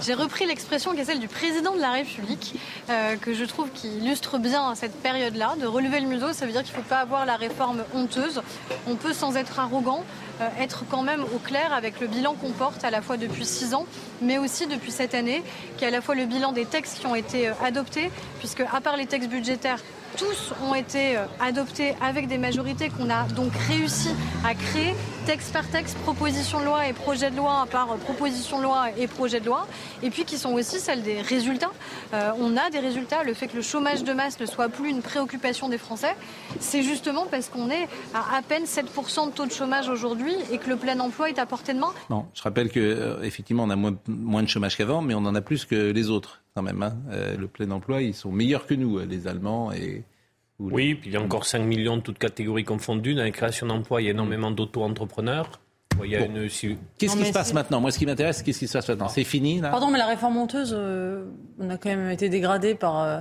J'ai 0.01 0.13
repris 0.13 0.45
l'expression 0.45 0.93
qui 0.93 0.99
est 0.99 1.05
celle 1.05 1.19
du 1.19 1.29
président 1.29 1.73
de 1.73 1.79
la 1.79 1.91
République, 1.91 2.55
euh, 2.89 3.15
que 3.15 3.33
je 3.33 3.45
trouve 3.45 3.69
qui 3.69 3.87
illustre 3.87 4.37
bien 4.37 4.75
cette 4.75 4.95
période-là. 5.01 5.55
De 5.59 5.65
relever 5.65 6.01
le 6.01 6.07
museau, 6.07 6.33
ça 6.33 6.45
veut 6.45 6.51
dire 6.51 6.63
qu'il 6.63 6.75
ne 6.75 6.81
faut 6.81 6.89
pas 6.89 6.99
avoir 6.99 7.25
la 7.25 7.37
réforme 7.37 7.83
honteuse. 7.93 8.41
On 8.87 8.95
peut, 8.95 9.13
sans 9.13 9.37
être 9.37 9.57
arrogant, 9.59 10.03
euh, 10.41 10.49
être 10.59 10.83
quand 10.89 11.01
même 11.01 11.23
au 11.23 11.39
clair 11.39 11.71
avec 11.73 12.01
le 12.01 12.07
bilan 12.07 12.33
qu'on 12.33 12.51
porte 12.51 12.83
à 12.83 12.91
la 12.91 13.01
fois 13.01 13.15
depuis 13.15 13.45
six 13.45 13.73
ans, 13.73 13.85
mais 14.21 14.37
aussi 14.37 14.67
depuis 14.67 14.91
cette 14.91 15.15
année, 15.15 15.43
qui 15.77 15.85
est 15.85 15.87
à 15.87 15.91
la 15.91 16.01
fois 16.01 16.15
le 16.15 16.25
bilan 16.25 16.51
des 16.51 16.65
textes 16.65 16.99
qui 16.99 17.07
ont 17.07 17.15
été 17.15 17.47
euh, 17.47 17.53
adoptés, 17.63 18.11
puisque 18.39 18.61
à 18.61 18.81
part 18.81 18.97
les 18.97 19.05
textes 19.05 19.29
budgétaires, 19.29 19.79
tous 20.17 20.53
ont 20.63 20.75
été 20.75 21.17
adoptés 21.41 21.93
avec 22.01 22.29
des 22.29 22.37
majorités 22.37 22.89
qu'on 22.89 23.09
a 23.09 23.23
donc 23.35 23.51
réussi 23.67 24.09
à 24.45 24.53
créer, 24.55 24.95
texte 25.25 25.53
par 25.53 25.67
texte, 25.67 25.97
proposition 25.99 26.59
de 26.59 26.65
loi 26.65 26.87
et 26.87 26.93
projet 26.93 27.31
de 27.31 27.35
loi 27.35 27.67
par 27.71 27.91
euh, 27.91 27.97
proposition 27.97 28.59
de 28.59 28.63
loi 28.63 28.89
et 28.95 29.07
projet 29.07 29.39
de 29.39 29.45
loi, 29.47 29.67
et 30.03 30.11
puis 30.11 30.23
qui 30.23 30.37
sont 30.37 30.53
aussi 30.53 30.79
celles 30.79 31.01
des 31.01 31.19
résultats. 31.21 31.71
Euh, 32.13 32.31
on 32.39 32.55
a 32.57 32.69
des 32.69 32.77
résultats. 32.79 33.23
Le 33.23 33.33
fait 33.33 33.47
que 33.47 33.55
le 33.55 33.63
chômage 33.63 34.03
de 34.03 34.13
masse 34.13 34.39
ne 34.39 34.45
soit 34.45 34.69
plus 34.69 34.89
une 34.89 35.01
préoccupation 35.01 35.67
des 35.67 35.79
Français, 35.79 36.15
c'est 36.59 36.83
justement 36.83 37.25
parce 37.29 37.49
qu'on 37.49 37.69
est 37.71 37.87
à 38.13 38.35
à 38.37 38.41
peine 38.41 38.65
7% 38.65 39.27
de 39.27 39.31
taux 39.31 39.45
de 39.45 39.51
chômage 39.51 39.89
aujourd'hui 39.89 40.33
et 40.51 40.57
que 40.59 40.69
le 40.69 40.75
plein 40.75 40.99
emploi 40.99 41.29
est 41.29 41.39
à 41.39 41.45
portée 41.45 41.73
de 41.73 41.79
main. 41.79 41.93
Non, 42.09 42.25
je 42.35 42.43
rappelle 42.43 42.69
que 42.69 42.79
euh, 42.79 43.21
effectivement, 43.23 43.63
on 43.63 43.69
a 43.71 43.75
moins, 43.75 43.95
moins 44.07 44.43
de 44.43 44.47
chômage 44.49 44.77
qu'avant, 44.77 45.01
mais 45.01 45.15
on 45.15 45.25
en 45.25 45.33
a 45.33 45.41
plus 45.41 45.65
que 45.65 45.91
les 45.91 46.09
autres 46.11 46.41
quand 46.53 46.61
même. 46.61 46.83
hein. 46.83 46.93
Le 47.37 47.47
plein 47.47 47.71
emploi, 47.71 48.01
ils 48.01 48.13
sont 48.13 48.31
meilleurs 48.31 48.65
que 48.67 48.73
nous, 48.75 48.99
les 48.99 49.27
Allemands 49.27 49.71
et. 49.71 50.03
Les- 50.59 50.65
Oui, 50.73 50.95
puis 50.95 51.09
il 51.09 51.13
y 51.13 51.17
a 51.17 51.21
encore 51.21 51.45
5 51.45 51.59
millions 51.59 51.97
de 51.97 52.01
toutes 52.01 52.17
catégories 52.19 52.63
confondues. 52.63 53.15
Dans 53.15 53.23
les 53.23 53.31
créations 53.31 53.67
d'emplois, 53.67 54.01
il 54.01 54.05
y 54.05 54.07
a 54.07 54.11
énormément 54.11 54.51
d'auto-entrepreneurs. 54.51 55.59
Il 56.03 56.09
y 56.11 56.15
a 56.17 56.25
Bon. 56.25 56.35
une... 56.35 56.49
si- 56.49 56.77
Qu'est-ce 56.97 57.15
qui 57.15 57.25
se 57.25 57.31
passe 57.31 57.47
c'est- 57.49 57.53
maintenant 57.53 57.79
Moi, 57.79 57.89
ce 57.91 57.97
qui 57.99 58.05
m'intéresse, 58.05 58.41
qu'est-ce 58.43 58.59
qui 58.59 58.67
se 58.67 58.73
passe 58.73 58.89
maintenant 58.89 59.07
C'est 59.07 59.23
fini 59.23 59.61
là 59.61 59.69
Pardon, 59.69 59.89
mais 59.89 59.97
la 59.97 60.07
réforme 60.07 60.35
honteuse, 60.37 60.75
euh, 60.77 61.25
on 61.59 61.69
a 61.69 61.77
quand 61.77 61.89
même 61.89 62.09
été 62.09 62.27
dégradé 62.29 62.75
par. 62.75 63.01
euh, 63.01 63.19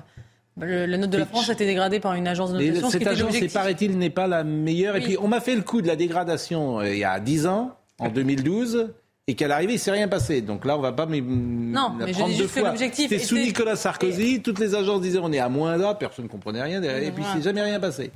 le- 0.60 0.86
la 0.86 0.96
note 0.98 1.10
de 1.10 1.18
la 1.18 1.26
France 1.26 1.48
a 1.50 1.52
été 1.52 1.66
dégradée 1.66 1.98
par 2.00 2.14
une 2.14 2.26
agence 2.28 2.52
de 2.52 2.60
Et 2.60 2.68
notation. 2.68 2.90
ce 2.90 2.98
cette 2.98 3.06
agence, 3.08 3.52
paraît-il, 3.52 3.96
n'est 3.98 4.10
pas 4.10 4.26
la 4.28 4.42
meilleure. 4.44 4.96
Et 4.96 5.00
puis, 5.00 5.16
on 5.20 5.26
m'a 5.28 5.40
fait 5.40 5.54
le 5.56 5.62
coup 5.62 5.82
de 5.82 5.86
la 5.88 5.96
dégradation 5.96 6.80
euh, 6.80 6.92
il 6.92 6.98
y 6.98 7.04
a 7.04 7.18
10 7.20 7.46
ans, 7.46 7.76
en 8.00 8.08
2012, 8.08 8.92
et 9.26 9.34
qu'à 9.34 9.48
l'arrivée, 9.48 9.72
il 9.72 9.76
ne 9.76 9.80
s'est 9.80 9.90
rien 9.90 10.08
passé. 10.08 10.42
Donc 10.42 10.64
là, 10.64 10.74
on 10.74 10.78
ne 10.78 10.82
va 10.82 10.92
pas 10.92 11.06
Non, 11.06 11.96
la 11.98 12.06
mais 12.06 12.12
je 12.12 12.18
prendre 12.18 12.32
dis 12.32 12.38
deux 12.38 12.46
fois. 12.48 12.68
l'objectif 12.68 13.08
C'était 13.08 13.24
sous 13.24 13.36
Nicolas 13.36 13.76
Sarkozy, 13.76 14.42
toutes 14.42 14.58
les 14.58 14.74
agences 14.74 15.00
disaient 15.00 15.18
on 15.22 15.32
est 15.32 15.38
à 15.38 15.48
moins 15.48 15.76
là, 15.76 15.94
personne 15.94 16.26
ne 16.26 16.30
comprenait 16.30 16.62
rien, 16.62 16.80
derrière, 16.80 17.02
et 17.08 17.12
puis 17.12 17.24
il 17.26 17.36
s'est 17.38 17.42
jamais 17.44 17.62
rien 17.62 17.80
passé. 17.80 18.10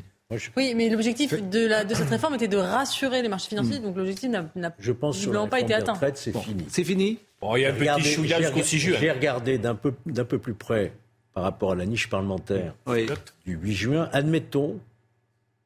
Oui, 0.58 0.74
mais 0.76 0.90
l'objectif 0.90 1.32
de, 1.48 1.66
la- 1.66 1.84
de 1.84 1.94
cette 1.94 2.10
réforme 2.10 2.34
était 2.34 2.48
de 2.48 2.58
rassurer 2.58 3.22
les 3.22 3.28
marchés 3.30 3.48
financiers, 3.48 3.78
donc 3.78 3.96
l'objectif 3.96 4.28
n'a 4.28 4.42
Hmm. 4.42 4.70
Je 4.78 4.92
pense 4.92 5.26
pas 5.50 5.60
été 5.60 5.72
atteint. 5.72 5.94
retraites, 5.94 6.18
c'est 6.18 6.36
fini. 6.36 6.64
C'est 6.68 6.84
fini 6.84 7.18
Bon, 7.40 7.56
il 7.56 7.62
y 7.62 7.64
a 7.64 7.68
un 7.68 7.72
J'ai 7.72 7.78
petit 7.78 7.80
regardé- 7.88 8.02
chouïa 8.10 8.36
j'ai 8.38 8.42
jusqu'au 8.44 8.62
6 8.62 8.78
juin. 8.78 8.96
J'ai 9.00 9.10
regardé 9.12 9.56
d'un 9.58 9.74
peu, 9.76 9.92
plus 10.38 10.54
près 10.54 10.92
par 11.32 11.44
rapport 11.44 11.72
à 11.72 11.74
la 11.76 11.86
niche 11.86 12.10
parlementaire 12.10 12.74
Oui. 12.86 13.06
du 13.46 13.54
8 13.54 13.72
juin. 13.74 14.08
Admettons 14.12 14.78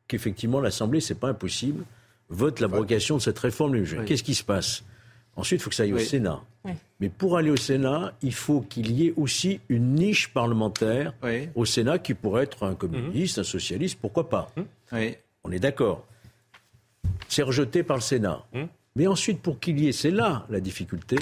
qu'effectivement 0.07 0.61
l'Assemblée, 0.61 1.01
c'est 1.01 1.15
pas 1.19 1.29
impossible, 1.29 1.85
vote 2.29 2.61
l'abrogation 2.61 3.17
de 3.17 3.23
cette 3.23 3.39
réforme 3.39 3.73
du 3.73 3.79
8 3.81 3.87
juin. 3.87 3.99
Oui. 4.01 4.05
Qu'est-ce 4.07 4.23
qui 4.23 4.35
se 4.35 4.45
passe? 4.45 4.85
Ensuite, 5.37 5.61
il 5.61 5.63
faut 5.63 5.71
que 5.71 5.77
ça 5.77 5.83
aille 5.85 5.93
au. 5.95 5.99
Sénat. 5.99 6.43
Oui. 6.65 6.73
Mais 7.01 7.09
pour 7.09 7.37
aller 7.37 7.51
au 7.51 7.57
Sénat, 7.57 8.13
il 8.23 8.35
faut 8.35 8.61
qu'il 8.61 8.93
y 8.93 9.09
ait 9.09 9.15
aussi 9.17 9.61
une 9.69 9.95
niche 9.95 10.29
parlementaire 10.33 11.15
Oui. 11.23 11.49
au 11.55 11.65
Sénat 11.65 11.99
qui 11.99 12.15
pourrait 12.15 12.45
être 12.45 12.65
un 12.65 12.75
communiste, 12.75 13.39
un 13.39 13.45
socialiste, 13.45 13.99
pourquoi 14.01 14.29
pas 14.29 14.51
Oui. 14.93 15.17
On 15.45 15.51
est 15.51 15.59
d'accord. 15.59 16.07
C'est 17.29 17.43
rejeté 17.43 17.83
par 17.83 17.97
le 17.97 18.03
Sénat. 18.03 18.45
Hum. 18.55 18.69
Mais 18.95 19.07
ensuite, 19.07 19.41
pour 19.41 19.59
qu'il 19.59 19.81
y 19.81 19.89
ait, 19.89 19.93
c'est 19.93 20.11
là 20.11 20.47
la 20.51 20.61
difficulté, 20.61 21.17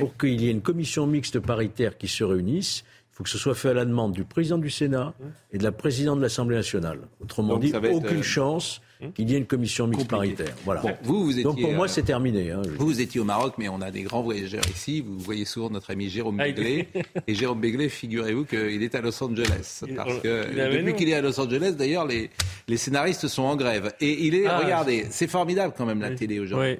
pour 0.00 0.16
qu'il 0.16 0.40
y 0.40 0.48
ait 0.48 0.50
une 0.50 0.62
commission 0.62 1.06
mixte 1.06 1.38
paritaire 1.38 1.98
qui 1.98 2.08
se 2.08 2.24
réunisse, 2.24 2.84
faut 3.20 3.24
que 3.24 3.28
ce 3.28 3.36
soit 3.36 3.54
fait 3.54 3.68
à 3.68 3.74
la 3.74 3.84
demande 3.84 4.12
du 4.14 4.24
président 4.24 4.56
du 4.56 4.70
Sénat 4.70 5.12
et 5.52 5.58
de 5.58 5.62
la 5.62 5.72
présidente 5.72 6.16
de 6.16 6.22
l'Assemblée 6.22 6.56
nationale. 6.56 7.00
Autrement 7.20 7.58
Donc, 7.58 7.60
dit, 7.64 7.72
aucune 7.92 8.20
euh, 8.20 8.22
chance 8.22 8.80
qu'il 9.14 9.30
y 9.30 9.34
ait 9.34 9.38
une 9.38 9.44
commission 9.44 9.86
mixte 9.86 10.08
compliqué. 10.10 10.34
paritaire. 10.36 10.56
Voilà. 10.64 10.80
Bon, 10.80 10.90
vous, 11.02 11.24
vous 11.26 11.42
Donc 11.42 11.52
étiez, 11.58 11.64
pour 11.64 11.74
moi, 11.74 11.84
euh, 11.84 11.88
c'est 11.88 12.02
terminé. 12.02 12.50
hein. 12.50 12.62
Vous, 12.78 12.86
vous 12.86 13.00
étiez 13.02 13.20
au 13.20 13.24
Maroc, 13.24 13.56
mais 13.58 13.68
on 13.68 13.82
a 13.82 13.90
des 13.90 14.04
grands 14.04 14.22
voyageurs 14.22 14.62
ici. 14.74 15.02
Vous 15.02 15.18
voyez 15.18 15.44
souvent 15.44 15.68
notre 15.68 15.90
ami 15.90 16.08
Jérôme 16.08 16.38
Ah, 16.40 16.44
Béglé. 16.44 16.88
Et 17.26 17.34
Jérôme 17.34 17.60
Béglé, 17.60 17.90
figurez-vous 17.90 18.46
qu'il 18.46 18.82
est 18.82 18.94
à 18.94 19.02
Los 19.02 19.22
Angeles. 19.22 19.82
Parce 19.94 20.18
que 20.20 20.78
depuis 20.78 20.94
qu'il 20.94 21.10
est 21.10 21.14
à 21.14 21.20
Los 21.20 21.38
Angeles, 21.38 21.74
d'ailleurs, 21.76 22.06
les, 22.06 22.30
les 22.68 22.76
scénaristes 22.78 23.28
sont 23.28 23.42
en 23.42 23.54
grève. 23.56 23.92
Et 24.00 24.26
il 24.26 24.34
est, 24.34 24.46
Ah, 24.46 24.60
regardez, 24.60 25.04
c'est 25.10 25.28
formidable 25.28 25.74
quand 25.76 25.84
même 25.84 26.00
la 26.00 26.12
télé 26.12 26.38
aujourd'hui. 26.40 26.70
Oui. 26.72 26.78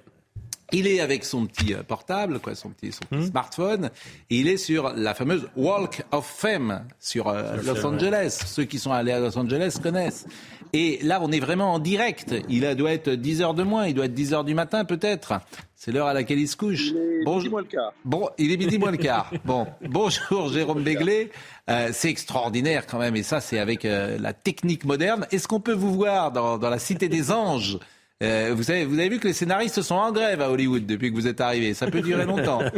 Il 0.72 0.86
est 0.86 1.00
avec 1.00 1.24
son 1.24 1.46
petit 1.46 1.74
euh, 1.74 1.82
portable, 1.82 2.38
quoi, 2.40 2.54
son 2.54 2.70
petit, 2.70 2.92
son 2.92 3.00
petit 3.08 3.22
Hmm. 3.26 3.30
smartphone, 3.30 3.90
et 4.30 4.38
il 4.40 4.48
est 4.48 4.56
sur 4.56 4.92
la 4.94 5.14
fameuse 5.14 5.48
Walk 5.56 6.02
of 6.12 6.26
Fame 6.26 6.84
sur 6.98 7.28
euh, 7.28 7.56
Los 7.64 7.84
Angeles. 7.84 8.38
Ceux 8.46 8.64
qui 8.64 8.78
sont 8.78 8.92
allés 8.92 9.12
à 9.12 9.20
Los 9.20 9.36
Angeles 9.38 9.78
connaissent. 9.82 10.26
Et 10.72 11.00
là, 11.02 11.18
on 11.20 11.32
est 11.32 11.40
vraiment 11.40 11.74
en 11.74 11.78
direct. 11.80 12.34
Il 12.48 12.64
a- 12.64 12.74
doit 12.76 12.92
être 12.92 13.10
10 13.10 13.42
heures 13.42 13.54
de 13.54 13.64
moins, 13.64 13.86
il 13.88 13.94
doit 13.94 14.04
être 14.04 14.14
10 14.14 14.32
heures 14.34 14.44
du 14.44 14.54
matin 14.54 14.84
peut-être. 14.84 15.32
C'est 15.74 15.90
l'heure 15.92 16.06
à 16.06 16.14
laquelle 16.14 16.38
il 16.38 16.46
se 16.46 16.56
couche. 16.56 16.92
Bonjour. 17.24 17.60
Bon, 18.04 18.28
il 18.38 18.52
est 18.52 18.56
midi 18.56 18.78
moins 18.78 18.90
le 18.92 18.96
quart. 18.98 19.32
Bon, 19.44 19.66
bonjour 19.88 20.52
Jérôme 20.52 20.82
Béglé. 20.84 21.30
Euh, 21.68 21.88
c'est 21.92 22.10
extraordinaire 22.10 22.86
quand 22.86 22.98
même, 22.98 23.16
et 23.16 23.22
ça 23.22 23.40
c'est 23.40 23.58
avec 23.58 23.84
euh, 23.84 24.18
la 24.20 24.32
technique 24.32 24.84
moderne. 24.84 25.26
Est-ce 25.32 25.48
qu'on 25.48 25.58
peut 25.60 25.72
vous 25.72 25.92
voir 25.94 26.30
dans, 26.32 26.58
dans 26.58 26.70
la 26.70 26.78
Cité 26.78 27.08
des 27.08 27.32
Anges? 27.32 27.78
Euh, 28.22 28.52
vous, 28.54 28.62
savez, 28.64 28.84
vous 28.84 28.98
avez 28.98 29.08
vu 29.08 29.18
que 29.18 29.26
les 29.28 29.32
scénaristes 29.32 29.80
sont 29.82 29.94
en 29.94 30.12
grève 30.12 30.40
à 30.42 30.50
Hollywood 30.50 30.84
depuis 30.86 31.10
que 31.10 31.14
vous 31.14 31.26
êtes 31.26 31.40
arrivé. 31.40 31.72
Ça 31.74 31.86
peut 31.90 32.00
durer 32.02 32.24
longtemps. 32.26 32.60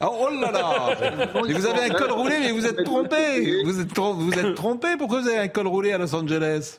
Oh, 0.00 0.16
oh 0.20 0.28
là 0.30 0.52
là 0.52 0.96
Mais 1.44 1.54
vous 1.54 1.66
avez 1.66 1.86
un 1.86 1.88
col 1.88 2.12
roulé, 2.12 2.36
mais 2.38 2.52
vous 2.52 2.64
êtes 2.64 2.84
trompé 2.84 3.64
Vous 3.64 3.80
êtes, 3.80 3.92
trom- 3.92 4.14
vous 4.16 4.32
êtes 4.38 4.54
trompé 4.54 4.96
Pourquoi 4.96 5.20
vous 5.22 5.26
avez 5.26 5.38
un 5.38 5.48
col 5.48 5.66
roulé 5.66 5.90
à 5.90 5.98
Los 5.98 6.14
Angeles? 6.14 6.78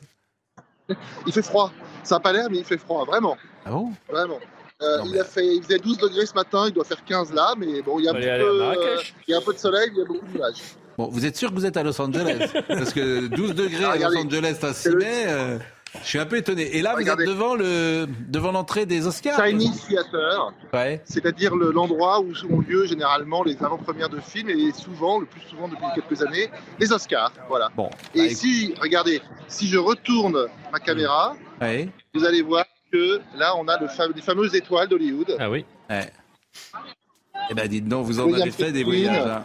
Il 1.26 1.30
fait 1.34 1.42
froid. 1.42 1.70
Ça 2.02 2.14
n'a 2.14 2.20
pas 2.20 2.32
l'air, 2.32 2.46
mais 2.50 2.56
il 2.60 2.64
fait 2.64 2.78
froid, 2.78 3.04
vraiment. 3.04 3.36
Ah 3.66 3.72
bon? 3.72 3.92
Vraiment. 4.08 4.38
Euh, 4.82 4.98
Non, 5.00 5.04
il, 5.12 5.20
a 5.20 5.24
fait, 5.24 5.46
il 5.56 5.62
faisait 5.62 5.78
12 5.78 5.98
degrés 5.98 6.24
ce 6.24 6.32
matin, 6.32 6.64
il 6.68 6.72
doit 6.72 6.84
faire 6.86 7.04
15 7.04 7.34
là, 7.34 7.52
mais 7.58 7.82
bon, 7.82 7.98
il 7.98 8.06
y 8.06 8.08
a, 8.08 8.12
un 8.12 8.14
peu, 8.14 8.20
euh, 8.22 8.96
il 9.28 9.32
y 9.32 9.34
a 9.34 9.36
un 9.36 9.42
peu 9.42 9.52
de 9.52 9.58
soleil, 9.58 9.90
il 9.92 9.98
y 9.98 10.00
a 10.00 10.04
beaucoup 10.06 10.26
de 10.26 10.38
nuages. 10.38 10.56
Bon, 10.96 11.08
vous 11.08 11.26
êtes 11.26 11.36
sûr 11.36 11.50
que 11.50 11.54
vous 11.56 11.66
êtes 11.66 11.76
à 11.76 11.82
Los 11.82 12.00
Angeles? 12.00 12.48
Parce 12.68 12.94
que 12.94 13.26
12 13.26 13.54
degrés 13.54 13.84
Ah, 13.84 13.90
à 13.92 14.08
Los. 14.08 14.16
Angeles 14.16 14.56
à 14.62 14.72
6 14.72 14.80
C'est 14.82 14.88
le- 14.92 14.96
mai, 14.98 15.24
euh, 15.26 15.58
je 16.02 16.06
suis 16.06 16.18
un 16.18 16.26
peu 16.26 16.36
étonné. 16.36 16.76
Et 16.76 16.82
là, 16.82 16.92
vous 16.92 16.98
Regardez. 16.98 17.24
êtes 17.24 17.28
devant 17.30 17.54
le 17.54 18.06
devant 18.28 18.52
l'entrée 18.52 18.86
des 18.86 19.06
Oscars 19.06 19.44
Chinese 19.44 19.86
Theater, 19.88 20.52
Ouais. 20.72 21.00
c'est-à-dire 21.04 21.54
le- 21.56 21.72
l'endroit 21.72 22.20
où 22.20 22.32
ont 22.50 22.60
lieu 22.60 22.86
généralement 22.86 23.42
les 23.42 23.56
avant-premières 23.62 24.08
de 24.08 24.20
films 24.20 24.50
et 24.50 24.72
souvent, 24.72 25.18
le 25.18 25.26
plus 25.26 25.40
souvent 25.42 25.68
depuis 25.68 25.84
quelques 25.94 26.22
années, 26.22 26.48
les 26.78 26.92
Oscars. 26.92 27.32
Voilà. 27.48 27.68
Bon. 27.76 27.90
Et 28.14 28.28
bah, 28.28 28.34
si, 28.34 28.74
regardez, 28.80 29.20
si 29.48 29.66
je 29.68 29.78
retourne 29.78 30.46
ma 30.72 30.78
caméra, 30.78 31.34
ouais. 31.60 31.88
vous 32.14 32.24
allez 32.24 32.42
voir 32.42 32.64
que 32.92 33.20
là, 33.36 33.54
on 33.56 33.66
a 33.68 33.78
le 33.80 33.88
fa- 33.88 34.08
les 34.14 34.22
fameuses 34.22 34.54
étoiles 34.54 34.88
d'Hollywood. 34.88 35.36
Ah 35.38 35.50
oui. 35.50 35.64
Ouais. 35.88 36.10
Eh 37.50 37.54
ben, 37.54 37.66
dites 37.66 37.88
donc, 37.88 38.06
vous 38.06 38.20
en 38.20 38.32
avez 38.32 38.50
fait 38.52 38.70
des 38.70 38.84
voyages. 38.84 39.26
hein. 39.26 39.44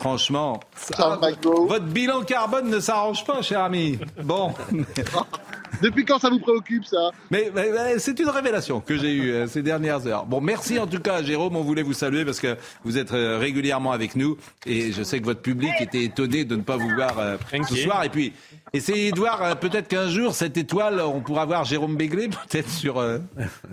Franchement, 0.00 0.60
ça- 0.74 1.18
votre 1.44 1.84
bilan 1.84 2.22
carbone 2.22 2.70
ne 2.70 2.80
s'arrange 2.80 3.24
pas, 3.26 3.42
cher 3.42 3.60
ami. 3.62 3.98
Bon. 4.22 4.54
Depuis 5.82 6.04
quand 6.04 6.18
ça 6.18 6.30
vous 6.30 6.38
préoccupe, 6.38 6.84
ça? 6.84 7.10
Mais, 7.30 7.50
mais- 7.54 7.70
mais 7.72 7.98
c'est 7.98 8.18
une 8.20 8.28
révélation 8.28 8.80
que 8.80 8.96
j'ai 8.96 9.12
eue 9.14 9.30
euh, 9.32 9.46
ces 9.46 9.62
dernières 9.62 10.06
heures. 10.06 10.26
Bon, 10.26 10.40
merci 10.40 10.78
en 10.78 10.86
tout 10.86 11.00
cas, 11.00 11.22
Jérôme. 11.22 11.56
On 11.56 11.62
voulait 11.62 11.82
vous 11.82 11.92
saluer 11.92 12.24
parce 12.24 12.40
que 12.40 12.56
vous 12.84 12.98
êtes 12.98 13.12
euh, 13.12 13.38
régulièrement 13.38 13.92
avec 13.92 14.16
nous 14.16 14.36
et 14.64 14.92
je 14.92 15.02
sais 15.02 15.20
que 15.20 15.24
votre 15.24 15.40
public 15.42 15.72
était 15.80 16.04
étonné 16.04 16.44
de 16.44 16.56
ne 16.56 16.62
pas 16.62 16.76
vous 16.76 16.88
voir 16.94 17.18
euh, 17.18 17.36
ce 17.68 17.76
soir. 17.76 18.04
Et 18.04 18.08
puis, 18.08 18.32
essayez 18.72 19.12
de 19.12 19.18
voir 19.18 19.42
euh, 19.42 19.54
peut-être 19.54 19.88
qu'un 19.88 20.08
jour 20.08 20.34
cette 20.34 20.56
étoile, 20.56 21.00
on 21.00 21.20
pourra 21.20 21.44
voir 21.44 21.64
Jérôme 21.64 21.96
Béglé 21.96 22.28
peut-être 22.50 22.70
sur 22.70 22.98
euh, 22.98 23.18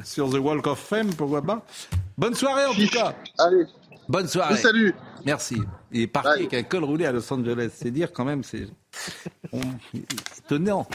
sur 0.03 0.29
The 0.29 0.37
Walk 0.39 0.67
of 0.67 0.79
Fame, 0.79 1.13
pourquoi 1.13 1.41
pas. 1.41 1.65
Bonne 2.17 2.35
soirée 2.35 2.65
en 2.65 2.73
tout 2.73 2.87
cas. 2.91 3.13
Allez, 3.39 3.65
Bonne 4.09 4.27
soirée. 4.27 4.55
je 4.55 4.61
vous 4.61 4.67
salue. 4.67 4.89
Merci. 5.25 5.57
Il 5.91 6.01
est 6.01 6.07
parti 6.07 6.27
Allez. 6.29 6.39
avec 6.41 6.53
un 6.53 6.63
col 6.63 6.83
roulé 6.83 7.05
à 7.05 7.11
Los 7.13 7.31
Angeles. 7.31 7.69
C'est 7.73 7.91
dire 7.91 8.11
quand 8.11 8.25
même, 8.25 8.43
c'est 8.43 8.67
on- 9.53 9.59
étonnant. 10.45 10.85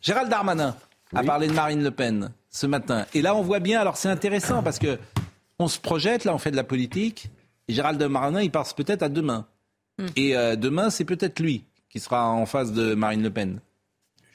Gérald 0.00 0.30
Darmanin 0.30 0.76
a 1.14 1.22
parlé 1.22 1.48
de 1.48 1.52
Marine 1.52 1.82
Le 1.82 1.90
Pen 1.90 2.30
ce 2.50 2.66
matin. 2.66 3.06
Et 3.14 3.22
là, 3.22 3.34
on 3.34 3.42
voit 3.42 3.60
bien. 3.60 3.80
Alors, 3.80 3.96
c'est 3.96 4.08
intéressant 4.08 4.62
parce 4.62 4.78
que 4.78 4.98
on 5.58 5.68
se 5.68 5.78
projette. 5.78 6.24
Là, 6.24 6.34
on 6.34 6.38
fait 6.38 6.50
de 6.50 6.56
la 6.56 6.64
politique. 6.64 7.30
Et 7.68 7.74
Gérald 7.74 7.98
Darmanin, 7.98 8.42
il 8.42 8.50
passe 8.50 8.72
peut-être 8.72 9.02
à 9.02 9.08
demain. 9.08 9.46
Et 10.14 10.36
euh, 10.36 10.54
demain, 10.54 10.90
c'est 10.90 11.04
peut-être 11.04 11.40
lui 11.40 11.64
qui 11.90 12.00
sera 12.00 12.30
en 12.30 12.46
face 12.46 12.72
de 12.72 12.94
Marine 12.94 13.22
Le 13.22 13.30
Pen. 13.30 13.60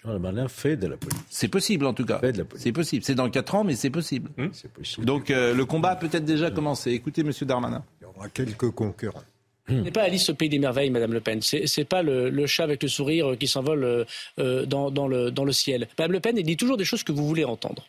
Gérald 0.03 0.22
Darmanin 0.22 0.47
fait 0.49 0.76
de 0.76 0.88
la 0.88 0.97
politique. 0.97 1.26
C'est 1.30 1.47
possible 1.47 1.86
en 1.86 1.93
tout 1.93 2.05
cas. 2.05 2.20
C'est 2.55 2.72
possible. 2.74 3.03
C'est 3.05 3.16
dans 3.16 3.30
4 3.30 3.55
ans, 3.55 3.64
mais 3.64 3.76
c'est 3.76 3.89
possible. 3.89 4.30
C'est 4.51 4.72
possible. 4.72 5.05
Donc 5.05 5.32
euh, 5.32 5.53
le 5.53 5.66
combat 5.66 5.91
a 5.91 5.95
peut-être 5.95 6.26
déjà 6.26 6.51
commencé. 6.51 6.91
Écoutez, 6.91 7.24
Monsieur 7.24 7.45
Darmanin. 7.45 7.84
Il 8.01 8.03
y 8.03 8.07
aura 8.07 8.28
quelques 8.30 8.70
concurrents. 8.72 9.24
Ce 9.68 9.74
n'est 9.74 9.91
pas 9.91 10.03
Alice 10.03 10.30
au 10.30 10.34
pays 10.34 10.49
des 10.49 10.59
merveilles, 10.59 10.89
Madame 10.89 11.14
Le 11.14 11.22
Pen. 11.22 11.41
C'est 11.41 11.78
n'est 11.78 11.86
pas 11.86 12.03
le, 12.03 12.45
chat 12.47 12.64
avec 12.64 12.84
le 12.84 12.89
sourire 12.89 13.38
qui 13.39 13.47
s'envole 13.47 13.84
euh, 13.84 14.05
euh, 14.39 14.66
dans, 14.66 14.91
dans 14.91 15.07
le, 15.07 15.32
dans 15.32 15.45
le 15.45 15.53
ciel. 15.53 15.88
Madame 15.97 16.11
Le 16.11 16.20
Pen, 16.20 16.38
elle 16.38 16.43
dit 16.43 16.57
toujours 16.57 16.78
des 16.78 16.86
choses 16.86 17.03
que 17.03 17.11
vous 17.11 17.26
voulez 17.26 17.45
entendre. 17.45 17.88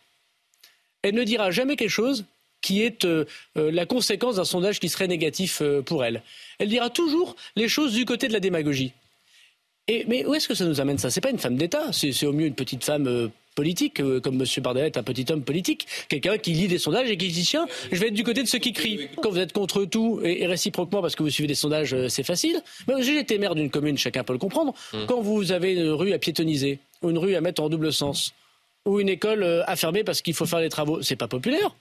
Elle 1.01 1.15
ne 1.15 1.23
dira 1.23 1.51
jamais 1.51 1.75
quelque 1.75 1.89
chose 1.89 2.25
qui 2.65 2.81
est 2.81 3.05
euh, 3.05 3.25
euh, 3.57 3.69
la 3.71 3.85
conséquence 3.85 4.37
d'un 4.37 4.43
sondage 4.43 4.79
qui 4.79 4.89
serait 4.89 5.07
négatif 5.07 5.61
euh, 5.61 5.83
pour 5.83 6.03
elle. 6.03 6.23
Elle 6.57 6.69
dira 6.69 6.89
toujours 6.89 7.35
les 7.55 7.67
choses 7.67 7.93
du 7.93 8.05
côté 8.05 8.27
de 8.27 8.33
la 8.33 8.39
démagogie. 8.39 8.91
Et, 9.87 10.03
mais 10.07 10.25
où 10.25 10.33
est-ce 10.33 10.47
que 10.47 10.55
ça 10.55 10.65
nous 10.65 10.81
amène 10.81 10.97
ça? 10.97 11.11
C'est 11.11 11.21
pas 11.21 11.29
une 11.29 11.37
femme 11.37 11.57
d'État, 11.57 11.91
c'est 11.91 12.25
au 12.25 12.33
mieux 12.33 12.47
une 12.47 12.55
petite 12.55 12.83
femme 12.83 13.07
euh, 13.07 13.27
politique, 13.55 13.99
euh, 13.99 14.19
comme 14.19 14.35
M. 14.35 14.45
Bardella 14.61 14.85
est 14.85 14.97
un 14.97 15.03
petit 15.03 15.25
homme 15.31 15.41
politique, 15.41 15.87
quelqu'un 16.09 16.37
qui 16.37 16.51
lit 16.51 16.67
des 16.67 16.77
sondages 16.77 17.09
et 17.09 17.17
qui 17.17 17.29
dit 17.29 17.43
tiens, 17.43 17.65
je 17.91 17.97
vais 17.97 18.07
être 18.07 18.13
du 18.13 18.23
côté 18.23 18.43
de 18.43 18.47
ceux 18.47 18.59
qui 18.59 18.73
crient. 18.73 19.07
Quand 19.21 19.31
vous 19.31 19.39
êtes 19.39 19.53
contre 19.53 19.85
tout 19.85 20.19
et, 20.23 20.45
réciproquement 20.45 21.01
parce 21.01 21.15
que 21.15 21.23
vous 21.23 21.29
suivez 21.29 21.47
des 21.47 21.55
sondages, 21.55 21.93
euh, 21.93 22.09
c'est 22.09 22.23
facile. 22.23 22.61
Mais 22.87 23.01
j'ai 23.01 23.17
été 23.17 23.37
maire 23.37 23.55
d'une 23.55 23.69
commune, 23.69 23.97
chacun 23.97 24.23
peut 24.23 24.33
le 24.33 24.39
comprendre. 24.39 24.73
Quand 25.07 25.21
vous 25.21 25.51
avez 25.51 25.73
une 25.73 25.89
rue 25.89 26.13
à 26.13 26.19
piétoniser 26.19 26.79
ou 27.01 27.09
une 27.09 27.17
rue 27.17 27.35
à 27.35 27.41
mettre 27.41 27.63
en 27.63 27.69
double 27.69 27.91
sens 27.93 28.33
ou 28.85 28.99
une 28.99 29.09
école 29.09 29.43
euh, 29.43 29.63
à 29.67 29.75
fermer 29.75 30.03
parce 30.03 30.21
qu'il 30.21 30.33
faut 30.33 30.45
faire 30.45 30.59
des 30.59 30.69
travaux, 30.69 31.01
c'est 31.01 31.15
pas 31.15 31.27
populaire. 31.27 31.75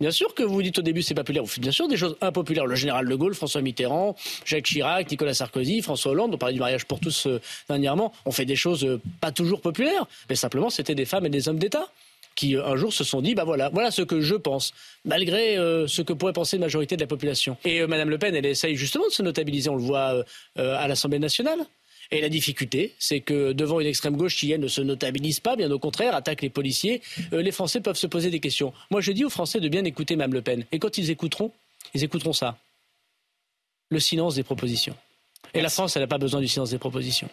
Bien 0.00 0.10
sûr 0.10 0.34
que 0.34 0.42
vous 0.42 0.62
dites 0.62 0.78
au 0.78 0.82
début 0.82 1.02
c'est 1.02 1.14
populaire. 1.14 1.42
Vous 1.42 1.48
faites 1.48 1.62
bien 1.62 1.72
sûr 1.72 1.86
des 1.86 1.98
choses 1.98 2.16
impopulaires. 2.22 2.64
Le 2.64 2.74
général 2.74 3.06
de 3.06 3.14
Gaulle, 3.14 3.34
François 3.34 3.60
Mitterrand, 3.60 4.16
Jacques 4.46 4.64
Chirac, 4.64 5.10
Nicolas 5.10 5.34
Sarkozy, 5.34 5.82
François 5.82 6.12
Hollande, 6.12 6.34
on 6.34 6.38
parlait 6.38 6.54
du 6.54 6.60
mariage 6.60 6.86
pour 6.86 7.00
tous 7.00 7.26
euh, 7.26 7.38
dernièrement. 7.68 8.12
On 8.24 8.32
fait 8.32 8.46
des 8.46 8.56
choses 8.56 8.84
euh, 8.84 8.98
pas 9.20 9.30
toujours 9.30 9.60
populaires, 9.60 10.06
mais 10.30 10.36
simplement 10.36 10.70
c'était 10.70 10.94
des 10.94 11.04
femmes 11.04 11.26
et 11.26 11.28
des 11.28 11.48
hommes 11.48 11.58
d'État 11.58 11.86
qui 12.34 12.56
euh, 12.56 12.64
un 12.64 12.76
jour 12.76 12.94
se 12.94 13.04
sont 13.04 13.20
dit 13.20 13.34
bah 13.34 13.44
voilà 13.44 13.68
voilà 13.68 13.90
ce 13.90 14.00
que 14.00 14.22
je 14.22 14.36
pense 14.36 14.72
malgré 15.04 15.56
ce 15.56 16.00
que 16.00 16.14
pourrait 16.14 16.32
penser 16.32 16.56
la 16.56 16.64
majorité 16.64 16.96
de 16.96 17.02
la 17.02 17.06
population. 17.06 17.58
Et 17.64 17.82
euh, 17.82 17.86
Madame 17.86 18.08
Le 18.08 18.16
Pen 18.16 18.34
elle 18.34 18.46
essaye 18.46 18.76
justement 18.76 19.06
de 19.06 19.12
se 19.12 19.22
notabiliser. 19.22 19.68
On 19.68 19.76
le 19.76 19.82
voit 19.82 20.24
à 20.56 20.88
l'Assemblée 20.88 21.18
nationale. 21.18 21.58
Et 22.12 22.20
la 22.20 22.28
difficulté, 22.28 22.94
c'est 22.98 23.20
que 23.20 23.52
devant 23.52 23.78
une 23.78 23.86
extrême 23.86 24.16
gauche 24.16 24.36
qui, 24.36 24.50
elle, 24.50 24.60
ne 24.60 24.66
se 24.68 24.80
notabilise 24.80 25.38
pas, 25.38 25.54
bien 25.54 25.70
au 25.70 25.78
contraire, 25.78 26.14
attaque 26.14 26.42
les 26.42 26.50
policiers, 26.50 27.02
euh, 27.32 27.40
les 27.40 27.52
Français 27.52 27.80
peuvent 27.80 27.96
se 27.96 28.08
poser 28.08 28.30
des 28.30 28.40
questions. 28.40 28.72
Moi, 28.90 29.00
je 29.00 29.12
dis 29.12 29.24
aux 29.24 29.30
Français 29.30 29.60
de 29.60 29.68
bien 29.68 29.84
écouter 29.84 30.16
Mme 30.16 30.34
Le 30.34 30.42
Pen. 30.42 30.64
Et 30.72 30.80
quand 30.80 30.98
ils 30.98 31.08
écouteront, 31.10 31.52
ils 31.94 32.02
écouteront 32.02 32.32
ça. 32.32 32.58
Le 33.90 34.00
silence 34.00 34.34
des 34.34 34.42
propositions. 34.42 34.96
Et 35.54 35.60
la 35.60 35.68
France, 35.68 35.96
elle 35.96 36.02
n'a 36.02 36.08
pas 36.08 36.18
besoin 36.18 36.40
du 36.40 36.48
silence 36.48 36.70
des 36.70 36.78
propositions. 36.78 37.28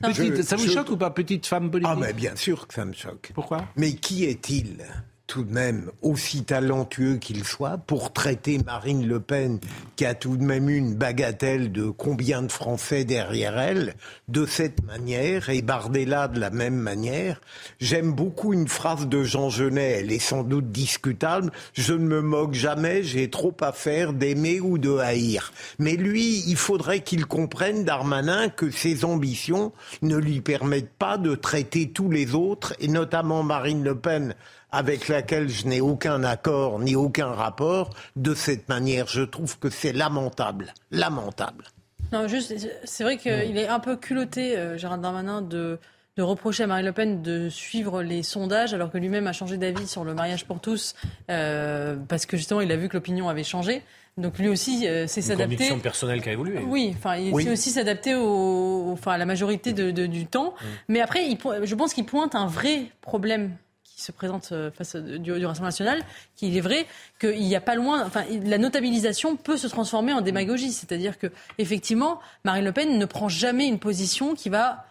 Petite- 0.00 0.42
ça 0.42 0.56
vous 0.56 0.66
je- 0.66 0.72
choque 0.72 0.90
ou 0.90 0.96
pas, 0.96 1.10
petite 1.10 1.46
femme 1.46 1.70
politique? 1.70 1.92
Ah, 1.92 1.98
mais 1.98 2.12
bien 2.12 2.36
sûr 2.36 2.66
que 2.68 2.74
ça 2.74 2.84
me 2.84 2.92
choque. 2.92 3.30
Pourquoi? 3.34 3.66
Mais 3.76 3.94
qui 3.94 4.24
est-il? 4.24 4.84
Tout 5.28 5.44
de 5.44 5.52
même 5.52 5.92
aussi 6.00 6.42
talentueux 6.42 7.18
qu'il 7.18 7.44
soit 7.44 7.76
pour 7.76 8.14
traiter 8.14 8.58
Marine 8.64 9.06
Le 9.06 9.20
Pen, 9.20 9.60
qui 9.94 10.06
a 10.06 10.14
tout 10.14 10.38
de 10.38 10.42
même 10.42 10.70
une 10.70 10.94
bagatelle 10.94 11.70
de 11.70 11.90
combien 11.90 12.42
de 12.42 12.50
Français 12.50 13.04
derrière 13.04 13.58
elle, 13.58 13.94
de 14.28 14.46
cette 14.46 14.82
manière, 14.84 15.50
et 15.50 15.60
Bardella 15.60 16.28
de 16.28 16.40
la 16.40 16.48
même 16.50 16.76
manière 16.76 17.40
J'aime 17.78 18.12
beaucoup 18.12 18.54
une 18.54 18.68
phrase 18.68 19.06
de 19.06 19.22
Jean 19.22 19.50
Genet, 19.50 20.00
elle 20.00 20.12
est 20.12 20.18
sans 20.18 20.44
doute 20.44 20.72
discutable, 20.72 21.52
je 21.74 21.92
ne 21.92 22.06
me 22.06 22.22
moque 22.22 22.54
jamais, 22.54 23.02
j'ai 23.02 23.28
trop 23.28 23.54
à 23.60 23.72
faire 23.72 24.14
d'aimer 24.14 24.60
ou 24.60 24.78
de 24.78 24.96
haïr. 24.96 25.52
Mais 25.78 25.96
lui, 25.96 26.42
il 26.46 26.56
faudrait 26.56 27.00
qu'il 27.00 27.26
comprenne, 27.26 27.84
Darmanin, 27.84 28.48
que 28.48 28.70
ses 28.70 29.04
ambitions 29.04 29.72
ne 30.00 30.16
lui 30.16 30.40
permettent 30.40 30.96
pas 30.98 31.18
de 31.18 31.34
traiter 31.34 31.90
tous 31.90 32.10
les 32.10 32.34
autres, 32.34 32.72
et 32.80 32.88
notamment 32.88 33.42
Marine 33.42 33.84
Le 33.84 33.94
Pen, 33.94 34.34
avec 34.70 35.08
laquelle 35.08 35.48
je 35.48 35.66
n'ai 35.66 35.80
aucun 35.80 36.22
accord 36.24 36.78
ni 36.78 36.94
aucun 36.96 37.28
rapport, 37.28 37.90
de 38.16 38.34
cette 38.34 38.68
manière. 38.68 39.06
Je 39.06 39.22
trouve 39.22 39.58
que 39.58 39.70
c'est 39.70 39.92
lamentable. 39.92 40.74
Lamentable. 40.90 41.64
Non, 42.12 42.26
juste, 42.28 42.54
c'est 42.84 43.04
vrai 43.04 43.16
qu'il 43.18 43.56
est 43.56 43.68
un 43.68 43.80
peu 43.80 43.96
culotté, 43.96 44.56
euh, 44.56 44.78
Gérald 44.78 45.02
Darmanin, 45.02 45.42
de, 45.42 45.78
de 46.16 46.22
reprocher 46.22 46.62
à 46.62 46.66
Marine 46.66 46.86
Le 46.86 46.92
Pen 46.92 47.22
de 47.22 47.48
suivre 47.48 48.02
les 48.02 48.22
sondages, 48.22 48.72
alors 48.74 48.90
que 48.90 48.98
lui-même 48.98 49.26
a 49.26 49.32
changé 49.32 49.56
d'avis 49.58 49.86
sur 49.86 50.04
le 50.04 50.14
mariage 50.14 50.46
pour 50.46 50.58
tous, 50.60 50.94
euh, 51.30 51.96
parce 52.08 52.26
que 52.26 52.36
justement, 52.36 52.60
il 52.60 52.72
a 52.72 52.76
vu 52.76 52.88
que 52.88 52.96
l'opinion 52.96 53.28
avait 53.28 53.44
changé. 53.44 53.82
Donc 54.16 54.38
lui 54.38 54.48
aussi, 54.48 54.88
euh, 54.88 55.06
c'est 55.06 55.22
s'adapter. 55.22 55.54
conviction 55.56 55.78
personnelle 55.78 56.20
qui 56.22 56.28
a 56.28 56.32
évolué. 56.32 56.58
Oui, 56.66 56.92
enfin, 56.98 57.16
il 57.16 57.32
Oui. 57.32 57.44
sait 57.44 57.50
aussi 57.52 57.70
s'adapter 57.70 58.14
au, 58.16 58.90
enfin, 58.92 59.12
à 59.12 59.18
la 59.18 59.26
majorité 59.26 59.72
de- 59.72 59.92
de- 59.92 60.06
du 60.06 60.26
temps. 60.26 60.54
Mais 60.88 61.00
après, 61.00 61.24
il 61.26 61.38
je 61.64 61.74
pense 61.76 61.94
qu'il 61.94 62.04
pointe 62.04 62.34
un 62.34 62.46
vrai 62.48 62.86
problème 63.00 63.52
qui 63.98 64.04
se 64.04 64.12
présente 64.12 64.50
euh, 64.52 64.70
face 64.70 64.94
du, 64.94 65.18
du 65.18 65.32
Rassemblement 65.32 65.64
national, 65.66 66.00
qu'il 66.36 66.56
est 66.56 66.60
vrai 66.60 66.86
qu'il 67.20 67.40
n'y 67.42 67.56
a 67.56 67.60
pas 67.60 67.74
loin, 67.74 68.06
enfin, 68.06 68.22
la 68.44 68.56
notabilisation 68.56 69.34
peut 69.34 69.56
se 69.56 69.66
transformer 69.66 70.12
en 70.12 70.20
démagogie. 70.20 70.70
C'est-à-dire 70.70 71.18
que, 71.18 71.26
effectivement, 71.58 72.20
Marine 72.44 72.64
Le 72.64 72.70
Pen 72.70 72.96
ne 72.96 73.04
prend 73.06 73.28
jamais 73.28 73.66
une 73.66 73.80
position 73.80 74.36
qui 74.36 74.50
va 74.50 74.84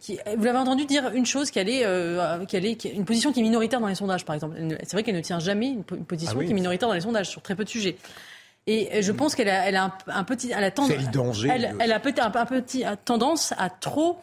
qui- 0.00 0.18
vous 0.36 0.44
l'avez 0.44 0.58
entendu 0.58 0.86
dire 0.86 1.10
une 1.14 1.26
chose, 1.26 1.50
qu'elle 1.50 1.68
est, 1.68 1.84
euh, 1.84 2.44
qu'elle 2.46 2.64
est, 2.66 2.84
une 2.84 3.04
position 3.04 3.32
qui 3.32 3.40
est 3.40 3.42
minoritaire 3.44 3.80
dans 3.80 3.86
les 3.88 3.94
sondages, 3.96 4.24
par 4.24 4.34
exemple. 4.34 4.56
C'est 4.82 4.92
vrai 4.92 5.02
qu'elle 5.02 5.14
ne 5.16 5.20
tient 5.20 5.38
jamais 5.40 5.68
une, 5.68 5.82
po- 5.84 5.96
une 5.96 6.04
position 6.04 6.34
Ah 6.36 6.38
oui. 6.38 6.46
qui 6.46 6.52
est 6.52 6.54
minoritaire 6.54 6.88
dans 6.88 6.94
les 6.94 7.00
sondages 7.00 7.28
sur 7.28 7.42
très 7.42 7.54
peu 7.56 7.64
de 7.64 7.68
sujets. 7.68 7.96
Et 8.68 8.88
euh, 8.94 9.02
je 9.02 9.12
pense 9.12 9.34
qu'elle 9.34 9.48
a, 9.48 9.66
elle 9.68 9.76
a 9.76 9.84
un, 9.84 9.92
un 10.08 10.24
petit, 10.24 10.52
elle 10.56 10.62
a 10.64 10.70
tendance, 10.70 10.92
Elle, 11.44 11.92
a 11.92 12.00
peut-être 12.00 12.20
un, 12.24 12.32
un 12.40 12.46
petit 12.46 12.82
a 12.84 12.96
tendance 12.96 13.52
à 13.58 13.68
trop 13.70 14.18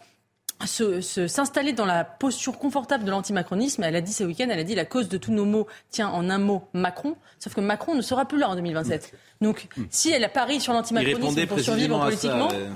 s'installer 0.68 1.74
dans 1.74 1.86
la 1.86 2.03
posture 2.03 2.57
confortable 2.57 3.03
de 3.03 3.12
l'antimacronisme. 3.12 3.84
Elle 3.84 3.95
a 3.95 4.01
dit 4.01 4.14
ce 4.14 4.24
week-end, 4.24 4.47
elle 4.49 4.59
a 4.59 4.64
dit 4.64 4.76
la 4.76 4.86
cause 4.86 5.09
de 5.09 5.18
tous 5.18 5.32
nos 5.32 5.45
maux 5.45 5.68
tient 5.89 6.09
en 6.09 6.30
un 6.30 6.38
mot 6.38 6.64
Macron. 6.74 7.16
Sauf 7.39 7.53
que 7.53 7.62
Macron 7.62 7.95
ne 7.95 8.01
sera 8.01 8.26
plus 8.26 8.38
là 8.39 8.49
en 8.49 8.55
2027. 8.55 9.14
Donc, 9.41 9.68
si 9.89 10.12
elle 10.12 10.24
a 10.24 10.30
pari 10.30 10.62
sur 10.62 10.74
l'antimacronisme 10.74 11.47
pour 11.47 11.59
survivre 11.59 11.97
ça. 11.97 12.05
politiquement, 12.05 12.49
euh. 12.53 12.70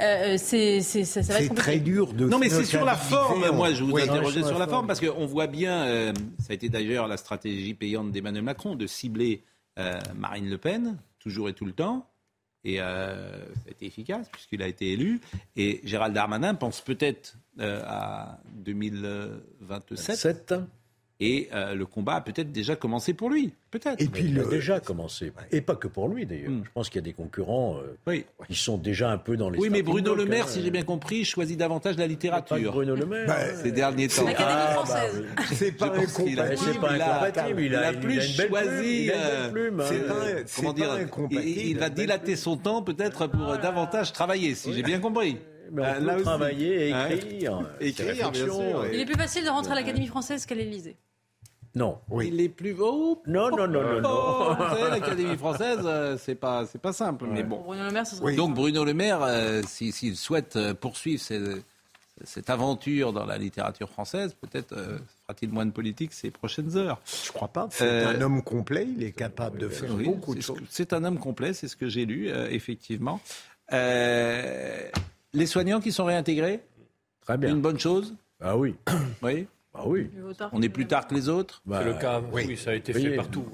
euh, 0.00 0.34
c'est, 0.38 0.80
c'est- 0.82 1.04
ça, 1.04 1.22
ça 1.22 1.32
va 1.32 1.40
être 1.40 1.48
compliqué. 1.48 1.78
de 1.80 2.26
Non, 2.28 2.38
mais 2.38 2.48
c'est 2.50 2.64
sur 2.64 2.84
la 2.84 2.96
forme. 2.96 3.48
Moi, 3.52 3.72
je 3.72 3.82
vous 3.84 3.92
Oui, 3.92 4.02
interrogeais 4.02 4.42
sur 4.42 4.58
la 4.58 4.66
forme. 4.66 4.70
forme 4.70 4.86
parce 4.86 5.00
qu'on 5.00 5.26
voit 5.26 5.46
bien, 5.46 5.84
euh, 5.84 6.12
ça 6.38 6.48
a 6.50 6.54
été 6.54 6.68
d'ailleurs 6.68 7.08
la 7.08 7.16
stratégie 7.16 7.74
payante 7.74 8.12
d'Emmanuel 8.12 8.42
Macron, 8.44 8.74
de 8.74 8.86
cibler 8.86 9.44
euh, 9.78 9.98
Marine 10.16 10.50
Le 10.50 10.58
Pen, 10.58 10.98
toujours 11.18 11.48
et 11.48 11.52
tout 11.54 11.64
le 11.64 11.72
temps. 11.72 12.06
Et 12.64 12.80
euh, 12.80 13.44
ça 13.54 13.68
a 13.68 13.70
été 13.70 13.86
efficace 13.86 14.28
puisqu'il 14.30 14.62
a 14.62 14.66
été 14.66 14.92
élu. 14.92 15.20
Et 15.56 15.80
Gérald 15.84 16.14
Darmanin 16.14 16.54
pense 16.54 16.80
peut-être 16.80 17.36
euh, 17.58 17.82
à 17.86 18.40
2027. 18.54 20.54
Et 21.22 21.50
euh, 21.52 21.74
le 21.74 21.84
combat 21.84 22.14
a 22.14 22.20
peut-être 22.22 22.50
déjà 22.50 22.76
commencé 22.76 23.12
pour 23.12 23.28
lui. 23.28 23.52
Peut-être. 23.70 24.00
Et 24.00 24.06
puis 24.08 24.24
il 24.24 24.40
a 24.40 24.44
déjà 24.44 24.80
commencé. 24.80 25.32
Et 25.52 25.60
pas 25.60 25.76
que 25.76 25.86
pour 25.86 26.08
lui 26.08 26.24
d'ailleurs. 26.24 26.50
Je 26.64 26.70
pense 26.72 26.88
qu'il 26.88 26.96
y 26.98 27.04
a 27.04 27.04
des 27.04 27.12
concurrents 27.12 27.78
euh, 28.08 28.20
qui 28.48 28.54
sont 28.54 28.78
déjà 28.78 29.10
un 29.10 29.18
peu 29.18 29.36
dans 29.36 29.50
les. 29.50 29.58
Oui, 29.58 29.68
mais 29.70 29.82
Bruno 29.82 30.14
Le 30.14 30.24
Maire, 30.24 30.46
hein. 30.46 30.48
si 30.48 30.62
j'ai 30.62 30.70
bien 30.70 30.82
compris, 30.82 31.26
choisit 31.26 31.58
davantage 31.58 31.98
la 31.98 32.06
littérature. 32.06 32.56
Pas 32.56 32.70
Bruno 32.70 32.96
Le 32.96 33.04
Maire. 33.04 33.26
Bah, 33.26 33.54
ces 33.62 33.70
derniers 33.70 34.08
temps. 34.08 34.24
L'Académie 34.24 34.48
Ah, 34.50 34.66
bah, 34.66 34.72
française. 34.86 35.24
C'est 35.52 35.72
pas 35.72 35.92
Je 35.94 36.00
pense 36.00 36.12
qu'il 36.14 36.40
a- 36.40 36.44
incompatible. 36.44 36.72
C'est 36.74 36.80
pas 36.80 36.94
il 36.96 37.02
a- 37.02 37.22
incompatible, 37.26 37.60
il 37.60 37.74
a- 37.74 37.80
il 37.80 37.84
a 37.84 37.92
il 37.92 37.96
a 37.96 38.00
plus 38.00 38.20
choisi. 38.22 39.04
il 39.04 39.10
a 39.12 39.46
une 39.48 39.52
belle 39.52 39.72
euh, 39.78 39.82
hein. 39.82 40.08
pas- 40.08 40.50
comment 40.56 40.72
pas 40.72 40.80
dire 40.80 40.90
incompatible, 40.92 41.42
Il, 41.60 41.78
va 41.78 41.90
dilater 41.90 42.36
son 42.36 42.56
temps 42.56 42.82
peut-être 42.82 43.26
pour 43.26 43.50
euh, 43.50 43.56
davantage 43.58 44.12
travailler, 44.14 44.54
si 44.54 44.72
j'ai 44.72 44.82
bien 44.82 44.98
compris. 45.00 45.36
Mais 45.72 45.82
on 45.82 45.84
Euh, 45.84 45.94
peut 46.00 46.04
là 46.06 46.14
aussi. 46.14 46.24
travailler 46.24 46.88
et 46.88 46.92
Hein 46.92 47.08
écrire. 47.10 47.60
Écrire, 47.80 48.30
bien 48.32 48.44
sûr. 48.44 48.86
Il 48.92 48.98
est 48.98 49.04
plus 49.04 49.14
facile 49.14 49.44
de 49.44 49.50
rentrer 49.50 49.70
à 49.72 49.74
l'Académie 49.76 50.08
française 50.08 50.44
qu'à 50.44 50.56
l'Élysée. 50.56 50.96
Non. 51.74 51.98
Il 52.22 52.40
est 52.40 52.48
plus 52.48 52.74
haut. 52.80 53.22
Non, 53.26 53.48
non, 53.50 53.68
non, 53.68 53.82
non, 53.82 53.98
Oh, 53.98 54.00
non. 54.00 54.54
vous 54.54 54.76
savez, 54.76 54.90
l'Académie 55.00 55.36
française, 55.36 55.78
euh, 55.84 56.16
c'est 56.18 56.34
pas, 56.34 56.66
c'est 56.66 56.80
pas 56.80 56.92
simple. 56.92 57.26
Mais 57.30 57.42
bon. 57.44 57.60
Bruno 57.62 57.84
Le 57.84 57.90
Maire, 57.92 58.06
ce 58.06 58.36
Donc 58.36 58.54
Bruno 58.54 58.84
Le 58.84 58.92
Maire, 58.94 59.22
euh, 59.22 59.62
si- 59.66 59.92
s'il 59.92 60.16
souhaite 60.16 60.56
euh, 60.56 60.74
poursuivre 60.74 61.22
cette 62.24 62.50
aventure 62.50 63.12
dans 63.12 63.24
la 63.24 63.38
littérature 63.38 63.88
française, 63.88 64.34
peut-être 64.40 64.72
euh, 64.72 64.98
fera-t-il 65.22 65.50
moins 65.52 65.64
de 65.64 65.70
politique 65.70 66.12
ces 66.12 66.30
prochaines 66.30 66.76
heures. 66.76 67.00
Je 67.24 67.30
crois 67.32 67.48
pas. 67.48 67.68
C'est 67.70 67.84
Euh, 67.88 68.08
un 68.16 68.20
homme 68.20 68.42
complet. 68.42 68.86
Il 68.96 69.02
est 69.04 69.12
capable 69.12 69.58
de 69.58 69.68
faire 69.68 69.94
Oui, 69.94 70.04
beaucoup 70.04 70.34
de 70.34 70.40
choses. 70.40 70.58
C'est 70.68 70.92
un 70.92 71.04
homme 71.04 71.18
complet, 71.18 71.52
c'est 71.54 71.68
ce 71.68 71.76
que 71.76 71.88
j'ai 71.88 72.04
lu, 72.04 72.28
euh, 72.30 72.48
effectivement. 72.50 73.20
Euh, 73.72 74.88
les 75.32 75.46
soignants 75.46 75.80
qui 75.80 75.92
sont 75.92 76.04
réintégrés, 76.04 76.60
Très 77.22 77.38
bien. 77.38 77.50
une 77.50 77.60
bonne 77.60 77.78
chose? 77.78 78.14
Ah 78.40 78.56
oui. 78.56 78.74
Oui. 79.22 79.46
Ah 79.74 79.82
oui. 79.86 80.08
On 80.52 80.62
est 80.62 80.68
plus 80.68 80.86
tard 80.86 81.06
que 81.06 81.14
les 81.14 81.28
autres. 81.28 81.62
Bah, 81.64 81.80
C'est 81.82 81.88
le 81.88 81.94
cas. 81.94 82.20
Oui, 82.32 82.56
ça 82.56 82.70
a 82.70 82.74
été 82.74 82.92
fait 82.92 83.16
partout. 83.16 83.44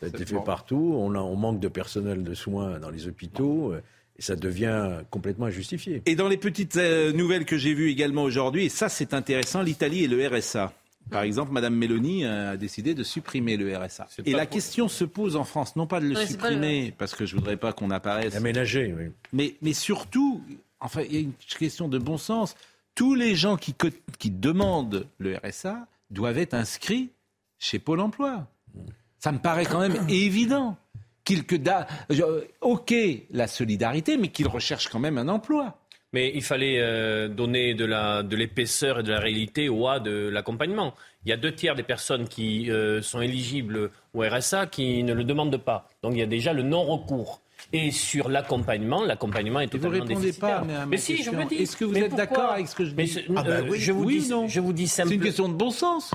Ça 0.00 0.06
a 0.06 0.08
été 0.08 0.24
fait 0.26 0.36
partout. 0.44 0.94
On, 0.96 1.14
a, 1.14 1.18
on 1.18 1.36
manque 1.36 1.60
de 1.60 1.68
personnel 1.68 2.22
de 2.24 2.34
soins 2.34 2.78
dans 2.78 2.90
les 2.90 3.06
hôpitaux. 3.06 3.72
euh, 3.72 3.80
Et 4.18 4.22
ça 4.22 4.36
devient 4.36 4.98
complètement 5.10 5.46
injustifié. 5.46 6.02
Et 6.06 6.14
dans 6.16 6.28
les 6.28 6.36
petites 6.36 6.76
euh, 6.76 7.12
nouvelles 7.12 7.44
que 7.46 7.56
j'ai 7.56 7.72
vues 7.74 7.90
également 7.90 8.24
aujourd'hui, 8.24 8.66
et 8.66 8.68
ça 8.68 8.88
c'est 8.88 9.14
intéressant, 9.14 9.62
l'Italie 9.62 10.04
et 10.04 10.08
le 10.08 10.26
RSA. 10.26 10.72
Par 11.10 11.22
exemple, 11.22 11.50
Madame 11.52 11.74
Meloni 11.74 12.24
euh, 12.24 12.52
a 12.52 12.56
décidé 12.56 12.94
de 12.94 13.02
supprimer 13.02 13.56
le 13.56 13.76
RSA. 13.76 14.06
Et 14.24 14.32
la 14.32 14.46
question 14.46 14.86
se 14.88 15.04
pose 15.04 15.34
en 15.36 15.44
France, 15.44 15.74
non 15.74 15.86
pas 15.86 15.98
de 16.00 16.06
le 16.06 16.14
Ouais, 16.16 16.26
supprimer, 16.26 16.94
parce 16.96 17.14
que 17.14 17.26
je 17.26 17.34
voudrais 17.34 17.56
pas 17.56 17.72
qu'on 17.72 17.90
apparaisse 17.90 18.36
Aménagé, 18.36 18.94
oui. 18.96 19.06
Mais, 19.32 19.56
mais 19.62 19.72
surtout, 19.72 20.42
enfin, 20.78 21.02
il 21.02 21.12
y 21.14 21.16
a 21.16 21.20
une 21.20 21.32
question 21.58 21.88
de 21.88 21.98
bon 21.98 22.18
sens. 22.18 22.54
Tous 22.94 23.14
les 23.14 23.34
gens 23.34 23.56
qui, 23.56 23.74
demandent 24.30 25.06
le 25.18 25.36
RSA 25.36 25.86
doivent 26.10 26.38
être 26.38 26.54
inscrits 26.54 27.10
chez 27.58 27.78
Pôle 27.78 28.00
emploi. 28.00 28.46
Ça 29.18 29.32
me 29.32 29.38
paraît 29.38 29.66
quand 29.66 29.80
même 29.80 29.96
évident. 30.08 30.76
Qu'il 31.24 31.44
que 31.46 31.54
da- 31.54 31.86
ok, 32.60 32.92
la 33.30 33.46
solidarité, 33.46 34.16
mais 34.16 34.28
qu'ils 34.28 34.48
recherchent 34.48 34.88
quand 34.88 34.98
même 34.98 35.18
un 35.18 35.28
emploi. 35.28 35.78
Mais 36.12 36.32
il 36.34 36.42
fallait 36.42 36.80
euh, 36.80 37.28
donner 37.28 37.74
de 37.74 37.84
la 37.84 38.22
de 38.22 38.36
l'épaisseur 38.36 39.00
et 39.00 39.02
de 39.02 39.12
la 39.12 39.20
réalité 39.20 39.68
au 39.68 39.86
A 39.86 40.00
de 40.00 40.28
l'accompagnement. 40.28 40.94
Il 41.24 41.30
y 41.30 41.32
a 41.32 41.36
deux 41.36 41.54
tiers 41.54 41.74
des 41.76 41.84
personnes 41.84 42.28
qui 42.28 42.70
euh, 42.70 43.00
sont 43.02 43.20
éligibles 43.20 43.90
au 44.14 44.20
RSA 44.22 44.66
qui 44.66 45.02
ne 45.04 45.14
le 45.14 45.24
demandent 45.24 45.56
pas. 45.56 45.88
Donc 46.02 46.12
il 46.14 46.18
y 46.18 46.22
a 46.22 46.26
déjà 46.26 46.52
le 46.52 46.62
non-recours. 46.64 47.40
Et 47.74 47.90
sur 47.90 48.28
l'accompagnement, 48.28 49.02
l'accompagnement 49.04 49.60
est 49.60 49.64
vous 49.72 49.78
totalement 49.78 49.92
répondez 50.04 50.14
déficitaire. 50.26 50.60
pas, 50.60 50.64
mais 50.66 50.74
à 50.74 50.78
ma 50.80 50.86
mais 50.86 50.96
si, 50.98 51.22
je 51.22 51.30
vous 51.30 51.44
dis. 51.44 51.54
est-ce 51.56 51.76
que 51.76 51.84
vous 51.86 51.92
Mais 51.92 52.00
êtes 52.00 52.14
d'accord 52.14 52.50
avec 52.52 52.68
ce 52.68 52.74
que 52.74 52.84
je 52.84 52.90
dis 52.92 53.18
Ah 53.34 53.42
bah 53.42 53.50
euh, 53.50 53.62
oui. 53.70 53.78
je 53.80 53.92
vous 53.92 54.04
Oui 54.04 54.18
dis, 54.20 54.28
non 54.28 54.46
je 54.46 54.60
vous 54.60 54.72
dis 54.72 54.86
C'est 54.88 55.02
une 55.02 55.08
simplement. 55.08 55.24
question 55.24 55.48
de 55.48 55.54
bon 55.54 55.70
sens. 55.70 56.10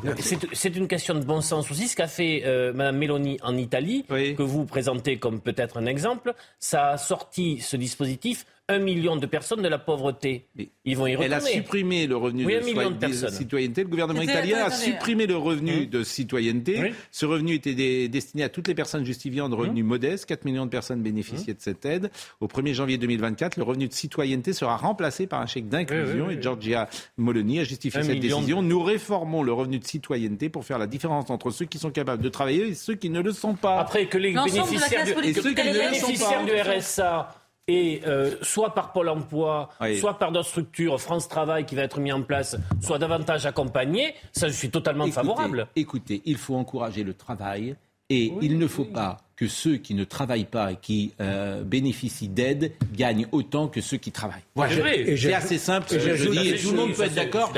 C'est 0.53 0.75
une 0.75 0.87
question 0.87 1.15
de 1.15 1.23
bon 1.23 1.41
sens 1.41 1.71
aussi. 1.71 1.87
Ce 1.87 1.95
qu'a 1.95 2.07
fait 2.07 2.43
euh, 2.45 2.73
Mme 2.73 2.97
Mélanie 2.97 3.39
en 3.41 3.57
Italie, 3.57 4.05
que 4.07 4.43
vous 4.43 4.65
présentez 4.65 5.17
comme 5.17 5.41
peut-être 5.41 5.77
un 5.77 5.85
exemple, 5.87 6.33
ça 6.59 6.89
a 6.89 6.97
sorti 6.97 7.59
ce 7.59 7.75
dispositif 7.75 8.45
un 8.69 8.79
million 8.79 9.15
de 9.15 9.25
personnes 9.25 9.61
de 9.61 9.67
la 9.69 9.77
pauvreté. 9.79 10.45
Ils 10.83 10.97
vont 10.97 11.07
y 11.07 11.15
retourner. 11.15 11.25
Elle 11.25 11.33
a 11.33 11.39
supprimé 11.39 12.05
le 12.05 12.17
revenu 12.17 12.45
Oui, 12.45 12.53
de, 12.55 13.07
de 13.07 13.29
citoyenneté. 13.29 13.83
Le 13.83 13.87
gouvernement 13.89 14.21
italien 14.21 14.65
a 14.65 14.69
supprimé 14.71 15.25
le 15.25 15.37
revenu 15.37 15.83
Hum. 15.83 15.85
de 15.85 16.03
citoyenneté. 16.03 16.79
Oui. 16.81 16.93
Ce 17.11 17.25
revenu 17.25 17.53
était 17.53 18.07
destiné 18.09 18.43
à 18.43 18.49
toutes 18.49 18.67
les 18.67 18.75
personnes 18.75 19.05
justifiant 19.05 19.47
de 19.47 19.55
revenus 19.55 19.83
Hum. 19.83 19.87
modestes. 19.87 20.25
4 20.25 20.43
millions 20.43 20.65
de 20.65 20.69
personnes 20.69 21.01
bénéficiaient 21.01 21.53
de 21.53 21.61
cette 21.61 21.85
aide. 21.85 22.11
Au 22.41 22.47
1er 22.47 22.73
janvier 22.73 22.97
2024, 22.97 23.55
le 23.55 23.63
revenu 23.63 23.87
de 23.87 23.93
citoyenneté 23.93 24.51
sera 24.51 24.75
remplacé 24.75 25.27
par 25.27 25.39
un 25.41 25.45
chèque 25.45 25.69
d'inclusion. 25.69 26.05
Oui, 26.05 26.19
oui, 26.21 26.25
oui. 26.27 26.33
Et 26.37 26.41
Giorgia 26.41 26.89
Moloni 27.15 27.59
a 27.59 27.63
justifié 27.63 28.01
Un 28.01 28.03
cette 28.03 28.17
de- 28.17 28.21
décision. 28.21 28.61
Nous 28.61 28.83
réformons 28.83 29.43
le 29.43 29.53
revenu 29.53 29.79
de 29.79 29.85
citoyenneté 29.85 30.49
pour 30.49 30.65
faire 30.65 30.77
la 30.77 30.87
différence 30.87 31.29
entre 31.29 31.51
ceux 31.51 31.65
qui 31.65 31.77
sont 31.79 31.91
capables 31.91 32.21
de 32.21 32.29
travailler 32.29 32.67
et 32.67 32.73
ceux 32.75 32.95
qui 32.95 33.09
ne 33.09 33.21
le 33.21 33.31
sont 33.31 33.53
pas. 33.55 33.79
Après 33.79 34.07
que 34.07 34.17
les 34.17 34.33
bénéficiaires, 34.33 35.05
du, 35.05 35.11
et 35.25 35.33
ceux 35.33 35.53
que 35.53 35.61
qui 35.61 35.67
les 35.67 35.73
ne 35.73 35.77
le 35.89 35.93
sont 35.95 36.07
bénéficiaires 36.07 36.39
pas. 36.45 36.45
du 36.45 36.79
RSA 36.79 37.35
et 37.67 38.01
euh, 38.07 38.31
soit 38.41 38.73
par 38.73 38.93
Pôle 38.93 39.09
emploi, 39.09 39.69
Oui. 39.81 39.97
soit 39.99 40.17
par 40.17 40.31
d'autres 40.31 40.47
structures, 40.47 40.99
France 41.01 41.27
Travail 41.27 41.65
qui 41.65 41.75
va 41.75 41.83
être 41.83 41.99
mis 41.99 42.11
en 42.11 42.21
place, 42.23 42.55
soit 42.81 42.97
davantage 42.99 43.45
accompagnés, 43.45 44.13
ça 44.31 44.47
je 44.47 44.53
suis 44.53 44.69
totalement 44.69 45.05
Écoutez, 45.05 45.15
favorable. 45.15 45.67
Écoutez, 45.75 46.21
il 46.25 46.37
faut 46.37 46.55
encourager 46.55 47.03
le 47.03 47.13
travail 47.13 47.75
et 48.09 48.31
il 48.41 48.57
ne 48.57 48.67
faut 48.67 48.85
pas 48.85 49.17
que 49.35 49.47
ceux 49.47 49.75
qui 49.75 49.93
ne 49.93 50.03
travaillent 50.05 50.45
pas 50.45 50.71
et 50.71 50.77
qui 50.77 51.13
euh, 51.19 51.61
bénéficient 51.61 52.29
d'aide 52.29 52.71
gagnent 52.93 53.27
autant 53.33 53.67
que 53.67 53.81
ceux 53.81 53.97
qui 53.97 54.11
travaillent. 54.11 54.41
Voilà. 54.55 54.73
C'est 55.17 55.33
assez 55.33 55.57
simple. 55.59 55.93
Et 55.93 55.99
ce 55.99 56.05
que 56.07 56.15
je 56.15 56.29
dis, 56.29 56.47
et 56.49 56.55
tout 56.57 56.71
le 56.71 56.77
monde 56.77 56.93
peut 56.93 57.03
être 57.03 57.13
d'accord. 57.13 57.51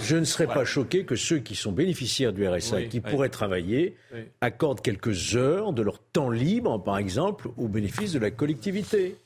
Je 0.00 0.16
ne 0.16 0.24
serais 0.24 0.46
Voilà. 0.46 0.60
pas 0.62 0.64
choqué 0.64 1.04
que 1.04 1.14
ceux 1.16 1.38
qui 1.38 1.54
sont 1.54 1.70
bénéficiaires 1.70 2.32
du 2.32 2.48
RSA 2.48 2.76
Oui. 2.76 2.82
et 2.84 2.88
qui 2.88 2.96
Oui. 3.04 3.10
pourraient 3.10 3.28
travailler 3.28 3.94
Oui. 4.12 4.20
accordent 4.40 4.80
quelques 4.80 5.36
heures 5.36 5.72
de 5.74 5.82
leur 5.82 5.98
temps 6.00 6.30
libre, 6.30 6.82
par 6.82 6.96
exemple, 6.98 7.50
au 7.58 7.68
bénéfice 7.68 8.12
de 8.12 8.18
la 8.18 8.30
collectivité. 8.32 9.16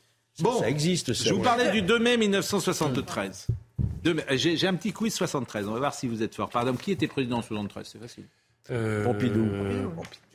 Bon, 0.40 0.58
ça 0.60 0.68
existe. 0.68 1.12
Ça, 1.14 1.24
Je 1.24 1.30
vous 1.32 1.38
ouais. 1.38 1.44
parlais 1.44 1.70
du 1.70 1.82
2 1.82 1.98
mai 1.98 2.16
1973. 2.16 3.46
Deux 4.02 4.14
mai- 4.14 4.24
J'ai 4.36 4.66
un 4.66 4.74
petit 4.74 4.92
quiz 4.92 5.14
73. 5.14 5.68
On 5.68 5.72
va 5.72 5.78
voir 5.78 5.94
si 5.94 6.08
vous 6.08 6.22
êtes 6.22 6.34
fort. 6.34 6.50
Par 6.50 6.62
exemple, 6.62 6.82
qui 6.82 6.92
était 6.92 7.06
président 7.06 7.38
en 7.38 7.42
73 7.42 7.88
C'est 7.92 7.98
facile. 8.00 8.24
Pompidou. 9.04 9.44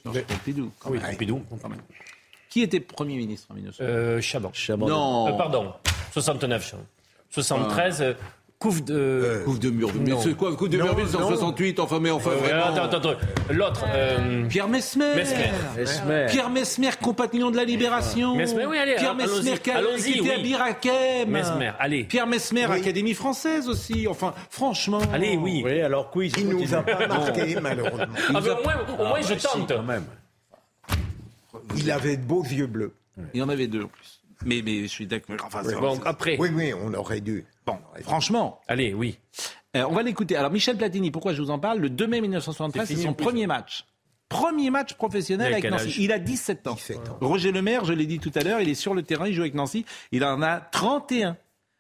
Non, 0.05 0.13
c'est 0.13 0.25
Pompidou. 0.25 0.71
quand 0.79 0.91
Oui, 0.91 0.99
même. 0.99 1.11
Pompidou. 1.11 1.43
Quand 1.61 1.69
même. 1.69 1.81
Qui 2.49 2.61
était 2.61 2.79
Premier 2.79 3.17
ministre 3.17 3.47
en 3.51 3.55
1973 3.55 3.87
Euh, 3.89 4.21
Chaban. 4.53 4.87
Non. 4.87 5.27
Euh, 5.33 5.37
pardon, 5.37 5.73
69. 6.13 6.65
Chaban. 6.71 6.83
73, 7.29 8.15
euh, 8.61 8.65
couvre 8.65 8.81
de... 8.81 9.41
Couve 9.45 9.59
de 9.59 9.69
mur. 9.69 9.89
Mais 10.05 10.11
c'est 10.21 10.35
quoi 10.35 10.53
Couve 10.55 10.67
de 10.69 10.77
Non, 10.77 10.83
mur 10.85 10.93
non. 10.93 11.03
1968 11.03 11.79
Enfin, 11.79 11.99
mais 12.01 12.11
enfin, 12.11 12.31
Euh, 12.31 12.35
vraiment. 12.35 12.65
attends, 12.65 12.83
attends, 12.97 13.09
attends. 13.11 13.19
L'autre. 13.51 13.85
euh, 13.87 14.45
Pierre 14.49 14.67
Mesmer. 14.67 15.15
Mesmer. 15.15 15.49
Mesmer. 15.77 16.25
Pierre 16.29 16.49
Mesmer, 16.49 16.89
compagnon 17.01 17.51
de 17.51 17.55
la 17.55 17.63
Libération. 17.63 18.35
Mesmer, 18.35 18.65
oui, 18.65 18.77
allez, 18.77 18.95
Pierre 18.95 19.15
Mesmer, 19.15 19.51
qui, 19.59 19.69
était 19.69 19.71
à 20.33 20.35
oui. 20.37 20.43
Birakem. 20.43 21.29
Mesmer, 21.29 21.71
allez. 21.79 22.03
Pierre 22.03 22.27
Mesmer, 22.27 22.65
Académie 22.65 23.13
française 23.13 23.69
aussi. 23.69 24.07
Enfin, 24.09 24.33
franchement. 24.49 24.99
Allez, 25.13 25.37
oui. 25.37 25.61
Oui, 25.63 25.79
alors 25.79 26.09
quiz. 26.11 26.33
Il 26.37 26.49
nous 26.49 26.73
a 26.73 26.81
pas 26.83 27.07
marqué, 27.07 27.55
malheureusement. 27.61 28.07
Il 28.29 28.35
Ah, 28.35 28.39
mais 28.43 28.49
a- 28.49 28.59
au 28.59 28.63
moins, 28.63 28.73
au 28.99 29.07
moins, 29.07 29.21
je 29.21 29.33
bah, 29.35 29.39
si, 29.39 29.47
tente. 29.57 29.69
quand 29.71 29.83
même. 29.83 30.03
Il 31.77 31.89
avait 31.91 32.17
de 32.17 32.23
beaux 32.25 32.43
yeux 32.43 32.67
bleus. 32.67 32.91
Il 33.33 33.39
y 33.39 33.43
en 33.43 33.47
avait 33.49 33.67
deux 33.67 33.83
en 33.83 33.87
plus. 33.87 34.18
Mais, 34.45 34.61
mais 34.63 34.83
je 34.83 34.87
suis 34.87 35.05
d'accord. 35.07 35.35
Enfin, 35.43 35.61
c'est- 35.63 35.75
Bon, 35.75 35.99
après. 36.05 36.37
Oui, 36.39 36.49
oui, 36.53 36.73
on 36.73 36.93
aurait 36.93 37.21
dû. 37.21 37.45
Bon, 37.65 37.77
franchement. 38.01 38.61
Allez, 38.67 38.93
oui. 38.93 39.17
Euh, 39.75 39.85
on 39.89 39.93
va 39.93 40.01
l'écouter. 40.03 40.35
Alors, 40.35 40.51
Michel 40.51 40.77
Platini, 40.77 41.11
pourquoi 41.11 41.33
je 41.33 41.41
vous 41.41 41.51
en 41.51 41.59
parle? 41.59 41.79
Le 41.79 41.89
2 41.89 42.07
mai 42.07 42.21
1973, 42.21 42.87
C'est 42.87 42.95
son 42.95 43.13
premier 43.13 43.47
match. 43.47 43.85
Premier 44.29 44.69
match 44.69 44.93
professionnel 44.93 45.51
avec 45.53 45.63
Nancy. 45.71 46.03
Il 46.03 46.11
a 46.11 46.19
17 46.19 46.67
ans. 46.67 46.75
17 46.75 46.97
ans. 47.09 47.17
Roger 47.21 47.51
Lemaire, 47.51 47.83
je 47.85 47.93
l'ai 47.93 48.05
dit 48.05 48.19
tout 48.19 48.31
à 48.35 48.41
l'heure, 48.43 48.61
il 48.61 48.69
est 48.69 48.75
sur 48.75 48.93
le 48.93 49.01
terrain, 49.03 49.27
il 49.27 49.33
joue 49.33 49.41
avec 49.41 49.55
Nancy. 49.55 49.85
Il 50.11 50.23
en 50.23 50.41
a 50.41 50.59
31. 50.59 51.35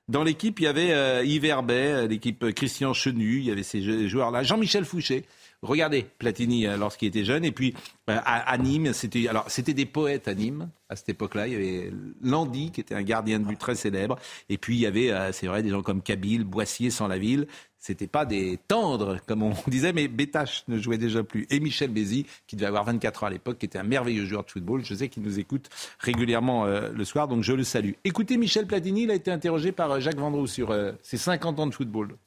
Dans 0.07 0.23
l'équipe, 0.23 0.59
il 0.59 0.63
y 0.63 0.67
avait 0.67 0.91
euh, 0.91 1.23
Yves 1.23 1.45
Herbet, 1.45 1.73
euh, 1.91 2.07
l'équipe 2.07 2.51
Christian 2.53 2.93
Chenu, 2.93 3.37
il 3.37 3.43
y 3.45 3.51
avait 3.51 3.61
ces 3.61 4.07
joueurs-là. 4.09 4.41
Jean-Michel 4.41 4.83
Fouché. 4.83 5.25
Regardez 5.61 6.05
Platini 6.19 6.67
euh, 6.67 6.77
lorsqu'il 6.77 7.09
était 7.09 7.25
jeune. 7.25 7.43
Et 7.43 7.51
puis 7.51 7.73
euh, 8.09 8.17
à, 8.23 8.57
Nîmes, 8.57 8.93
c'était 8.93 9.27
alors 9.27 9.49
c'était 9.49 9.73
des 9.73 9.85
poètes 9.85 10.27
à 10.27 10.33
Nîmes 10.33 10.69
à 10.87 10.95
cette 10.95 11.09
époque-là. 11.09 11.47
Il 11.47 11.53
y 11.53 11.55
avait 11.55 11.91
Landy 12.21 12.71
qui 12.71 12.79
était 12.79 12.95
un 12.95 13.03
gardien 13.03 13.39
de 13.39 13.45
but 13.45 13.59
très 13.59 13.75
célèbre. 13.75 14.17
Et 14.47 14.57
puis 14.57 14.77
il 14.77 14.79
y 14.79 14.85
avait, 14.85 15.11
euh, 15.11 15.33
c'est 15.33 15.47
vrai, 15.47 15.61
des 15.61 15.69
gens 15.69 15.81
comme 15.81 16.01
Kabyle, 16.01 16.45
Boissier, 16.45 16.91
sans 16.91 17.07
la 17.07 17.17
ville. 17.17 17.45
C'était 17.77 18.07
pas 18.07 18.25
des 18.25 18.57
tendres 18.67 19.19
comme 19.25 19.43
on 19.43 19.53
disait, 19.67 19.91
mais 19.91 20.07
Bétache 20.07 20.63
ne 20.69 20.77
jouait 20.77 20.97
déjà 20.97 21.23
plus. 21.23 21.45
Et 21.49 21.59
Michel 21.59 21.91
Bézi, 21.91 22.25
qui 22.47 22.55
devait 22.55 22.67
avoir 22.67 22.85
24 22.85 23.23
ans 23.23 23.27
à 23.27 23.29
l'époque, 23.29 23.57
qui 23.57 23.65
était 23.65 23.79
un 23.79 23.83
merveilleux 23.83 24.25
joueur 24.25 24.45
de 24.45 24.51
football. 24.51 24.85
Je 24.85 24.95
sais 24.95 25.09
qu'il 25.09 25.23
nous 25.23 25.39
écoute 25.39 25.69
régulièrement 25.99 26.65
le 26.65 27.05
soir, 27.05 27.27
donc 27.27 27.43
je 27.43 27.53
le 27.53 27.63
salue. 27.63 27.93
Écoutez, 28.03 28.37
Michel 28.37 28.67
Platini, 28.67 29.03
il 29.03 29.11
a 29.11 29.15
été 29.15 29.31
interrogé 29.31 29.71
par 29.71 29.99
Jacques 30.01 30.19
Vendroux 30.19 30.47
sur 30.47 30.75
ses 31.01 31.17
50 31.17 31.59
ans 31.59 31.67
de 31.67 31.73
football. 31.73 32.17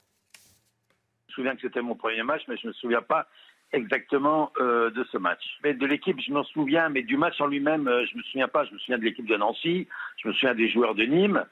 Je 1.32 1.40
me 1.40 1.44
souviens 1.44 1.54
que 1.54 1.62
c'était 1.62 1.80
mon 1.80 1.94
premier 1.94 2.22
match, 2.22 2.42
mais 2.46 2.56
je 2.56 2.66
ne 2.66 2.68
me 2.68 2.74
souviens 2.74 3.00
pas 3.00 3.26
exactement 3.72 4.52
euh, 4.60 4.90
de 4.90 5.02
ce 5.10 5.16
match. 5.16 5.42
Mais 5.64 5.72
de 5.72 5.86
l'équipe, 5.86 6.20
je 6.20 6.30
m'en 6.30 6.44
souviens, 6.44 6.90
mais 6.90 7.02
du 7.02 7.16
match 7.16 7.40
en 7.40 7.46
lui-même, 7.46 7.88
euh, 7.88 8.04
je 8.04 8.16
me 8.18 8.22
souviens 8.24 8.48
pas. 8.48 8.64
Je 8.66 8.74
me 8.74 8.78
souviens 8.78 8.98
de 8.98 9.04
l'équipe 9.04 9.26
de 9.26 9.36
Nancy, 9.36 9.88
je 10.18 10.28
me 10.28 10.34
souviens 10.34 10.54
des 10.54 10.68
joueurs 10.68 10.94
de 10.94 11.04
Nîmes, 11.04 11.44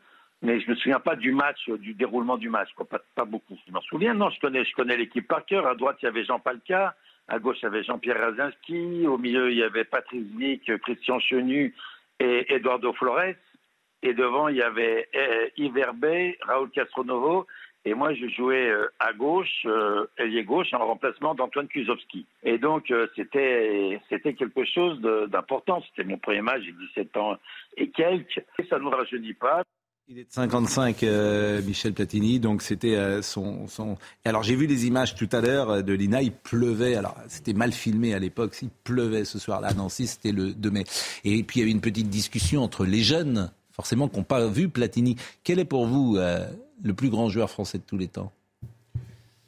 mais 0.43 0.61
je 0.61 0.69
me 0.69 0.75
souviens 0.77 1.01
pas 1.01 1.17
du 1.17 1.33
match, 1.33 1.61
euh, 1.71 1.79
du 1.79 1.95
déroulement 1.95 2.37
du 2.37 2.51
match. 2.51 2.69
Quoi. 2.77 2.87
Pas, 2.87 3.25
beaucoup. 3.25 3.57
Je 3.67 3.73
m'en 3.73 3.81
souviens. 3.81 4.13
Non, 4.13 4.29
je 4.29 4.39
connais, 4.41 4.65
je 4.65 4.75
connais 4.75 4.99
l'équipe 4.99 5.27
par 5.27 5.47
cœur. 5.47 5.67
À 5.67 5.75
droite, 5.75 5.97
il 6.03 6.05
y 6.05 6.09
avait 6.09 6.25
Jean 6.25 6.41
Palca. 6.41 6.95
À 7.29 7.39
gauche, 7.39 7.57
il 7.63 7.65
y 7.65 7.69
avait 7.69 7.85
Jean-Pierre 7.85 8.21
Razinski. 8.21 9.07
Au 9.07 9.17
milieu, 9.17 9.51
il 9.51 9.57
y 9.57 9.63
avait 9.63 9.85
Patrice 9.85 10.27
Vic, 10.37 10.71
Christian 10.83 11.21
Chenu 11.21 11.75
et 12.19 12.55
Eduardo 12.55 12.93
Flores. 12.93 13.35
Et 14.03 14.15
devant, 14.15 14.49
il 14.49 14.57
y 14.57 14.63
avait 14.63 15.09
euh, 15.15 15.49
Yves 15.57 15.79
Herbet, 15.79 16.39
Raoul 16.43 16.71
Castronovo. 16.71 17.47
Et 17.87 17.95
moi, 17.95 18.13
je 18.13 18.29
jouais 18.29 18.69
euh, 18.69 18.89
à 18.99 19.15
gauche, 19.15 19.65
euh, 19.65 20.07
ailier 20.19 20.45
gauche, 20.45 20.73
en 20.75 20.87
remplacement 20.87 21.35
d'Antoine 21.35 21.67
Kuzowski. 21.67 22.27
Et 22.43 22.59
donc, 22.59 22.91
euh, 22.91 23.07
c'était 23.17 23.99
c'était 24.11 24.35
quelque 24.35 24.65
chose 24.67 25.01
d'important. 25.31 25.83
C'était 25.89 26.07
mon 26.07 26.19
premier 26.19 26.43
match, 26.43 26.63
j'ai 26.63 26.73
17 26.73 27.17
ans 27.17 27.37
et 27.79 27.89
quelques. 27.89 28.45
Et 28.59 28.65
ça 28.69 28.79
ne 28.79 28.85
nous 28.85 28.91
rajeunit 28.91 29.33
pas. 29.33 29.63
Il 30.09 30.19
est 30.19 30.25
de 30.25 30.33
55, 30.33 31.05
euh, 31.05 31.63
Michel 31.63 31.93
Platini, 31.93 32.41
donc 32.41 32.63
c'était 32.63 33.23
son, 33.23 33.69
son... 33.69 33.97
Alors 34.25 34.43
j'ai 34.43 34.57
vu 34.57 34.67
les 34.67 34.89
images 34.89 35.15
tout 35.15 35.29
à 35.31 35.41
l'heure 35.41 35.85
de 35.85 35.93
l'INA, 35.93 36.21
il 36.21 36.33
pleuvait, 36.33 36.97
alors 36.97 37.15
c'était 37.29 37.53
mal 37.53 37.71
filmé 37.71 38.13
à 38.13 38.19
l'époque, 38.19 38.57
il 38.61 38.71
pleuvait 38.83 39.25
ce 39.25 39.39
soir-là 39.39 39.69
à 39.69 39.75
Nancy, 39.75 40.09
c'était 40.09 40.33
le 40.33 40.53
2 40.53 40.71
mai. 40.73 40.85
Et 41.23 41.45
puis 41.45 41.59
il 41.59 41.61
y 41.61 41.63
avait 41.63 41.71
une 41.71 41.81
petite 41.81 42.09
discussion 42.09 42.65
entre 42.65 42.85
les 42.85 43.05
jeunes, 43.05 43.53
forcément, 43.71 44.09
qui 44.09 44.17
n'ont 44.17 44.25
pas 44.25 44.49
vu 44.49 44.69
Platini. 44.69 45.15
Quel 45.45 45.61
est 45.61 45.65
pour 45.65 45.87
vous 45.87 46.19
le 46.83 46.95
plus 46.95 47.11
grand 47.11 47.29
joueur 47.29 47.51
français 47.51 47.79
de 47.79 47.83
tous 47.87 47.99
les 47.99 48.09
temps 48.09 48.33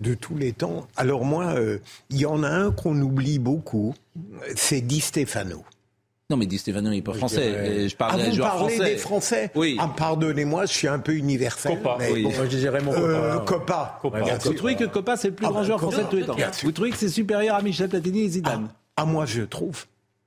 De 0.01 0.15
tous 0.15 0.37
les 0.37 0.53
temps. 0.53 0.87
Alors 0.97 1.25
moi, 1.25 1.55
euh, 1.55 1.79
il 2.11 2.19
y 2.19 2.27
en 2.27 2.43
a 2.43 2.49
un 2.51 2.71
qu'on 2.73 3.01
oublie 3.01 3.39
beaucoup, 3.39 3.95
c'est 4.57 4.81
Di 4.81 5.01
Stefano. 5.01 5.65
Non 6.31 6.37
mais 6.39 6.47
Di 6.47 6.57
Stefano 6.59 6.89
n'est 6.91 7.03
pas 7.03 7.13
français, 7.13 7.51
dirais- 7.51 7.69
Euh, 7.85 7.89
je 7.89 7.97
parle 7.97 8.13
ah, 8.15 8.17
d'un 8.19 8.31
vous 8.31 8.37
joueur 8.37 8.49
parlez 8.57 8.75
français. 8.75 8.91
des 8.91 8.97
Français 8.97 9.51
Oui. 9.55 9.77
Ah, 9.79 9.93
Pardonnez-moi, 9.95 10.65
je 10.67 10.73
suis 10.73 10.89
un 10.89 10.99
peu 10.99 11.15
universel. 11.15 11.77
Coppa, 11.77 11.97
mais 11.99 12.11
oui. 12.11 12.23
bon. 12.23 12.31
Je 12.33 12.43
disais 12.45 12.69
Raymond 12.71 12.95
Euh, 12.97 13.39
Bien 14.25 14.39
Vous 14.39 14.55
trouvez 14.55 14.77
que 14.77 14.85
Coppa 14.85 15.17
c'est 15.17 15.29
le 15.29 15.35
plus 15.35 15.47
Ah, 15.47 15.51
grand 15.51 15.63
joueur 15.65 15.79
français 15.81 16.05
de 16.05 16.09
tous 16.09 16.17
les 16.17 16.25
temps. 16.27 16.37
Vous 16.63 16.73
trouvez 16.73 16.91
que 16.91 16.97
c'est 16.97 17.09
supérieur 17.11 17.57
à 17.57 17.63
Michel 17.63 17.89
Platini 17.89 18.21
et 18.23 18.29
Zidane 18.31 18.69
Ah, 18.97 19.05
moi, 19.05 19.27
je 19.27 19.43
trouve. 19.43 19.85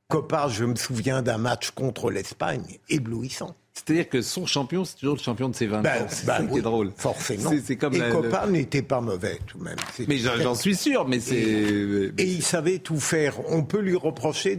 Coppa, 0.08 0.48
je 0.50 0.64
me 0.66 0.76
souviens 0.76 1.24
d'un 1.24 1.40
match 1.40 1.72
contre 1.72 2.12
l'Espagne 2.12 2.78
éblouissant. 2.90 3.56
C'est-à-dire 3.78 4.08
que 4.08 4.22
son 4.22 4.46
champion, 4.46 4.86
c'est 4.86 4.96
toujours 4.96 5.16
le 5.18 5.22
champion 5.22 5.50
de 5.50 5.56
ses 5.56 5.68
20 5.68 5.82
Ben, 5.82 6.04
ans. 6.04 6.06
C'est 6.08 6.26
ben 6.26 6.38
ça 6.38 6.44
qui 6.44 6.50
oui, 6.54 6.60
est 6.60 6.64
drôle. 6.64 6.92
Forcément. 6.96 7.50
C'est- 7.50 7.60
c'est 7.60 7.76
comme 7.76 7.94
et 7.94 8.00
la- 8.00 8.10
Copa 8.10 8.48
n'était 8.48 8.82
pas 8.82 9.02
mauvais 9.02 9.38
tout 9.46 9.58
de 9.60 9.64
même. 9.66 9.76
C'est- 9.94 10.08
Mais 10.08 10.18
j'en 10.18 10.38
j'en 10.38 10.56
suis 10.56 10.76
sûr, 10.76 11.06
mais 11.08 11.20
c'est. 11.20 11.36
Et, 11.36 12.12
et 12.18 12.24
il 12.24 12.42
savait 12.42 12.80
tout 12.80 13.00
faire. 13.00 13.36
On 13.52 13.64
peut 13.64 13.82
lui 13.82 13.96
reprocher 13.96 14.58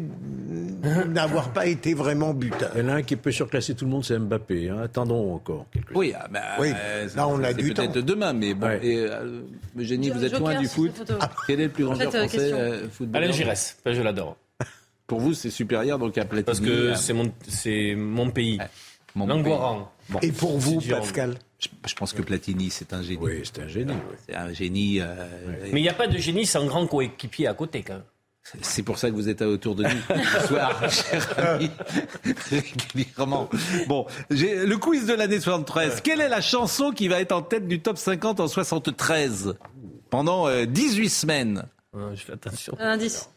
n'avoir 1.09 1.53
pas 1.53 1.67
été 1.67 1.95
vraiment 1.95 2.33
buteur. 2.35 2.71
Il 2.77 2.83
y 2.83 2.85
en 2.85 2.89
a 2.89 2.95
un 2.97 3.03
qui 3.03 3.17
peut 3.17 3.33
surclasser 3.33 3.75
tout 3.75 3.85
le 3.87 3.91
monde, 3.91 4.05
c'est 4.05 4.19
Mbappé. 4.19 4.69
hein. 4.69 4.83
Attendons 4.85 5.35
encore. 5.35 5.67
quelques 5.73 5.91
Oui, 5.97 6.13
ah, 6.17 6.29
bah, 6.31 6.41
Oui, 6.61 6.69
euh, 6.77 7.09
là, 7.17 7.27
on 7.27 7.43
a 7.43 7.49
c'est 7.49 7.55
du 7.55 7.73
peut-être 7.75 7.93
temps. 7.95 8.01
demain, 8.07 8.33
mais 8.33 8.55
bon. 8.55 8.67
Ouais. 8.67 8.81
Et, 8.87 8.99
euh, 8.99 9.41
Eugénie, 9.77 10.11
vous 10.11 10.23
êtes 10.25 10.31
Joker, 10.33 10.41
loin 10.53 10.61
du 10.61 10.69
foot. 10.69 10.93
cette 10.97 11.09
photo. 11.09 11.27
Quel 11.47 11.61
est 11.61 11.65
le 11.65 11.71
plus 11.71 11.85
grand 11.85 11.95
En 11.95 11.97
fait, 11.97 12.05
joueur 12.11 12.15
euh, 12.15 12.29
français 12.29 12.53
euh, 12.53 12.89
footballeur 12.91 13.29
Alain 13.29 13.37
Giresse, 13.37 13.77
je 13.85 14.03
l'adore. 14.03 14.37
Pour 15.07 15.21
vous, 15.21 15.35
c'est 15.35 15.51
supérieur 15.51 15.99
donc 15.99 16.19
à 16.19 16.25
Platini. 16.25 16.45
Parce 16.45 16.61
que 16.61 16.95
c'est 16.95 17.13
mon, 17.13 17.33
c'est 17.49 17.95
mon 17.97 18.31
pays. 18.31 18.59
Mon 19.17 19.27
Langoiran. 19.27 19.91
Bon. 20.09 20.21
Et 20.23 20.31
pour 20.31 20.57
vous. 20.59 20.81
Pascal 20.81 21.37
Je, 21.59 21.69
je 21.87 21.95
pense 21.95 22.13
que 22.13 22.23
Platini, 22.23 22.71
c'est 22.71 22.93
un 22.93 23.03
génie. 23.03 23.19
Oui, 23.21 23.41
c'est 23.43 23.61
un 23.63 23.67
génie. 23.69 23.93
oui. 23.93 24.17
C'est 24.29 24.37
un 24.37 24.53
génie. 24.53 25.01
euh, 25.01 25.15
Mais 25.73 25.81
il 25.81 25.83
n'y 25.83 25.89
a 25.89 25.95
pas 25.95 26.07
de 26.07 26.17
génie 26.19 26.47
sans 26.47 26.65
grand 26.67 26.87
coéquipier 26.87 27.49
à 27.49 27.55
côté, 27.55 27.83
quand 27.83 27.95
même. 27.95 28.03
C'est 28.63 28.85
pour 28.85 28.97
ça 28.99 29.11
que 29.11 29.15
vous 29.17 29.29
êtes 29.29 29.43
autour 29.43 29.75
de 29.75 29.83
nous 29.83 29.91
ce 30.41 30.47
soir, 30.47 30.89
cher 30.89 31.27
ami, 31.37 31.69
régulièrement. 32.51 33.49
Bon, 33.89 34.07
j'ai 34.31 34.65
le 34.67 34.77
quiz 34.79 35.07
de 35.07 35.15
l'année 35.15 35.41
73. 35.41 36.01
Quelle 36.01 36.21
est 36.21 36.29
la 36.29 36.41
chanson 36.41 36.93
qui 36.93 37.09
va 37.09 37.21
être 37.21 37.33
en 37.33 37.43
tête 37.43 37.67
du 37.67 37.81
top 37.81 37.99
50 37.99 38.41
en 38.41 38.47
73 38.49 39.57
pendant 40.11 40.47
euh, 40.47 40.65
18 40.65 41.09
semaines 41.09 41.65
Euh, 41.97 42.15
je 42.15 42.23
fais 42.23 42.35
attention. 42.35 42.77
Un 42.79 42.91
indice. 42.93 43.29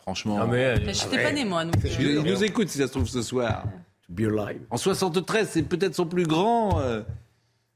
Franchement, 0.00 0.38
Ah, 0.42 0.46
mais, 0.46 0.80
Mais 0.84 0.94
je 0.94 1.04
n'étais 1.04 1.22
pas 1.22 1.30
né, 1.32 1.44
moi. 1.44 1.62
euh, 1.64 1.88
il 2.00 2.22
nous 2.22 2.42
écoute 2.42 2.68
si 2.70 2.78
ça 2.78 2.86
se 2.88 2.92
trouve 2.92 3.06
ce 3.08 3.22
soir. 3.22 3.64
En 4.70 4.76
73, 4.76 5.48
c'est 5.50 5.62
peut-être 5.62 5.94
son 5.94 6.06
plus 6.06 6.24
grand. 6.26 6.80
euh, 6.80 7.02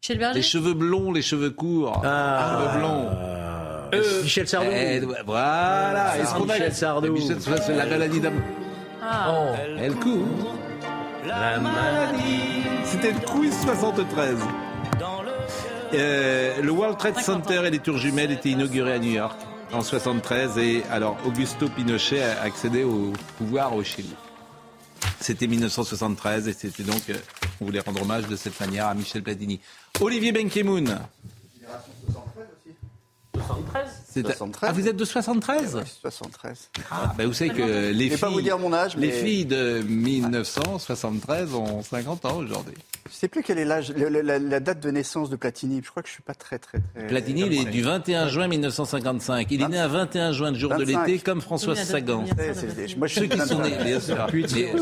le 0.08 0.14
berger 0.16 0.34
les 0.38 0.42
cheveux 0.42 0.74
blonds, 0.74 1.12
les 1.12 1.22
cheveux 1.22 1.50
courts. 1.50 2.02
Ah. 2.04 2.58
cheveux 2.60 2.78
blonds. 2.78 3.08
Euh, 3.94 4.22
Michel 4.22 4.48
Sardou. 4.48 4.70
Eh, 4.72 5.00
voilà. 5.24 6.10
Ah, 6.10 6.18
Est-ce 6.18 6.34
qu'on 6.34 6.48
a 6.48 6.52
Michel 6.52 6.74
Sardou. 6.74 7.12
Michel 7.12 7.40
Sardou, 7.40 7.62
c'est 7.64 7.76
la 7.76 7.86
maladie 7.86 8.20
d'amour. 8.20 8.42
Ah. 9.02 9.32
Oh, 9.32 9.54
Elle 9.78 9.94
court. 9.94 10.26
la 11.26 11.58
maladie. 11.60 12.62
C'était 12.84 13.12
le 13.12 13.20
quiz 13.20 13.54
73. 13.62 14.36
Euh, 15.94 16.60
le 16.60 16.70
World 16.72 16.98
Trade 16.98 17.18
Center 17.20 17.60
et 17.66 17.70
les 17.70 17.78
tours 17.78 17.98
jumelles 17.98 18.32
étaient 18.32 18.50
inaugurés 18.50 18.94
à 18.94 18.98
New 18.98 19.12
York 19.12 19.38
en 19.72 19.80
73 19.80 20.58
et 20.58 20.82
alors 20.90 21.16
Augusto 21.26 21.68
Pinochet 21.68 22.22
a 22.22 22.42
accédé 22.42 22.82
au 22.82 23.12
pouvoir 23.38 23.74
au 23.76 23.82
Chili. 23.84 24.14
C'était 25.20 25.46
1973 25.46 26.48
et 26.48 26.52
c'était 26.52 26.82
donc, 26.82 27.02
euh, 27.10 27.14
on 27.60 27.66
voulait 27.66 27.80
rendre 27.80 28.02
hommage 28.02 28.26
de 28.26 28.36
cette 28.36 28.58
manière 28.60 28.86
à 28.88 28.94
Michel 28.94 29.22
Platini. 29.22 29.60
Olivier 30.00 30.32
Benkemoun. 30.32 30.98
73 33.34 33.88
c'est- 34.03 34.03
73. 34.22 34.70
Ah, 34.70 34.72
vous 34.72 34.88
êtes 34.88 34.96
de 34.96 35.04
73 35.04 35.82
73. 36.02 36.70
Ah, 36.90 37.12
ben 37.16 37.26
vous 37.26 37.32
savez 37.32 37.50
que 37.50 37.90
les 37.92 38.08
vais 38.08 38.16
pas 38.16 38.28
vous 38.28 38.34
filles, 38.34 38.42
dire 38.44 38.58
mon 38.58 38.72
âge, 38.72 38.96
les 38.96 39.08
mais- 39.08 39.12
filles 39.12 39.44
de 39.46 39.82
1973 39.86 41.54
ont 41.54 41.82
50 41.82 42.24
ans 42.24 42.36
aujourd'hui. 42.38 42.74
Je 43.10 43.14
sais 43.14 43.28
plus 43.28 43.42
quel 43.42 43.58
est 43.58 43.64
l'âge, 43.66 43.92
la, 43.96 44.38
la 44.38 44.60
date 44.60 44.80
de 44.80 44.90
naissance 44.90 45.28
de 45.28 45.36
Platini. 45.36 45.80
Je 45.84 45.90
crois 45.90 46.02
que 46.02 46.08
je 46.08 46.14
suis 46.14 46.22
pas 46.22 46.34
très 46.34 46.58
très 46.58 46.78
très. 46.78 47.06
Platini, 47.06 47.42
il 47.42 47.52
est 47.60 47.70
du 47.70 47.82
21 47.82 48.28
juin 48.28 48.48
1955. 48.48 49.46
Il 49.50 49.60
est 49.62 49.68
né 49.68 49.78
à 49.78 49.88
21 49.88 50.32
juin, 50.32 50.50
le 50.52 50.58
jour 50.58 50.70
de 50.74 50.84
25. 50.84 51.06
l'été, 51.06 51.18
comme 51.22 51.40
François 51.42 51.76
Sagan. 51.76 52.24
Moi, 52.96 53.06
je 53.08 53.14
Ceux 53.14 53.20
suis 53.22 53.28
qui 53.28 53.40
sont 53.40 53.60
nés, 53.60 53.76
bien 53.84 54.00
sûr. 54.00 54.26
Mais 54.32 54.72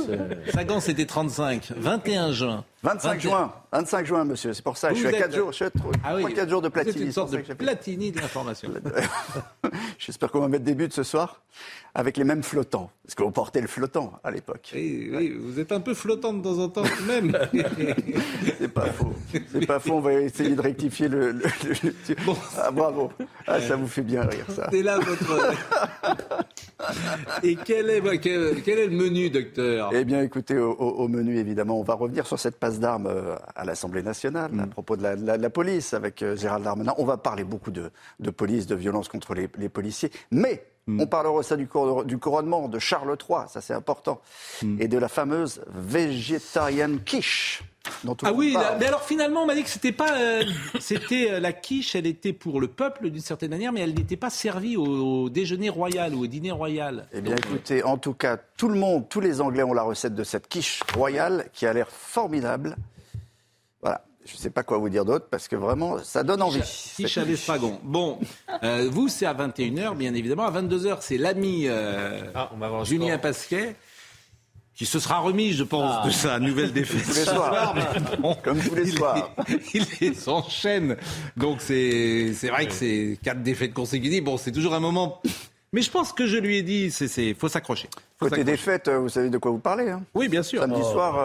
Sagan, 0.53 0.81
c'était 0.81 1.07
35. 1.07 1.73
21 1.77 2.33
juin. 2.33 2.65
25 2.85 3.21
juin, 3.21 3.53
25 3.73 4.07
juin, 4.07 4.25
monsieur. 4.25 4.53
C'est 4.55 4.63
pour 4.65 4.77
ça. 4.77 4.91
je 4.91 4.97
suis 4.97 5.07
à 5.07 5.11
Vous 5.11 5.17
4 5.17 5.27
êtes- 5.29 5.37
jours. 5.37 5.51
Je 5.53 5.57
suis 5.57 5.65
à 5.67 5.71
Ah 6.05 6.17
oui. 6.17 6.35
4 6.35 6.51
jours 6.51 6.63
de 6.63 6.67
Vous 6.67 6.73
Platini. 6.73 6.99
une 7.01 7.07
c'est 7.07 7.13
sorte 7.13 7.31
pour 7.37 7.47
ça 7.47 7.53
de. 7.55 7.59
Platini 7.59 8.11
de 8.11 8.21
l'information. 8.21 8.71
J'espère 9.99 10.31
qu'on 10.31 10.41
va 10.41 10.49
mettre 10.49 10.65
des 10.65 10.75
buts 10.75 10.89
ce 10.91 11.03
soir 11.03 11.43
avec 11.95 12.17
les 12.17 12.25
mêmes 12.25 12.43
flottants. 12.43 12.91
Parce 13.05 13.15
qu'on 13.17 13.33
portait 13.33 13.61
le 13.61 13.67
flottant 13.67 14.13
à 14.25 14.31
l'époque. 14.31 14.71
Oui, 14.75 15.11
oui, 15.13 15.37
vous 15.39 15.59
êtes 15.61 15.73
un 15.73 15.81
peu 15.81 15.93
flottant 15.93 16.33
de 16.33 16.43
temps 16.43 16.59
en 16.59 16.69
temps, 16.69 16.85
même. 17.07 17.37
C'est 18.59 18.73
pas 18.73 18.87
faux. 18.87 19.13
C'est 19.51 19.67
pas 19.67 19.79
faux. 19.81 19.95
On 19.95 20.01
va 20.01 20.13
essayer 20.15 20.55
de 20.55 20.61
rectifier 20.61 21.09
le. 21.09 21.33
le- 21.33 21.43
le- 21.65 21.75
le- 22.09 22.33
Ah, 22.59 22.71
bravo. 22.71 23.11
Ah, 23.47 23.61
ça 23.61 23.77
vous 23.77 23.89
fait 23.89 24.03
bien 24.03 24.23
rire, 24.23 24.47
ça. 24.49 24.69
C'est 24.71 24.83
là 24.83 24.99
votre. 25.01 25.53
Et 27.43 27.57
quel 27.57 27.91
est, 27.91 28.01
bah, 28.01 28.17
quel, 28.17 28.63
quel 28.63 28.79
est 28.79 28.87
le 28.87 28.97
menu, 28.97 29.31
docteur? 29.31 29.91
Eh 29.93 30.05
bien, 30.05 30.23
écoutez, 30.23 30.57
au, 30.59 31.09
menu, 31.09 31.39
évidemment, 31.39 31.79
on 31.79 31.83
va 31.85 31.95
revenir 31.95 32.27
sur 32.27 32.39
cette 32.39 32.57
passe 32.59 32.81
d'armes 32.81 33.07
euh, 33.07 33.37
à 33.55 33.65
l'Assemblée 33.65 34.03
nationale, 34.03 34.51
Mm. 34.53 34.61
à 34.61 34.67
propos 34.67 34.97
de 34.97 35.03
la, 35.03 35.17
de 35.17 35.25
la- 35.27 35.37
de 35.39 35.43
la 35.43 35.51
police 35.51 35.95
avec 35.95 36.23
euh, 36.23 36.37
Gérald 36.37 36.65
Darmanin. 36.65 36.95
On 36.99 37.05
va 37.05 37.17
parler 37.17 37.45
beaucoup 37.45 37.71
de, 37.71 37.91
de 38.21 38.31
police, 38.31 38.67
de 38.67 38.75
violence 38.75 39.09
contre 39.09 39.35
les, 39.35 39.49
les 39.59 39.69
policiers. 39.69 40.11
Mais 40.31 40.65
Mm. 40.89 41.01
on 41.01 41.07
parlera 41.07 41.33
aussi 41.35 41.57
du, 41.57 41.69
cour- 41.69 42.05
du 42.05 42.19
couronnement 42.19 42.69
de 42.69 42.79
Charles 42.81 43.17
III, 43.29 43.39
ça 43.49 43.61
c'est 43.61 43.75
important, 43.75 44.21
Mm. 44.63 44.81
et 44.83 44.89
de 44.89 44.99
la 44.99 45.09
fameuse 45.09 45.63
végétarienne 45.73 47.01
quiche. 47.05 47.63
Dont 48.05 48.15
tout 48.15 48.25
Ah 48.29 48.33
oui, 48.33 48.57
mais 48.79 48.87
alors 48.87 49.03
finalement, 49.03 49.43
on 49.43 49.47
m'a 49.47 49.57
dit 49.57 49.65
que 49.65 49.69
c'était 49.69 49.91
pas, 49.93 50.17
euh, 50.17 50.45
c'était 50.81 51.33
euh, 51.33 51.41
la 51.41 51.53
quiche, 51.53 51.97
elle 51.97 52.07
était 52.07 52.33
pour 52.33 52.61
le 52.61 52.69
peuple 52.69 53.11
d'une 53.11 53.21
certaine 53.21 53.51
manière, 53.51 53.73
mais 53.73 53.81
elle 53.81 53.95
n'était 53.95 54.17
pas 54.17 54.31
servie 54.31 54.77
au, 54.77 54.85
au 55.25 55.31
déjeuner 55.31 55.69
royal 55.69 56.15
ou 56.15 56.23
au 56.23 56.27
dîner 56.29 56.53
royal. 56.53 57.07
Eh 57.13 57.21
bien, 57.21 57.35
Donc, 57.35 57.47
écoutez, 57.47 57.83
en 57.83 57.97
tout 57.97 58.15
cas, 58.15 58.37
tout 58.57 58.69
le 58.69 58.79
monde, 58.79 59.09
tous 59.09 59.21
les 59.21 59.41
Anglais 59.41 59.65
ont 59.65 59.75
la 59.75 59.83
recette 59.83 60.15
de 60.15 60.23
cette 60.25 60.47
quiche 60.49 60.81
royale 60.95 61.49
qui 61.53 61.67
a 61.67 61.73
l'air 61.73 61.89
formidable. 61.91 62.77
Je 64.25 64.35
ne 64.35 64.39
sais 64.39 64.51
pas 64.51 64.63
quoi 64.63 64.79
vous 64.79 64.89
dire 64.89 65.05
d'autre 65.05 65.27
parce 65.31 65.49
que 65.49 65.57
vraiment, 65.57 65.99
ça 66.05 66.23
donne 66.23 66.43
envie. 66.43 66.61
Quiche 66.97 67.19
à 67.19 67.25
l'estragon. 67.25 67.81
Bon, 67.83 68.19
euh, 68.63 68.89
vous, 68.91 69.09
c'est 69.09 69.27
à 69.27 69.35
21h, 69.35 69.97
bien 69.97 70.15
évidemment. 70.15 70.45
À 70.47 70.51
22h, 70.53 70.99
c'est 71.01 71.19
l'ami 71.19 71.65
euh, 71.67 72.23
Ah, 72.35 72.51
Julien. 72.85 73.19
Pasquet 73.19 73.75
qui 74.75 74.87
se 74.87 74.99
sera 74.99 75.19
remis, 75.19 75.53
je 75.53 75.65
pense, 75.65 75.97
Ah. 76.03 76.07
de 76.07 76.11
sa 76.11 76.39
nouvelle 76.39 76.73
défaite. 76.73 77.03
Tous 77.07 77.15
les 77.15 77.25
soirs. 77.25 77.75
bon, 78.21 78.35
Comme 78.43 78.59
tous 78.61 78.75
les 78.75 78.89
il 78.91 78.97
soirs. 78.97 79.31
est- 79.49 79.75
il 79.75 80.07
est 80.09 80.15
s'enchaîne. 80.15 80.97
Donc 81.37 81.61
c'est 81.61 82.33
c'est 82.35 82.49
vrai 82.49 82.67
que 82.67 82.73
c'est 82.73 83.19
quatre 83.23 83.43
défaites 83.43 83.75
consécutives. 83.75 84.25
Bon, 84.25 84.37
c'est 84.39 84.51
toujours 84.53 84.75
un 84.75 84.81
moment. 84.81 85.21
Mais 85.75 85.83
je 85.83 85.91
pense 85.91 86.13
que 86.13 86.27
je 86.27 86.37
lui 86.39 86.57
ai 86.59 86.63
dit, 86.63 86.91
c'est 86.91 87.09
c'est 87.09 87.35
faut 87.35 87.49
s'accrocher. 87.49 87.89
Côté 88.31 88.45
des 88.45 88.57
fêtes, 88.57 88.89
euh, 88.89 88.99
vous 88.99 89.09
savez 89.09 89.31
de 89.31 89.39
quoi 89.39 89.51
vous 89.51 89.59
parlez. 89.59 89.91
Hein 89.91 90.03
Oui, 90.15 90.29
bien 90.29 90.43
sûr. 90.43 90.61
Samedi 90.61 90.81
Oh. 90.85 90.93
soir, 90.93 91.19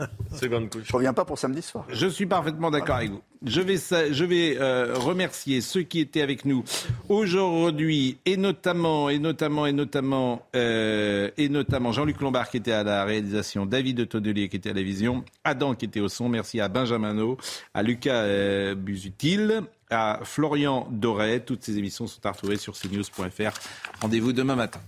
euh, 0.00 0.06
Seconde 0.34 0.70
couche. 0.70 0.82
je 0.86 0.92
reviens 0.92 1.12
pas 1.12 1.24
pour 1.24 1.38
samedi 1.38 1.62
soir. 1.62 1.84
Je 1.90 2.06
suis 2.06 2.26
parfaitement 2.26 2.70
d'accord 2.70 2.96
avec 2.96 3.10
vous. 3.10 3.20
Je 3.46 3.60
vais, 3.60 3.76
sa- 3.76 4.10
je 4.10 4.24
vais 4.24 4.56
euh, 4.58 4.94
remercier 4.96 5.60
ceux 5.60 5.82
qui 5.82 6.00
étaient 6.00 6.22
avec 6.22 6.44
nous 6.46 6.64
aujourd'hui, 7.08 8.18
et 8.24 8.36
notamment, 8.38 9.10
et 9.10 9.18
notamment, 9.18 9.66
et 9.66 9.72
notamment, 9.72 10.46
euh, 10.56 11.30
et 11.36 11.48
notamment 11.50 11.92
Jean-Luc 11.92 12.20
Lombard 12.22 12.48
qui 12.48 12.56
était 12.56 12.72
à 12.72 12.82
la 12.84 13.04
réalisation, 13.04 13.66
David 13.66 14.08
Tonnelier 14.08 14.48
qui 14.48 14.56
était 14.56 14.70
à 14.70 14.74
la 14.74 14.82
vision, 14.82 15.24
Adam 15.44 15.74
qui 15.74 15.84
était 15.84 16.00
au 16.00 16.08
son. 16.08 16.28
Merci 16.30 16.60
à 16.60 16.68
Benjamin 16.68 17.12
No, 17.14 17.36
à 17.74 17.82
Lucas 17.82 18.22
euh, 18.22 18.74
Busutil, 18.74 19.60
à 19.90 20.20
Florian 20.24 20.88
Doré. 20.90 21.40
Toutes 21.44 21.62
ces 21.64 21.76
émissions 21.78 22.06
sont 22.06 22.24
à 22.24 22.30
retrouver 22.32 22.56
sur 22.56 22.72
cnews.fr. 22.74 23.52
Rendez-vous 24.00 24.32
demain 24.32 24.56
matin. 24.56 24.80